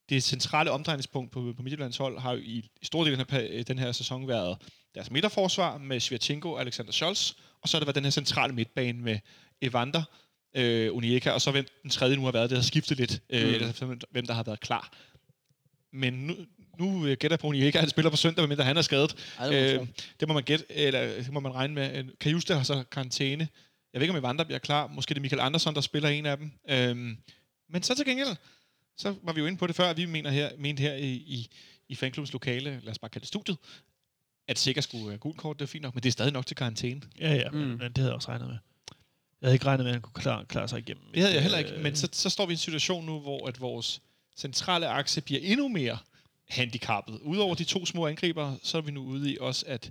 [0.08, 3.36] det centrale omdrejningspunkt på, på Midtjyllands hold har jo i, i stor del af den
[3.40, 4.58] her, den her sæson været
[4.94, 7.32] deres midterforsvar med Svirchenko og Alexander Scholz,
[7.62, 9.18] og så har det været den her centrale midtbane med
[9.62, 10.02] Evander,
[10.56, 13.42] øh, Unieka, og så hvem den tredje nu har været, det har skiftet lidt, øh,
[13.48, 13.54] Mm.
[13.54, 14.92] eller hvem- der har været klar.
[15.92, 16.34] Men nu,
[16.78, 19.34] nu øh, gætter jeg på, at Unieka han spiller på søndag, medmindre han er skadet.
[19.38, 19.88] Ej, det må man Øh,
[20.20, 21.98] det må man gætte, eller det må man regne med.
[21.98, 23.48] Øh, Kajuste har så karantæne.
[23.92, 24.86] Jeg ved ikke, om Evander bliver klar.
[24.86, 26.50] Måske det er Michael Andersson, der spiller en af dem.
[26.70, 27.16] Øhm,
[27.70, 28.28] men så til gengæld,
[28.96, 31.48] så var vi jo inde på det før, vi mener her, mente her i, i,
[31.88, 33.58] i fanklubbens lokale, lad os bare kalde det studiet,
[34.48, 36.46] at sikkert skulle uh, gult kort, det er fint nok, men det er stadig nok
[36.46, 37.02] til karantæne.
[37.20, 37.56] Ja, ja, mm.
[37.56, 38.56] Men, men det havde jeg også regnet med.
[39.40, 41.04] Jeg havde ikke regnet med, at han kunne klare, klare sig igennem.
[41.14, 43.20] Det havde jeg heller ikke, Øh, men så, så står vi i en situation nu,
[43.20, 44.02] hvor at vores
[44.36, 45.98] centrale akse bliver endnu mere
[46.48, 47.18] handicappet.
[47.22, 49.90] Udover de to små angriber, så er vi nu ude i også, at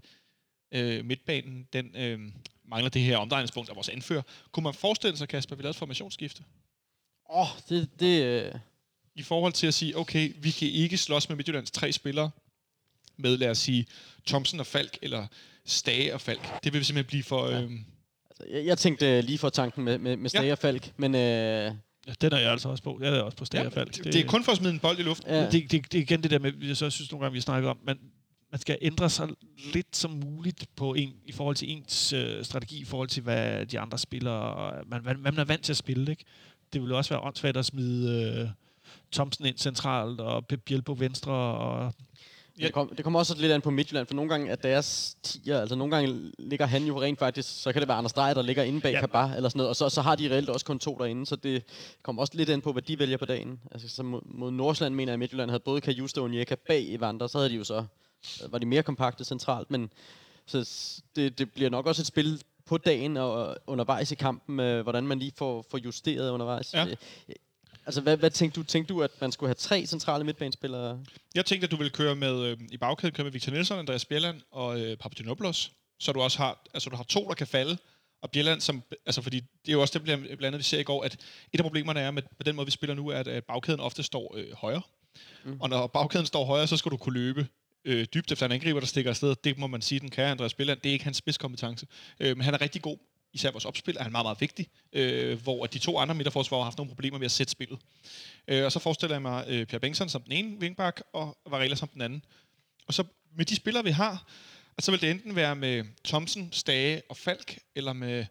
[0.72, 2.20] øh, midtbanen, den øh,
[2.66, 4.22] mangler det her omdrejningspunkt af vores anfører.
[4.52, 6.44] Kunne man forestille sig, Kasper, at vi lavede et formationsskifte?
[7.30, 8.52] Åh, oh, det, det, øh,
[9.16, 12.32] I forhold til at sige, okay, vi kan ikke slås med Midtjyllands tre spillere
[13.18, 13.86] med, lad os sige,
[14.28, 15.28] Thomsen og Falk, eller
[15.66, 16.64] Stage og Falk.
[16.64, 17.50] Det vil simpelthen blive for...
[17.50, 17.62] Ja.
[17.62, 17.72] Øh,
[18.30, 21.16] altså, jeg, jeg tænkte øh, lige for tanken med, med, med Stage og Falk, men
[21.16, 21.72] øh,
[22.08, 23.00] Ja, den er jeg altså også på.
[23.02, 23.90] Jeg er også på ja, Stagerfald.
[23.90, 25.30] det, det er kun for at smide en bold i luften.
[25.30, 27.42] ja, Det, det, det, er igen det der med, jeg så synes nogle gange, vi
[27.42, 28.00] snakker om, man,
[28.52, 29.30] man skal ændre sig
[29.74, 33.66] lidt som muligt på en, i forhold til ens øh, strategi, i forhold til, hvad
[33.66, 36.12] de andre spiller, og man, hvad, hvad man er vant til at spille.
[36.12, 36.24] Ikke?
[36.74, 38.50] Det ville jo også være åndssvagt at smide øh,
[39.12, 41.94] Thomsen ind centralt, og Pep Biel på venstre, og
[42.60, 42.66] Ja.
[42.66, 45.76] det, kom, kommer også lidt an på Midtjylland, for nogle gange er deres tier, altså
[45.76, 48.64] nogle gange ligger han jo rent faktisk, så kan det være Anders Dreyer, der ligger
[48.64, 49.00] inde bag Ja.
[49.00, 51.36] Kabar, eller sådan noget, og så, så har de reelt også kun to derinde, så
[51.36, 51.64] det
[52.04, 53.60] kommer også lidt an på, hvad de vælger på dagen.
[53.72, 56.94] Altså så mod, mod Nordsjælland mener jeg, at Midtjylland havde både Kajuste og Njeka bag
[56.94, 57.86] Evander, så havde de jo så,
[58.44, 59.90] øh, var de mere kompakte centralt, men
[60.46, 60.70] så
[61.16, 65.08] det, det bliver nok også et spil på dagen og undervejs i kampen, øh, hvordan
[65.08, 66.74] man lige får, får justeret undervejs.
[66.74, 66.86] Ja.
[67.86, 68.64] Altså, hvad, hvad tænkte du?
[68.64, 71.04] Tænkte du, at man skulle have tre centrale midtbanespillere?
[71.36, 74.06] Jeg tænkte, at du ville køre med, øh, i bagkæden køre med Victor Nielsen, Andreas
[74.06, 77.78] Bjelland og øh, Papagenopoulos, så du også har, altså du har to, der kan falde,
[78.22, 80.84] og Bjelland, som, altså fordi det er jo også det, blandt andet, vi ser i
[80.84, 81.14] går, at
[81.54, 83.80] et af problemerne er med, med den måde, vi spiller nu, er, at, at bagkæden
[83.80, 84.82] ofte står øh, højere.
[85.44, 85.62] Mm.
[85.62, 87.48] Og når bagkæden står højere, så skal du kunne løbe
[87.86, 89.36] øh, dybt efter en angriber, der stikker afsted.
[89.44, 90.80] Det må man sige, den kan Andreas Bjelland.
[90.80, 91.88] Det er ikke hans spidskompetence.
[92.20, 92.98] Øh, men han er rigtig god.
[93.36, 94.68] Især vores opspil er han meget, meget vigtig.
[94.94, 97.80] Øh, hvor at de to andre midterforsvarer har haft nogle problemer med at sætte spillet.
[98.48, 101.76] Øh, og så forestiller jeg mig øh, Pierre Bengtsson som den ene vingbak, og Varela
[101.76, 102.24] som den anden.
[102.88, 103.04] Og så
[103.36, 104.28] med de spillere, vi har,
[104.78, 108.26] og så vil det enten være med Thomsen, Stage og Falk, eller med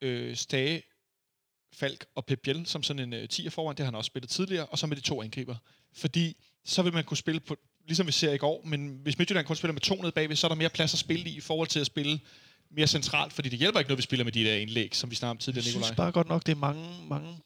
[0.00, 0.82] øh, Stage,
[1.72, 4.30] Falk og Pep Biel som sådan en øh, 10'er foran, det har han også spillet
[4.30, 5.56] tidligere, og så med de to angriber.
[5.92, 9.46] Fordi så vil man kunne spille på, ligesom vi ser i går, men hvis Midtjylland
[9.46, 11.40] kun spiller med to nede bagved, så er der mere plads at spille i, i
[11.40, 12.20] forhold til at spille
[12.76, 15.14] mere centralt, fordi det hjælper ikke, når vi spiller med de der indlæg, som vi
[15.16, 15.96] snakkede om tidligere, jeg synes Nikolaj.
[15.96, 17.38] bare godt nok, det er mange, mange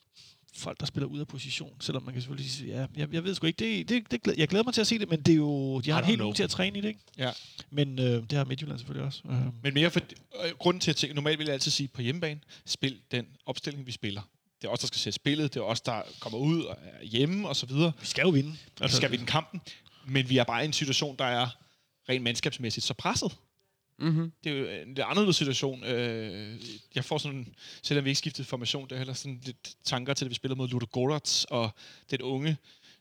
[0.56, 3.34] folk, der spiller ud af position, selvom man kan selvfølgelig sige, ja, jeg, jeg ved
[3.34, 5.36] sgu ikke, det, det, det, jeg glæder mig til at se det, men det er
[5.36, 7.00] jo, de har en hel uge til at træne i det, ikke?
[7.18, 7.30] Ja.
[7.70, 9.22] Men øh, det har Midtjylland selvfølgelig også.
[9.30, 10.00] Øh, Men mere for,
[10.44, 13.86] øh, grunden til at tænke, normalt vil jeg altid sige, på hjemmebane, spil den opstilling,
[13.86, 14.22] vi spiller.
[14.62, 17.04] Det er os, der skal sætte spillet, det er os, der kommer ud og er
[17.04, 17.92] hjemme og så videre.
[18.00, 18.56] vi skal jo vinde.
[18.80, 19.60] Altså, skal vinde kampen,
[20.06, 21.48] men vi er bare i en situation, der er
[22.08, 23.36] rent mandskabsmæssigt så presset.
[23.98, 24.32] Mm-hmm.
[24.44, 25.84] Det er jo en lidt anderledes situation.
[25.84, 26.60] Øh,
[26.94, 30.24] jeg får sådan, selvom vi ikke skiftede formation, det er heller sådan lidt tanker til,
[30.24, 31.70] at vi spiller mod Ludo Goratz og
[32.10, 32.56] den unge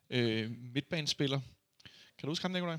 [0.09, 1.39] øh, midtbanespiller.
[2.17, 2.77] Kan du huske ham, Nikolaj?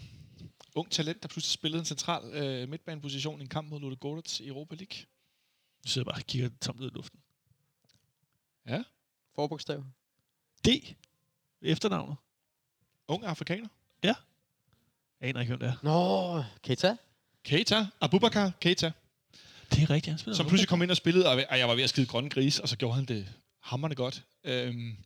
[0.75, 4.41] Ung talent, der pludselig spillede en central øh, midtbaneposition i en kamp mod Ludo Goratz
[4.41, 4.99] i Europa League.
[5.85, 7.21] Du sidder bare og kigger tomt ud i luften.
[9.35, 9.85] Forbogstav.
[10.67, 10.69] D.
[11.63, 12.17] Efternavnet.
[13.09, 13.69] Ung afrikaner.
[14.03, 14.15] Jeg
[15.21, 15.77] aner ikke, hvem det er.
[15.83, 16.97] Nå, Keita.
[17.47, 18.93] Keita, Abubakar Keita,
[19.75, 20.37] Det er rigtigt, han spiller.
[20.37, 22.69] som pludselig kom ind og spillede, og jeg var ved at skide grønne gris, og
[22.69, 23.27] så gjorde han det
[23.63, 24.23] hammerne godt.
[24.45, 24.97] Øhm,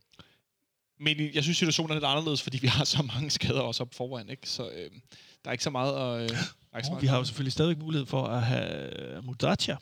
[1.01, 3.95] men jeg synes, situationen er lidt anderledes, fordi vi har så mange skader også op
[3.95, 4.49] foran, ikke?
[4.49, 5.01] Så øhm,
[5.45, 6.16] der er ikke så meget at...
[6.22, 9.24] Øh, ikke så Oh, meget vi har jo selvfølgelig stadig mulighed for at have øh,
[9.24, 9.76] Mudacia.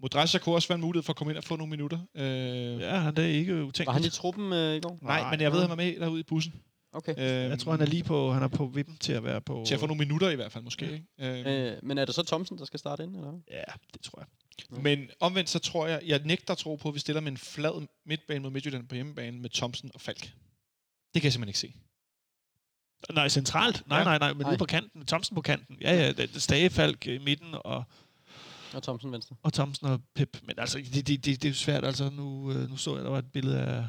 [0.00, 1.98] Modrasja kunne også være en mulighed for at komme ind og få nogle minutter.
[2.14, 2.96] Øh, ja.
[2.98, 3.86] Han er ikke utænkt.
[3.86, 4.98] Var han i truppen øh, i går?
[5.02, 6.54] Nej, men jeg ved, at han var med derude i bussen.
[6.92, 7.12] Okay.
[7.18, 9.64] Øh, Jeg tror, han er lige på, han er på vippen til at være på...
[9.66, 11.04] Til at få nogle minutter i hvert fald, måske.
[11.18, 11.34] Ja.
[11.34, 11.50] Ikke?
[11.50, 13.40] Øh, Øh, men er det så Thomsen, der skal starte ind, eller?
[13.50, 13.62] Ja,
[13.92, 14.82] det tror jeg.
[14.82, 17.38] men omvendt så tror jeg, jeg nægter at tro på, at vi stiller med en
[17.38, 20.20] flad midtbane mod Midtjylland på hjemmebane med Thomsen og Falk.
[21.14, 21.74] Det kan jeg simpelthen ikke se.
[23.14, 23.82] Nej, centralt.
[23.88, 24.04] Nej, Ja.
[24.04, 24.50] nej, nej, men Nej.
[24.50, 25.06] ude på kanten.
[25.06, 25.76] Thomsen på kanten.
[25.80, 27.84] Ja, ja, det er Stage, Falk i midten og,
[28.74, 29.36] Og Thomsen venstre.
[29.42, 30.36] og Thomsen og Pep.
[30.42, 31.84] Men altså, det, det, det, det er jo svært.
[31.84, 33.86] Altså, nu, øh, nu så jeg, der var et billede af...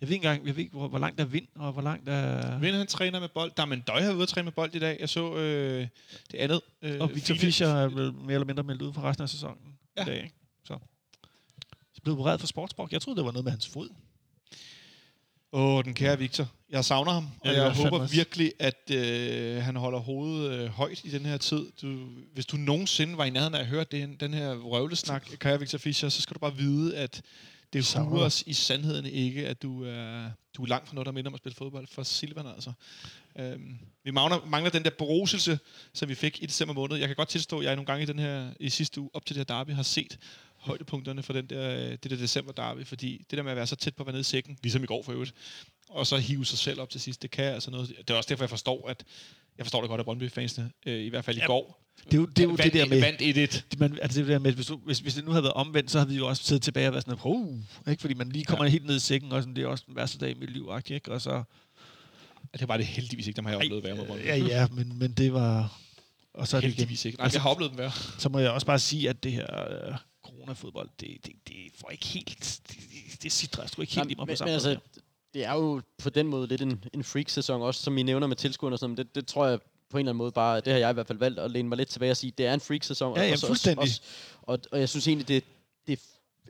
[0.00, 1.82] Jeg ved ikke engang, jeg ved ikke, hvor, hvor langt der er vind, og hvor
[1.82, 2.58] langt der er...
[2.58, 3.52] Vind han træner med bold.
[3.56, 4.96] Der er Døj har ude at træne med bold i dag.
[5.00, 5.86] Jeg så øh,
[6.32, 6.60] det andet.
[6.82, 9.58] Øh, Og Victor Fischer er vel mere eller mindre meldt ud for resten af sæsonen
[9.96, 10.02] Ja.
[10.02, 10.34] i dag, ikke?
[10.64, 10.78] Så.
[11.94, 12.92] Så blev opereret for sportsbrok.
[12.92, 13.88] Jeg troede, det var noget med hans fod.
[15.52, 16.48] Åh, den kære Victor.
[16.70, 18.14] Jeg savner ham, og jeg håber også.
[18.14, 21.66] virkelig, at øh, han holder hovedet øh, højt i den her tid.
[21.82, 25.58] Du, hvis du nogensinde var i nærheden af at høre den, den her røvlesnak, kære
[25.58, 27.22] Victor Fischer, så skal du bare vide, at
[27.72, 28.06] det dig.
[28.06, 31.34] os i sandheden ikke, at du er, du er langt fra noget, der minder om
[31.34, 32.72] at spille fodbold for Silvan, altså.
[33.38, 35.58] Øhm, vi mangler, mangler den der beruselse,
[35.92, 36.96] som vi fik i december måned.
[36.96, 39.26] Jeg kan godt tilstå, at jeg nogle gange i den her i sidste uge op
[39.26, 40.18] til det her derby har set
[40.56, 43.66] højdepunkterne for den der, øh, det der december derby, fordi det der med at være
[43.66, 45.34] så tæt på at være nede i sækken, ligesom i går for øvrigt,
[45.88, 47.88] og så hive sig selv op til sidst, det kan altså noget.
[47.98, 49.04] Det er også derfor, jeg forstår, at
[49.58, 51.85] jeg forstår det godt af Brøndby-fansene, øh, i hvert fald i Ja, går.
[52.04, 53.00] Det er jo det, er jo det der med...
[53.00, 53.62] Vandt 1-1.
[53.70, 55.90] Det, man, altså det der med, hvis, du, hvis, hvis det nu havde været omvendt,
[55.90, 58.00] så havde vi jo også siddet tilbage og været sådan, uh, ikke?
[58.00, 58.70] fordi man lige kommer ja.
[58.70, 60.70] helt ned i sækken, og sådan, det er også den værste dag i mit liv,
[60.90, 61.12] ikke?
[61.12, 61.42] og så...
[62.58, 64.26] Det var det heldigvis ikke, dem har jeg oplevet mod Brøndby.
[64.26, 65.78] Ja, ja, men, men det var...
[66.34, 67.18] Og så, er det igen, Heldigvis ikke.
[67.18, 67.92] Nej, Altså- jeg har oplevet dem være.
[68.18, 69.46] så må jeg også bare sige, at det her
[69.88, 69.94] øh,
[70.24, 72.60] coronafodbold, det, det, det får ikke helt...
[72.68, 72.76] Det,
[73.12, 74.70] det, det sidder sgu ikke helt Nej, i mig på men, samme men måde.
[74.70, 75.00] altså,
[75.34, 78.36] det er jo på den måde lidt en, en freak-sæson også, som I nævner med
[78.36, 78.96] tilskuerne og sådan.
[78.96, 79.58] Det, det tror jeg
[79.90, 81.68] på en eller anden måde bare, det har jeg i hvert fald valgt at læne
[81.68, 83.16] mig lidt tilbage og sige, det er en freak-sæson.
[83.16, 83.88] Ja, ja, og, så- fuldstændig.
[84.42, 85.44] Og, og, og jeg synes egentlig, det,
[85.86, 86.00] det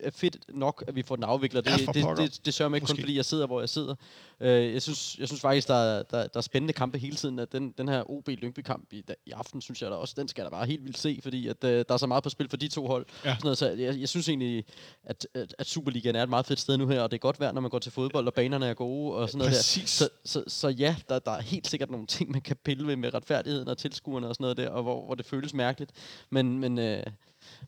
[0.03, 1.65] er fedt nok, at vi får den afviklet.
[1.65, 3.03] Det, Ja, det, det, det sørger mig ikke kun, Måske.
[3.03, 3.95] fordi jeg sidder, hvor jeg sidder.
[4.41, 7.39] Uh, jeg, synes, jeg synes faktisk, der er, der, der er spændende kampe hele tiden.
[7.39, 10.45] At den, den her OB Lyngby-kamp i, i aften, synes jeg da også, den skal
[10.45, 12.57] da bare helt vildt se, fordi at, uh, der er så meget på spil for
[12.57, 13.07] de to hold.
[13.25, 13.31] Ja.
[13.31, 14.65] Sådan noget, så jeg, jeg synes egentlig,
[15.05, 17.41] at, at, at Superligaen er et meget fedt sted nu her, og det er godt
[17.41, 19.87] værd, når man går til fodbold, og banerne er gode og sådan noget der.
[19.87, 22.97] Så, så, så ja, der, der er helt sikkert nogle ting, man kan pille ved
[22.97, 25.93] med retfærdigheden og tilskuerne og sådan noget der, og hvor, hvor det føles mærkeligt.
[26.31, 27.03] Men, men, øh,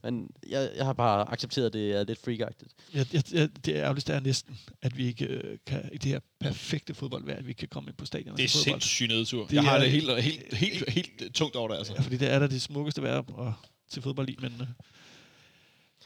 [0.02, 2.72] men jeg, jeg har bare accepteret, at det er lidt freakagtigt.
[2.94, 6.20] Jeg, jeg, jeg, det ærgerligste er næsten, at vi ikke øh, kan, i det her
[6.40, 8.80] perfekte fodboldvejr, at vi ikke kan komme ind på stadion og Det er se fodbold.
[8.80, 9.46] sindssygt nedtur.
[9.46, 11.92] Det jeg har er- det helt, helt, helt, helt, helt tungt over det, altså.
[11.96, 13.52] Ja, fordi det er da det smukkeste vejr at
[13.90, 14.66] til fodbold i, men øh,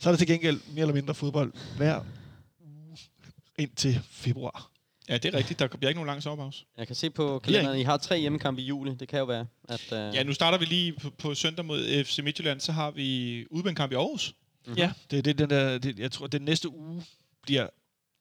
[0.00, 2.00] så er der til gengæld mere eller mindre fodbold hver
[2.60, 2.96] uge
[3.58, 4.71] indtil februar.
[5.12, 5.58] Ja, det er rigtigt.
[5.58, 6.64] Der bliver ikke nogen lang sommerpause.
[6.78, 8.94] Jeg kan se på kalenderen, I har tre hjemmekampe i juli.
[8.94, 9.92] Det kan jo være, at...
[9.92, 13.46] Øh, Ja, nu starter vi lige på, på søndag mod FC Midtjylland, så har vi
[13.50, 14.34] udbanekamp i Aarhus.
[14.66, 14.76] Mhm.
[14.76, 17.04] Ja, det er det, den der, det, jeg tror, den næste uge
[17.42, 17.66] bliver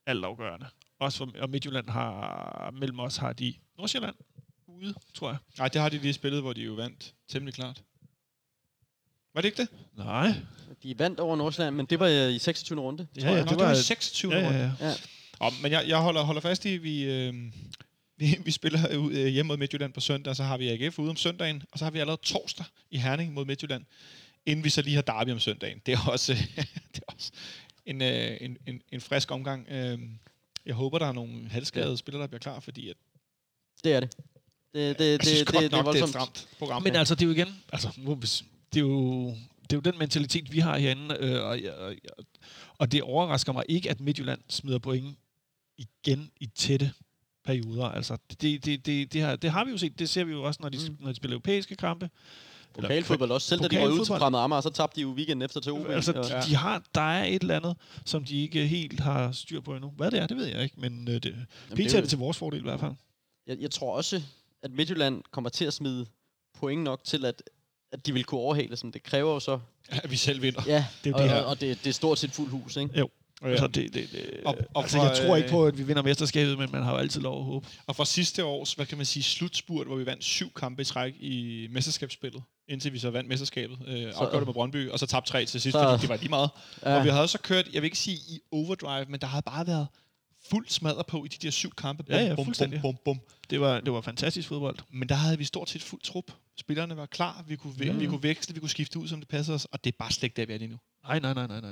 [0.06, 0.66] altafgørende.
[1.00, 4.14] Også for, og Midtjylland har, mellem os har de Nordsjælland
[4.66, 5.38] ude, tror jeg.
[5.58, 7.82] Nej, det har de lige spillet, hvor de jo vandt temmelig klart.
[9.34, 9.68] Var det ikke det?
[9.96, 10.34] Nej.
[10.82, 12.80] De vandt over Nordsjælland, men det var øh, i 26.
[12.80, 13.06] runde.
[13.16, 13.64] Ja, ja, det det var...
[13.66, 14.32] var 26.
[14.34, 14.58] Ja, ja, runde.
[14.80, 14.86] ja.
[14.88, 14.94] Ja.
[15.42, 17.34] Om, men jeg, jeg holder, holder fast i, at vi, øh,
[18.16, 20.98] vi, vi spiller ud, øh, hjemme mod Midtjylland på søndag, og så har vi AGF
[20.98, 23.84] ude om søndagen, og så har vi allerede torsdag i Herning mod Midtjylland,
[24.46, 25.80] inden vi så lige har derby om søndagen.
[25.86, 26.32] Det er også,
[26.94, 27.32] det er også
[27.86, 29.68] en, øh, en, en, en frisk omgang.
[29.70, 29.98] Øh,
[30.66, 31.96] jeg håber, der er nogle halvskadede ja.
[31.96, 32.96] spillere, der bliver klar, fordi at,
[33.84, 34.16] Det er det.
[34.74, 36.48] Det, det, jeg det, synes det, godt det, det er nok, det er et stramt
[36.58, 36.82] program.
[36.82, 37.62] Men altså, det er jo igen...
[37.72, 37.88] Altså,
[38.72, 39.34] det er jo...
[39.62, 41.94] Det er jo den mentalitet, vi har herinde, øh, og, og,
[42.78, 45.16] og det overrasker mig ikke, at Midtjylland smider point
[45.78, 46.92] igen i tætte
[47.44, 47.84] perioder.
[47.88, 49.98] Altså, det, det, det, det, har, det har vi jo set.
[49.98, 50.96] Det ser vi jo også, når de, mm.
[51.00, 52.10] når de spiller europæiske kampe.
[52.74, 53.48] Pokalfodbold også.
[53.48, 54.06] Selv da de røg ud til.
[54.06, 55.86] Fremad Amager, så tabte de jo weekenden efter til OB.
[55.88, 56.40] Altså, Ja.
[56.40, 59.74] de, de har, der er et eller andet, som de ikke helt har styr på
[59.74, 59.90] endnu.
[59.96, 61.46] Hvad det er, det ved jeg ikke, men øh, det, Jamen,
[61.76, 62.92] det er det til vores fordel i hvert fald.
[63.46, 64.22] jeg, jeg tror også,
[64.62, 66.06] at Midtjylland kommer til at smide
[66.58, 67.42] point nok til, at,
[67.92, 69.58] at de vil kunne overhale som Det kræver jo så...
[69.88, 70.62] At vi selv vinder.
[70.66, 71.40] Ja, Det er jo og, det her.
[71.42, 72.98] og, og det, det er stort set fuld hus, ikke?
[72.98, 73.08] Jo.
[73.50, 75.82] Altså, det, det, det, Og- og altså, for, jeg tror ikke øh, på, at vi
[75.82, 77.66] vinder mesterskabet, men man har jo altid lov at håbe.
[77.86, 80.84] Og fra sidste års, hvad kan man sige, slutspurt, hvor vi vandt syv kampe i
[80.84, 85.06] træk i mesterskabsspillet, indtil vi så vandt mesterskabet, øh, afgjorde det med Brøndby, og så
[85.06, 86.50] tabte tre til sidst, Så- fordi det var lige meget.
[86.82, 86.90] Ja.
[86.90, 86.98] Ja.
[86.98, 89.66] Og vi havde så kørt, jeg vil ikke sige i overdrive, men der havde bare
[89.66, 89.86] været
[90.50, 92.02] fuld smadret på i de der syv kampe.
[92.02, 93.20] Bum, Ja, ja, bum, bum, bum, bum.
[93.50, 94.76] Det var, det var fantastisk fodbold.
[94.90, 96.24] Men der havde vi stort set fuld trup.
[96.60, 97.98] Spillerne var klar, vi kunne, Ja, ja, ja.
[97.98, 100.12] vi kunne veksle, vi kunne skifte ud, som det passer os, og det er bare
[100.12, 100.76] slet ikke der, vi er lige nu.
[101.04, 101.70] Nej, nej, nej, nej, nej.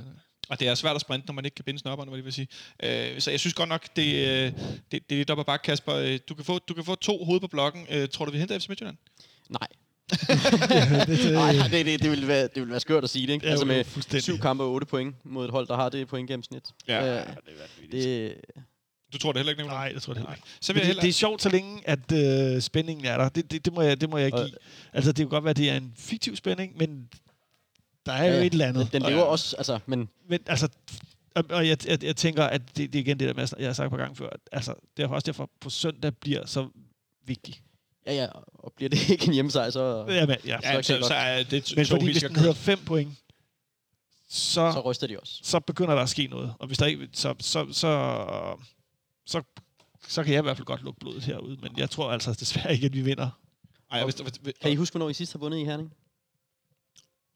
[0.51, 2.33] Og det er svært at sprinte, når man ikke kan binde snopperne, hvad det vil
[2.33, 2.49] sige.
[2.83, 4.53] Øh, så jeg synes godt nok, det, øh, det,
[4.93, 5.95] det er lidt op ad bakke, Kasper.
[5.95, 7.87] Øh, Du kan, få, du kan få to hoved på blokken.
[7.91, 8.97] Øh, tror du, vi henter FC Midtjylland?
[9.49, 9.69] Nej.
[10.11, 13.33] det, det, Nej, det, det, det, ville være, det ville være skørt at sige det,
[13.33, 13.47] ikke?
[13.47, 16.29] Ja, altså med syv kampe og otte point mod et hold, der har det point
[16.29, 16.63] gennemsnit.
[16.89, 17.21] Ja.
[17.21, 17.27] Øh,
[17.93, 18.35] det,
[19.13, 19.85] Du tror det heller ikke, Nicolaj?
[19.85, 20.47] Nej, det tror jeg heller ikke.
[20.61, 21.03] Så vil jeg det, heller...
[21.03, 23.29] det er sjovt, så længe at øh, spændingen er der.
[23.29, 24.51] Det, det, det, må jeg, det må jeg give.
[24.93, 27.09] Altså, det kan godt være, at det er en fiktiv spænding, men
[28.07, 28.93] der er jo Ja, et eller andet.
[28.93, 30.69] den Og- lever også, altså, men Men altså,
[31.35, 33.73] og, og jeg, jeg, jeg tænker, at det, det er igen det der jeg har
[33.73, 36.69] sagt på gang før, at, altså, det er også derfor, på søndag bliver så
[37.27, 37.61] vigtig.
[38.07, 40.59] ja, ja, og bliver det ikke en hjemmesejr, så, Ja, men, ja.
[40.63, 43.11] Ja, så, jeg så er det men to fordi helt hvis den hedder 5 point,
[44.29, 45.41] så, så ryster de også.
[45.43, 46.55] så begynder der at ske noget.
[46.59, 48.57] Og hvis der ikke, så, så, så,
[49.27, 49.43] så,
[50.09, 51.59] så kan jeg i hvert fald godt lukke blodet herude.
[51.63, 53.31] Men jeg tror altså desværre ikke, at vi vinder.
[53.91, 55.93] Ej, hvis, hvis, hvis, Kan I huske, hvornår I sidst har vundet i Herning?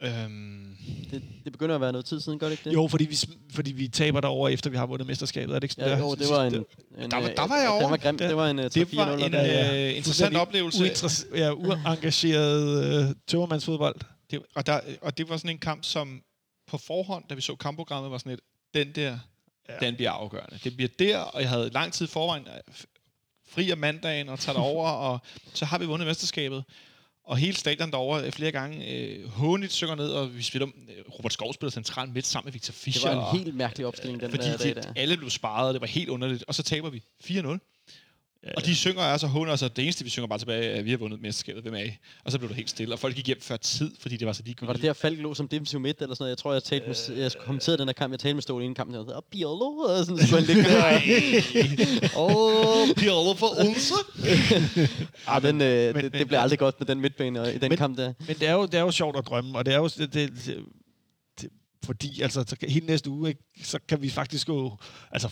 [0.04, 0.76] Øhm,
[1.10, 2.74] Det, det begynder at være noget tid siden, gør det ikke det?
[2.74, 3.16] Jo, fordi vi,
[3.52, 5.54] fordi vi taber derover efter vi har vundet mesterskabet.
[5.54, 6.00] Er det ikke sådan Ja, der?
[6.02, 6.54] jo, det var en...
[6.54, 7.88] en Der var- øh, der var jeg Den over.
[7.88, 8.16] var grim.
[8.20, 8.28] Ja.
[8.28, 8.68] Det var en uh, 3-4-0.
[8.70, 9.88] det var en ja.
[9.90, 10.84] øh, interessant oplevelse.
[10.84, 13.96] Uinteress- ja, uengageret øh, tømmermandsfodbold.
[14.30, 16.22] Det, og, der, og det var sådan en kamp, som
[16.66, 18.40] på forhånd, da vi så kampprogrammet, var sådan et,
[18.74, 19.18] den der,
[19.68, 19.86] Ja.
[19.86, 20.58] den bliver afgørende.
[20.64, 22.46] Det bliver der, og jeg havde lang tid forvejen
[23.48, 25.18] fri om mandagen og tager over, og
[25.54, 26.64] så har vi vundet mesterskabet.
[27.26, 30.94] Og hele stadion derovre øh, flere gange øh, håndigt synger ned, og vi spiller, øh,
[31.18, 33.14] Robert Skov spiller central midt sammen med Victor Det Fischer.
[33.14, 34.92] var og- en helt mærkelig opstilling, den fordi der dag de, der.
[34.96, 36.44] alle blev sparet, og det var helt underligt.
[36.48, 37.58] Og så taber vi 4-0.
[38.56, 40.84] Og de synger altså håner, og så det eneste, vi synger bare tilbage, er, at
[40.84, 41.62] vi har vundet mesterskabet.
[41.62, 41.90] Hvem er I?
[42.24, 44.32] Og så blev det helt stille, og folk gik hjem før tid, fordi det var
[44.32, 44.66] så ligegyldigt.
[44.68, 46.30] Var det der Falk lå som defensiv midt eller sådan noget?
[46.30, 48.74] Jeg tror, jeg talte med, jeg kommenterede den der kamp, jeg talte med Ståle inden
[48.74, 51.00] kampen, og jeg sagde, Biolo, og sådan, så skulle han ligge der.
[53.38, 53.94] For Odense?
[55.26, 57.68] ah, den, øh, men- det, det bliver aldrig godt med den midtbane og i den
[57.68, 58.12] Men- kamp der.
[58.26, 59.88] Men det er, jo, det er jo sjovt at drømme, og det er jo...
[59.88, 60.64] Det, det, det,
[61.84, 64.76] fordi altså, så kan, hele næste uge, ikke, så kan vi faktisk jo...
[65.12, 65.28] Altså,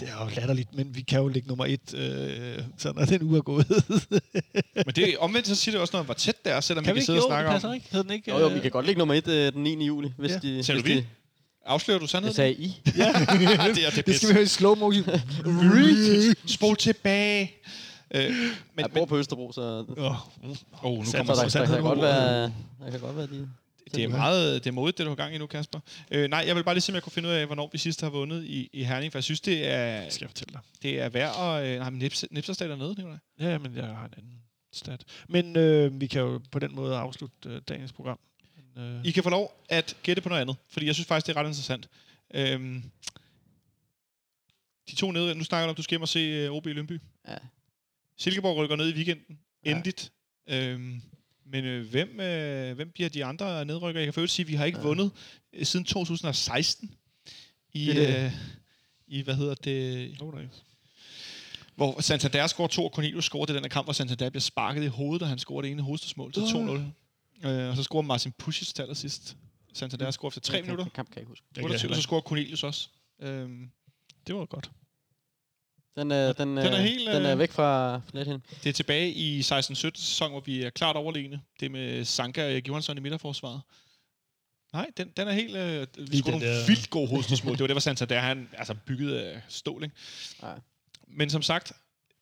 [0.00, 3.22] det er jo latterligt, men vi kan jo ligge nummer et, øh, så når den
[3.22, 3.66] uge er gået.
[4.86, 6.94] Men det, omvendt så siger det også noget om, hvor tæt det er, selvom kan
[6.94, 7.74] vi kan sidde og Jo, det snakke om.
[7.74, 7.86] ikke.
[7.90, 8.30] Hed den ikke?
[8.30, 9.86] Jo, jo, øh, vi kan godt ligge nummer et øh, den 9.
[9.86, 10.38] juli, hvis Ja.
[10.38, 10.62] de...
[10.64, 11.00] Sagde hvis du vi?
[11.00, 11.06] de
[11.66, 12.34] Afslører du jeg sandheden?
[12.34, 12.80] sagde I.
[12.86, 15.04] det er det, Det skal vi høre i slow motion.
[16.46, 17.52] Spol tilbage.
[18.14, 20.06] Øh, men, Jeg bor på Østerbro, så, Oh,
[20.82, 22.06] oh, nu kommer så så der, der, sandheden kan godt over.
[22.08, 22.42] være,
[22.84, 23.48] der kan godt være de...
[23.94, 25.80] Det er meget det er modigt, det du har gang i nu, Kasper.
[26.10, 27.78] Øh, nej, jeg vil bare lige se, om jeg kunne finde ud af, hvornår vi
[27.78, 30.60] sidst har vundet i, i Herning, for jeg synes, det er, skal jeg fortælle dig.
[30.82, 31.66] det er værd at...
[31.66, 33.18] Øh, nej, men Nips, Nipserstad er nede, Nicolaj.
[33.40, 35.04] Ja, men jeg har en anden stat.
[35.28, 38.18] Men øh, vi kan jo på den måde afslutte øh, dagens program.
[38.56, 41.26] Men, øh, I kan få lov at gætte på noget andet, fordi jeg synes faktisk,
[41.26, 41.88] det er ret interessant.
[42.34, 42.82] Øhm,
[44.90, 46.72] de to nede, nu snakker du om, du skal hjem og se uh, OB i
[46.72, 47.00] Lønby.
[47.28, 47.36] Ja.
[48.18, 49.38] Silkeborg rykker ned i weekenden.
[49.64, 49.70] Ja.
[49.70, 50.12] Endeligt.
[50.48, 51.02] Øhm,
[51.50, 54.00] men øh, hvem, øh, hvem bliver de andre nedrykker?
[54.00, 54.84] Jeg kan føle sige, at vi har ikke Ja.
[54.84, 55.10] vundet
[55.52, 56.94] øh, siden 2016
[57.72, 58.24] i, Det det.
[58.24, 58.32] øh,
[59.06, 60.62] i hvad hedder det, oh, nice.
[61.74, 64.82] hvor Santander scorer to, og Cornelius scorer det den her kamp, hvor Santander bliver sparket
[64.84, 67.48] i hovedet, og han scorer det ene hovedstødsmål til 2-0.
[67.48, 69.36] Øh, og så scorer Marcin Pusic til allersidst.
[69.74, 70.84] Santander scorer efter tre Den minutter.
[70.94, 71.44] kamp kan jeg ikke huske.
[71.48, 72.88] Det kan jeg 28, heller så scorer Cornelius også.
[73.22, 73.70] Øhm,
[74.26, 74.70] Det var godt.
[75.96, 78.42] Den, øh, den, Den er øh, helt, den er øh, væk fra nethen.
[78.64, 79.42] det er tilbage i 16-17
[79.72, 81.40] sæson, hvor vi er klart overlegne.
[81.60, 83.60] Det med Sanka og Erik Johansson i midterforsvaret.
[84.72, 85.56] Nej, den, den er helt...
[85.56, 87.52] Øh, vi den nogle der- vildt gode hovedstødsmål.
[87.52, 89.94] det var det, var Santander, han altså bygget af stål, ikke?
[90.42, 90.48] Ja.
[91.08, 91.72] Men som sagt,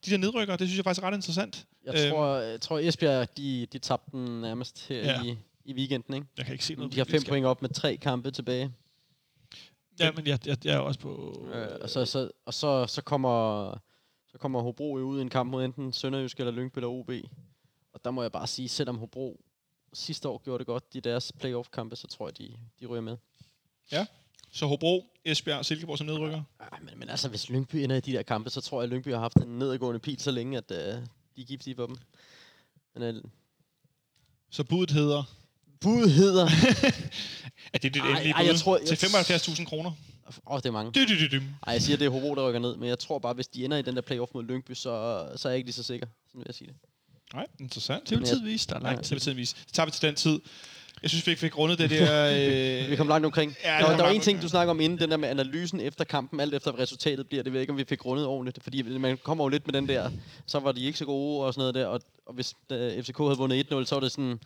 [0.06, 1.66] de der nedrykker, det synes jeg faktisk er ret interessant.
[1.84, 2.10] Jeg Øhm.
[2.10, 5.22] tror, jeg tror Esbjerg, de, de tabte den nærmest her Ja.
[5.22, 6.26] i, i weekenden, ikke?
[6.36, 6.92] Jeg kan ikke se noget.
[6.92, 8.70] De har fem point op med tre kampe tilbage.
[9.98, 11.44] Ja, men jeg, jeg, jeg er også på...
[11.54, 13.70] Øh, og så, så, og så, så kommer
[14.34, 17.10] så kommer Hobro jo ud i en kamp mod enten Sønderjysk eller Lyngby eller OB.
[17.92, 19.40] Og der må jeg bare sige, selvom Hobro
[19.92, 23.16] sidste år gjorde det godt i deres playoff-kampe, så tror jeg, de, de ryger med.
[24.52, 26.42] Så Hobro, Esbjerg og Silkeborg som nedrykker.
[26.60, 28.90] Ah, men, men altså, hvis Lyngby ender i de der kampe, så tror jeg, at
[28.90, 30.76] Lyngby har haft en nedadgående pil så længe, at øh,
[31.36, 31.96] de er giftige på dem.
[32.94, 33.22] Men øh,
[34.50, 35.22] Så budet hedder...
[35.84, 36.48] bud hedder...
[37.74, 38.46] Er det dit Ej, endelige ej, bud?
[38.46, 39.90] jeg tror- jeg- Til 75.000 kroner.
[40.26, 40.92] Åh, oh, det er mange.
[40.92, 41.40] Dy, dy, dy, dy.
[41.66, 43.64] Ej, jeg siger, det er Hobro, der rykker ned, men jeg tror bare, hvis de
[43.64, 46.06] ender i den der playoff mod Lyngby, så, så er jeg ikke lige så sikker,
[46.28, 46.76] sådan vil jeg sige det.
[47.34, 48.02] Nej, interessant.
[48.02, 49.14] Det vil Men jeg- tid vise, der er lang Det tid.
[49.14, 49.56] vil tiden vise.
[49.64, 50.40] Det tager vi til den tid.
[51.02, 52.30] Jeg synes, vi ikke fik rundet det der...
[52.84, 53.56] Øh, Vi kom langt omkring.
[53.64, 55.80] Ja, der, der var langt en ting, du snakker om inden, den der med analysen
[55.80, 57.42] efter kampen, alt efter hvad resultatet bliver.
[57.42, 59.72] Det ved jeg ikke, om vi fik rundet ordentligt, fordi man kommer jo lidt med
[59.72, 60.10] den der,
[60.46, 62.54] så var de ikke så gode og sådan noget der, og, og hvis
[63.04, 64.38] FCK havde vundet 1-0, så var det sådan...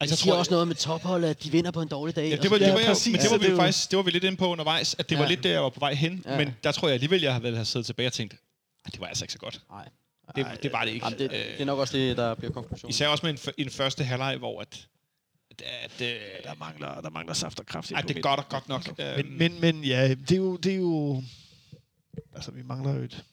[0.00, 1.88] Altså, Altså, jeg det siger tror- også noget med tophold, at de vinder på en
[1.88, 2.30] dårlig dag.
[2.30, 3.12] Ja, det var, det Ja, var, jeg, præcis.
[3.12, 5.10] men det var Ja, vi jo- faktisk det var vi lidt inde på undervejs, at
[5.10, 5.30] det var Ja.
[5.30, 6.22] lidt der, jeg var på vej hen.
[6.26, 6.36] Ja.
[6.38, 8.34] Men der tror jeg alligevel, jeg ville have siddet tilbage og tænkt,
[8.84, 9.60] at det var altså ikke så godt.
[9.70, 9.88] Nej.
[10.36, 11.06] Det, det var det ikke.
[11.06, 12.90] Jamen, det, Øh, det er nok også det, der bliver konklusionen.
[12.90, 14.86] Især også med en, en første halvleg, hvor at,
[15.50, 15.62] at,
[16.00, 17.92] at, øh, Der mangler, der mangler saft og kraft.
[17.96, 18.88] at det er godt og godt nok.
[18.98, 20.56] Øh, Men, men, men ja, det er jo...
[20.56, 21.22] Det er jo
[22.34, 23.24] altså, vi mangler jo et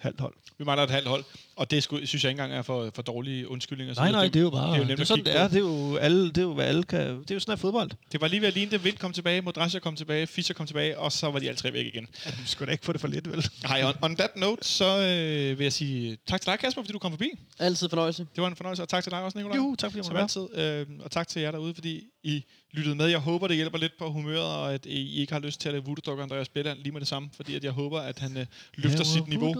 [0.00, 0.34] halvt hold.
[0.58, 1.24] vi mangler et halvt hold,
[1.56, 3.94] og det sku, synes jeg ikke engang er for, for dårlige undskyldninger.
[3.94, 4.66] Så Nej, nej, det er jo bare...
[4.68, 5.48] det er jo nemt det er sådan, det er.
[5.48, 7.00] Det er jo, alle, det er jo, hvad alle kan...
[7.00, 7.90] Det er jo sådan, at fodbold.
[8.12, 8.84] det var lige ved at ligne det.
[8.84, 11.72] Vind kom tilbage, Modrasja kom tilbage, Fischer kom tilbage, og så var de alle tre
[11.72, 12.06] væk igen.
[12.26, 13.46] Ja, vi skulle da ikke få det for lidt, vel?
[13.66, 16.92] Hej, on, on that note, så øh, vil jeg sige tak til dig, Kasper, fordi
[16.92, 17.30] du kom forbi.
[17.58, 18.26] Altid fornøjelse.
[18.34, 19.56] Det var en fornøjelse, og tak til dig også, Nicolaj.
[19.56, 20.58] Jo, tak fordi jeg måtte altid.
[20.90, 23.06] Øh, og tak til jer derude, fordi I lyttede med.
[23.06, 25.72] Jeg håber, det hjælper lidt på humøret, og at I ikke har lyst til at
[25.72, 28.46] lave voodoo Andreas Belland lige med det samme, fordi at jeg håber, at han øh,
[28.74, 29.54] løfter sit niveau,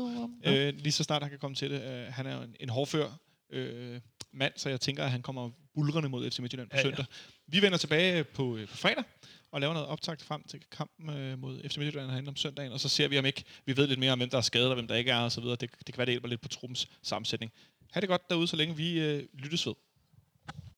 [0.45, 1.83] øh, lige så snart han kan komme til det.
[1.83, 3.11] Øh, han er jo en, en hårdfør
[3.51, 4.01] øh,
[4.33, 6.85] mand, så jeg tænker, at han kommer bulrende mod FC Midtjylland på Ja, ja.
[6.87, 7.05] søndag.
[7.47, 9.05] Vi vender tilbage på, øh, på fredag
[9.53, 12.81] og laver noget optakt frem til kampen øh, mod FC Midtjylland herinde om søndagen, og
[12.81, 14.75] så ser vi om ikke, vi ved lidt mere om, hvem der er skadet og
[14.75, 15.57] hvem der ikke er, og så videre.
[15.57, 17.53] Det, det kan være, det hjælper lidt på truppens sammensætning.
[17.93, 19.75] Ha' det godt derude, så længe vi øh, lyttes ved.